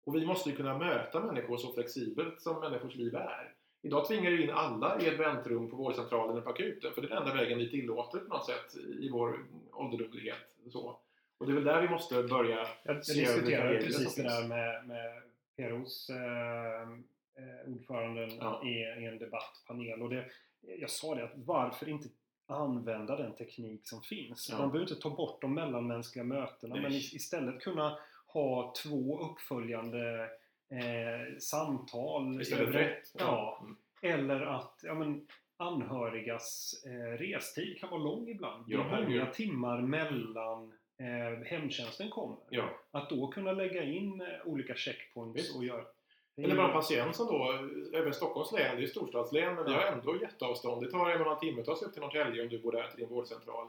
Och 0.06 0.14
vi 0.16 0.26
måste 0.26 0.50
ju 0.50 0.56
kunna 0.56 0.78
möta 0.78 1.20
människor 1.20 1.56
så 1.56 1.72
flexibelt 1.72 2.40
som 2.42 2.60
människors 2.60 2.94
liv 2.94 3.14
är. 3.14 3.52
Idag 3.82 4.06
tvingar 4.08 4.30
vi 4.30 4.42
in 4.44 4.50
alla 4.50 5.00
i 5.00 5.08
ett 5.08 5.20
väntrum 5.20 5.70
på 5.70 5.76
vårdcentralen 5.76 6.32
eller 6.32 6.42
på 6.42 6.50
akuten, 6.50 6.92
för 6.94 7.02
det 7.02 7.06
är 7.06 7.08
den 7.08 7.18
enda 7.22 7.34
vägen 7.34 7.58
vi 7.58 7.70
tillåter 7.70 8.18
på 8.18 8.34
något 8.34 8.46
sätt 8.46 8.76
i 9.00 9.08
vår 9.10 9.46
ålderdomlighet. 9.72 10.56
Så. 10.72 11.00
Och 11.38 11.46
det 11.46 11.52
är 11.52 11.54
väl 11.54 11.64
där 11.64 11.82
vi 11.82 11.88
måste 11.88 12.22
börja 12.22 12.66
Jag, 12.84 13.04
se 13.04 13.24
över 13.24 13.34
diskuterade 13.34 13.76
precis 13.78 14.14
det 14.14 14.22
där 14.22 14.48
med, 14.48 14.86
med 14.86 15.22
PROs 15.56 16.10
eh, 16.10 16.82
eh, 17.42 17.72
ordföranden 17.72 18.30
Ja. 18.40 18.62
i, 18.64 19.02
i 19.02 19.06
en 19.06 19.18
debattpanel. 19.18 20.02
Och 20.02 20.10
det, 20.10 20.24
jag 20.80 20.90
sa 20.90 21.14
det 21.14 21.24
att 21.24 21.32
varför 21.34 21.88
inte 21.88 22.08
använda 22.48 23.16
den 23.16 23.34
teknik 23.34 23.80
som 23.88 24.02
finns. 24.02 24.48
Ja. 24.52 24.58
Man 24.58 24.68
behöver 24.70 24.90
inte 24.90 25.02
ta 25.02 25.10
bort 25.10 25.40
de 25.40 25.54
mellanmänskliga 25.54 26.24
mötena 26.24 26.74
Nej. 26.74 26.82
men 26.82 26.92
is- 26.92 27.14
istället 27.14 27.60
kunna 27.60 27.98
ha 28.44 28.72
två 28.82 29.18
uppföljande 29.20 30.28
eh, 30.70 31.36
samtal. 31.38 32.40
Istället 32.40 32.72
för 32.72 32.78
ett. 32.80 33.02
Ja. 33.18 33.58
Mm. 33.62 33.76
Eller 34.02 34.40
att 34.40 34.80
ja, 34.82 34.94
men, 34.94 35.26
anhörigas 35.58 36.72
eh, 36.86 37.18
restid 37.18 37.80
kan 37.80 37.90
vara 37.90 38.00
lång 38.00 38.28
ibland. 38.28 38.64
Det 38.68 38.74
är 38.74 38.78
Ja, 38.78 39.00
många 39.00 39.26
timmar 39.26 39.80
mellan 39.80 40.72
eh, 41.00 41.44
hemtjänsten 41.46 42.10
kommer. 42.10 42.36
ja. 42.50 42.68
Att 42.90 43.10
då 43.10 43.28
kunna 43.28 43.52
lägga 43.52 43.82
in 43.84 44.20
eh, 44.20 44.26
olika 44.46 44.74
checkpoints 44.74 45.38
Visst. 45.40 45.56
och 45.56 45.64
göra... 45.64 45.84
det 46.36 46.42
är 46.42 46.44
Eller 46.46 46.56
bara 46.56 46.68
patient 46.72 47.16
som 47.16 47.26
då, 47.26 47.68
även 47.98 48.14
Stockholms 48.14 48.52
län, 48.52 48.76
det 48.76 48.78
är 48.78 48.80
ju 48.80 48.86
storstadslän, 48.86 49.54
men 49.54 49.64
vi 49.64 49.72
Ja. 49.72 49.78
har 49.80 49.86
ändå 49.86 50.16
jätteavstånd. 50.20 50.82
Det 50.82 50.90
tar 50.90 51.10
en 51.10 51.14
och 51.14 51.20
en 51.20 51.26
halv 51.26 51.38
timme 51.38 51.60
att 51.60 51.66
ta 51.66 51.76
sig 51.76 51.86
upp 51.88 51.92
till 51.92 52.02
Norrtälje 52.02 52.42
om 52.42 52.48
du 52.48 52.58
bor 52.62 52.72
där 52.72 52.88
till 52.88 52.98
din 53.00 53.08
vårdcentral. 53.08 53.66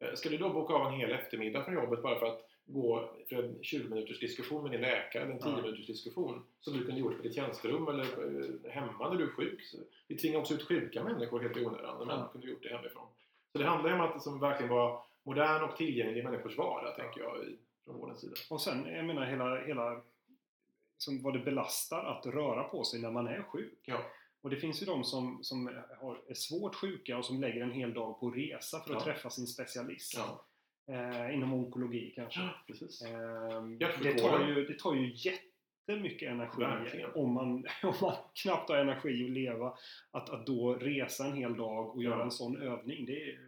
Eh, 0.00 0.14
Ska 0.14 0.28
du 0.28 0.36
då 0.38 0.48
boka 0.50 0.74
av 0.74 0.86
en 0.86 0.92
hel 1.00 1.12
eftermiddag 1.12 1.64
från 1.64 1.74
jobbet 1.74 2.02
bara 2.02 2.18
för 2.18 2.26
att 2.26 2.40
gå 2.70 3.10
för 3.28 3.36
en 3.36 3.58
20 3.62 3.88
minuters 3.88 4.20
diskussion 4.20 4.62
med 4.62 4.72
din 4.72 4.80
läkare, 4.80 5.22
eller 5.22 5.32
en 5.32 5.38
10 5.40 5.48
Ja. 5.50 5.56
minuters 5.62 5.86
diskussion, 5.86 6.42
som 6.60 6.72
du 6.72 6.84
kunde 6.84 7.00
gjort 7.00 7.16
på 7.16 7.22
ditt 7.22 7.34
tjänsterum 7.34 7.88
eller 7.88 8.04
eh, 8.04 8.70
hemma 8.72 9.10
när 9.10 9.16
du 9.18 9.24
är 9.24 9.30
sjuk. 9.30 9.62
Så 9.64 9.76
vi 10.08 10.16
tvingar 10.16 10.38
också 10.38 10.54
ut 10.54 10.62
sjuka 10.68 11.04
människor 11.04 11.40
helt 11.40 11.56
i 11.56 11.64
onödan, 11.66 11.98
när 11.98 12.06
man 12.16 12.28
kunde 12.28 12.46
gjort 12.46 12.62
det 12.62 12.76
hemifrån. 12.76 13.06
Så 13.52 13.58
det 13.58 13.64
handlar 13.64 13.90
ju 13.90 13.94
om 13.96 14.00
att 14.00 14.14
det 14.14 14.20
som 14.20 14.40
verkligen 14.40 14.72
var 14.72 15.02
modern 15.22 15.62
och 15.70 15.76
tillgänglig 15.76 16.20
i 16.20 16.22
människors 16.22 16.58
vardag, 16.58 16.96
tänker 16.96 17.20
jag, 17.20 17.44
i, 17.44 17.58
från 17.84 17.96
vårdens 17.96 18.20
sida. 18.20 18.34
Och 18.50 18.60
sen, 18.60 18.86
jag 18.86 19.04
menar 19.04 19.24
hela, 19.26 19.64
hela 19.64 20.00
som 20.98 21.22
vad 21.22 21.32
det 21.32 21.38
belastar 21.38 22.04
att 22.04 22.26
röra 22.26 22.64
på 22.64 22.84
sig 22.84 23.00
när 23.00 23.10
man 23.10 23.26
är 23.26 23.42
sjuk. 23.42 23.78
Ja. 23.84 23.98
Och 24.40 24.50
det 24.50 24.56
finns 24.56 24.82
ju 24.82 24.86
de 24.86 25.04
som, 25.04 25.38
som 25.44 25.66
har, 26.00 26.20
är 26.28 26.34
svårt 26.34 26.74
sjuka 26.74 27.18
och 27.18 27.24
som 27.24 27.40
lägger 27.40 27.62
en 27.62 27.70
hel 27.72 27.94
dag 27.94 28.20
på 28.20 28.30
resa 28.30 28.80
för 28.80 28.90
att 28.94 29.06
Ja. 29.06 29.12
träffa 29.12 29.30
sin 29.30 29.46
specialist. 29.46 30.14
Ja, 30.16 30.44
Eh, 30.88 31.34
inom 31.34 31.54
onkologi 31.54 32.12
kanske. 32.16 32.40
Eh, 32.40 33.62
det, 34.02 34.18
tar 34.18 34.46
ju, 34.48 34.64
det 34.66 34.78
tar 34.78 34.94
ju 34.94 35.12
jättemycket 35.14 36.30
energi 36.30 36.60
Verkligen. 36.62 37.10
om 37.14 37.32
man, 37.32 37.64
om 37.82 37.94
man 38.00 38.14
knappt 38.42 38.68
har 38.68 38.76
energi 38.76 39.24
att 39.24 39.30
leva. 39.30 39.74
Att, 40.10 40.30
att 40.30 40.46
då 40.46 40.74
resa 40.74 41.24
en 41.26 41.32
hel 41.36 41.56
dag 41.56 41.88
och 41.96 42.02
göra 42.02 42.18
Ja. 42.18 42.22
en 42.24 42.30
sån 42.30 42.62
övning, 42.62 43.06
det 43.06 43.22
är 43.30 43.38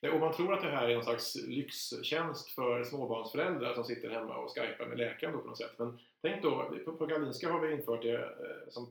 Nej, 0.00 0.10
Och 0.12 0.20
man 0.20 0.32
tror 0.32 0.54
att 0.54 0.62
det 0.62 0.70
här 0.70 0.88
är 0.88 0.96
en 0.96 1.02
slags 1.02 1.36
lyxtjänst 1.48 2.50
för 2.50 2.84
småbarnsföräldrar 2.84 3.74
som 3.74 3.84
sitter 3.84 4.10
hemma 4.10 4.36
och 4.36 4.50
skypar 4.50 4.86
med 4.86 4.98
läkaren 4.98 5.32
då 5.32 5.38
på 5.40 5.48
något 5.48 5.58
sätt. 5.58 5.74
Men 5.78 5.98
tänk 6.22 6.42
då, 6.42 6.72
på, 6.84 6.92
på 6.92 7.06
Karolinska 7.06 7.52
har 7.52 7.60
vi 7.60 7.74
infört 7.74 8.02
det 8.02 8.14
eh, 8.14 8.68
som, 8.68 8.86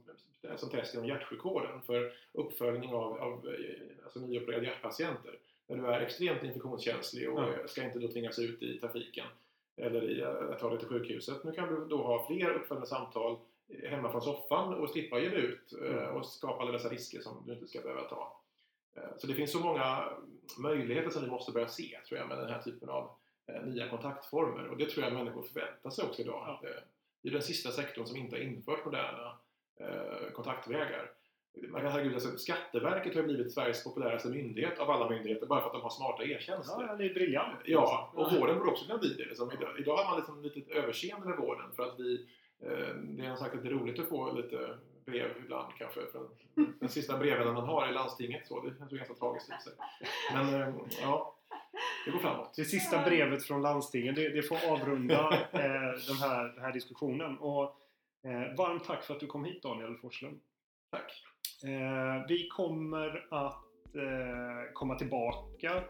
som 0.55 0.69
test 0.69 0.93
inom 0.93 1.07
hjärtsjukvården 1.07 1.81
för 1.81 2.13
uppföljning 2.31 2.93
av, 2.93 3.17
av 3.17 3.47
eh, 3.47 4.03
alltså 4.03 4.19
nyopererade 4.19 4.65
hjärtpatienter. 4.65 5.35
När 5.67 5.77
du 5.77 5.85
är 5.87 6.01
extremt 6.01 6.43
infektionskänslig 6.43 7.29
och 7.33 7.43
eh, 7.43 7.65
ska 7.65 7.83
inte 7.83 7.99
då 7.99 8.07
tvingas 8.07 8.39
ut 8.39 8.61
i 8.63 8.79
trafiken 8.79 9.25
eller 9.77 10.03
i, 10.09 10.21
eh, 10.21 10.57
ta 10.59 10.69
dig 10.69 10.79
till 10.79 10.87
sjukhuset. 10.87 11.43
Nu 11.43 11.51
kan 11.51 11.67
du 11.75 11.85
då 11.85 12.03
ha 12.03 12.27
fler 12.27 12.49
uppföljande 12.53 12.87
samtal 12.87 13.37
hemma 13.89 14.11
från 14.11 14.21
soffan 14.21 14.73
och 14.73 14.89
slippa 14.89 15.19
ge 15.19 15.29
dig 15.29 15.39
ut 15.41 15.73
eh, 15.81 15.91
Mm. 15.97 16.15
och 16.15 16.25
skapa 16.25 16.61
alla 16.63 16.71
dessa 16.71 16.89
risker 16.89 17.19
som 17.19 17.43
du 17.45 17.53
inte 17.53 17.67
ska 17.67 17.81
behöva 17.81 18.01
ta. 18.03 18.41
Eh, 18.95 19.03
Så 19.17 19.27
det 19.27 19.33
finns 19.33 19.51
så 19.51 19.59
många 19.59 20.09
möjligheter 20.59 21.09
som 21.09 21.23
vi 21.23 21.29
måste 21.29 21.51
börja 21.51 21.67
se, 21.67 21.99
tror 22.07 22.19
jag, 22.19 22.27
med 22.27 22.37
den 22.37 22.49
här 22.49 22.61
typen 22.61 22.89
av 22.89 23.09
nya 23.65 23.89
kontaktformer. 23.89 24.67
Och 24.67 24.77
det 24.77 24.89
tror 24.89 25.03
jag 25.05 25.13
människor 25.13 25.41
förväntar 25.43 25.89
sig 25.89 26.05
också 26.05 26.21
idag. 26.21 26.43
Ja. 26.63 26.69
Det 27.21 27.29
är 27.29 27.33
den 27.33 27.41
sista 27.41 27.71
sektorn 27.71 28.05
som 28.05 28.17
inte 28.17 28.35
har 28.35 28.41
infört 28.43 28.85
moderna 28.85 29.37
kontaktvägar. 30.33 31.11
Herregud, 31.73 32.13
alltså, 32.13 32.37
Skatteverket 32.37 33.15
har 33.15 33.23
blivit 33.23 33.53
Sveriges 33.53 33.83
populäraste 33.83 34.29
myndighet 34.29 34.79
av 34.79 34.89
alla 34.89 35.09
myndigheter 35.09 35.47
bara 35.47 35.59
för 35.59 35.67
att 35.67 35.73
de 35.73 35.81
har 35.81 35.89
smarta 35.89 36.23
e-tjänster. 36.23 36.85
Ja, 36.87 36.95
det 36.95 37.05
är 37.05 37.13
briljant. 37.13 37.59
Ja, 37.65 38.11
och 38.13 38.33
vården 38.33 38.57
borde 38.57 38.71
också 38.71 38.85
kunna 38.85 38.99
bli 38.99 39.13
det. 39.13 39.25
Liksom. 39.25 39.51
Idag, 39.51 39.79
idag 39.79 39.97
har 39.97 40.05
man 40.05 40.15
liksom 40.17 40.41
lite 40.41 40.73
överseende 40.73 41.27
med 41.27 41.37
vården 41.37 41.71
för 41.75 41.83
att 41.83 41.99
vi, 41.99 42.25
eh, 42.59 42.95
det 42.95 43.25
är 43.25 43.35
sagt 43.35 43.55
lite 43.55 43.69
roligt 43.69 43.99
att 43.99 44.09
få 44.09 44.33
lite 44.33 44.77
brev 45.05 45.31
ibland 45.37 45.73
kanske. 45.77 45.99
Från 46.11 46.29
den 46.79 46.89
sista 46.89 47.17
breven 47.17 47.53
man 47.53 47.65
har 47.65 47.89
i 47.89 47.93
landstinget. 47.93 48.47
Så. 48.47 48.61
Det 48.61 48.67
är 48.67 48.97
ganska 48.97 49.13
tragiskt 49.13 49.49
i 49.49 49.63
sig. 49.63 49.73
Men 50.33 50.61
eh, 50.61 50.75
ja, 51.01 51.35
det 52.05 52.11
går 52.11 52.19
framåt. 52.19 52.53
Det 52.55 52.65
sista 52.65 53.03
brevet 53.03 53.43
från 53.43 53.61
landstingen, 53.61 54.15
det, 54.15 54.29
det 54.29 54.41
får 54.41 54.57
avrunda 54.71 55.33
eh, 55.51 55.59
den, 56.07 56.17
här, 56.21 56.43
den 56.43 56.63
här 56.63 56.73
diskussionen. 56.73 57.37
Och, 57.37 57.63
eh, 58.23 58.55
varmt 58.57 58.85
tack 58.85 59.03
för 59.03 59.13
att 59.13 59.19
du 59.19 59.27
kom 59.27 59.45
hit 59.45 59.63
Daniel 59.63 59.97
Forslund. 59.97 60.39
Tack. 60.91 61.23
Eh, 61.63 62.25
vi 62.27 62.47
kommer 62.47 63.25
att 63.29 63.95
eh, 63.95 64.73
komma 64.73 64.95
tillbaka 64.95 65.83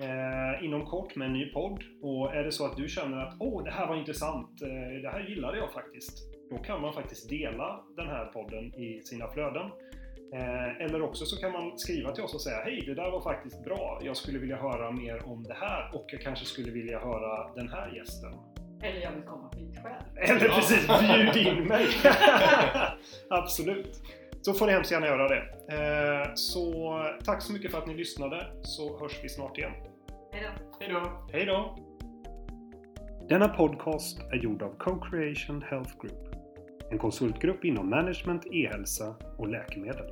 eh, 0.00 0.64
inom 0.64 0.86
kort 0.86 1.16
med 1.16 1.26
en 1.26 1.32
ny 1.32 1.52
podd. 1.52 1.84
Och 2.02 2.34
är 2.34 2.44
det 2.44 2.52
så 2.52 2.66
att 2.66 2.76
du 2.76 2.88
känner 2.88 3.18
att 3.18 3.34
åh, 3.40 3.64
det 3.64 3.70
här 3.70 3.86
var 3.86 3.96
intressant, 3.96 4.58
det 5.02 5.10
här 5.12 5.26
gillade 5.28 5.58
jag 5.58 5.72
faktiskt. 5.72 6.18
Då 6.50 6.58
kan 6.58 6.82
man 6.82 6.92
faktiskt 6.92 7.28
dela 7.28 7.80
den 7.96 8.06
här 8.06 8.24
podden 8.24 8.74
i 8.74 9.02
sina 9.04 9.28
flöden. 9.28 9.70
Eller 10.80 11.02
också 11.02 11.24
så 11.24 11.36
kan 11.40 11.52
man 11.52 11.78
skriva 11.78 12.12
till 12.12 12.24
oss 12.24 12.34
och 12.34 12.40
säga 12.40 12.62
hej, 12.64 12.82
det 12.86 12.94
där 12.94 13.10
var 13.10 13.20
faktiskt 13.20 13.64
bra. 13.64 14.00
Jag 14.02 14.16
skulle 14.16 14.38
vilja 14.38 14.56
höra 14.56 14.90
mer 14.90 15.26
om 15.26 15.42
det 15.42 15.54
här 15.54 15.90
och 15.94 16.06
jag 16.08 16.20
kanske 16.20 16.44
skulle 16.44 16.70
vilja 16.70 16.98
höra 16.98 17.54
den 17.54 17.68
här 17.68 17.96
gästen. 17.96 18.32
Eller 18.82 19.00
jag 19.00 19.12
vill 19.12 19.22
komma 19.22 19.50
hit 19.56 19.78
själv. 19.82 20.30
Eller 20.30 20.48
precis, 20.48 20.86
bjud 20.86 21.46
in 21.46 21.64
mig! 21.64 21.86
Absolut. 23.30 24.02
Så 24.46 24.54
får 24.54 24.66
ni 24.66 24.72
hemskt 24.72 24.90
gärna 24.90 25.06
göra 25.06 25.28
det. 25.28 25.42
Eh, 25.68 26.30
Så 26.34 26.72
tack 27.24 27.42
så 27.42 27.52
mycket 27.52 27.70
för 27.70 27.78
att 27.78 27.86
ni 27.86 27.94
lyssnade, 27.94 28.46
så 28.62 28.98
hörs 29.00 29.20
vi 29.24 29.28
snart 29.28 29.58
igen. 29.58 29.72
Hej 30.32 30.42
då. 30.42 30.76
Hej 30.80 30.92
då! 30.94 31.28
Hej 31.32 31.46
då! 31.46 31.78
Denna 33.28 33.48
podcast 33.48 34.20
är 34.32 34.36
gjord 34.36 34.62
av 34.62 34.76
Co-Creation 34.78 35.62
Health 35.62 35.90
Group. 36.00 36.34
En 36.90 36.98
konsultgrupp 36.98 37.64
inom 37.64 37.90
management, 37.90 38.46
e-hälsa 38.52 39.14
och 39.38 39.48
läkemedel. 39.48 40.06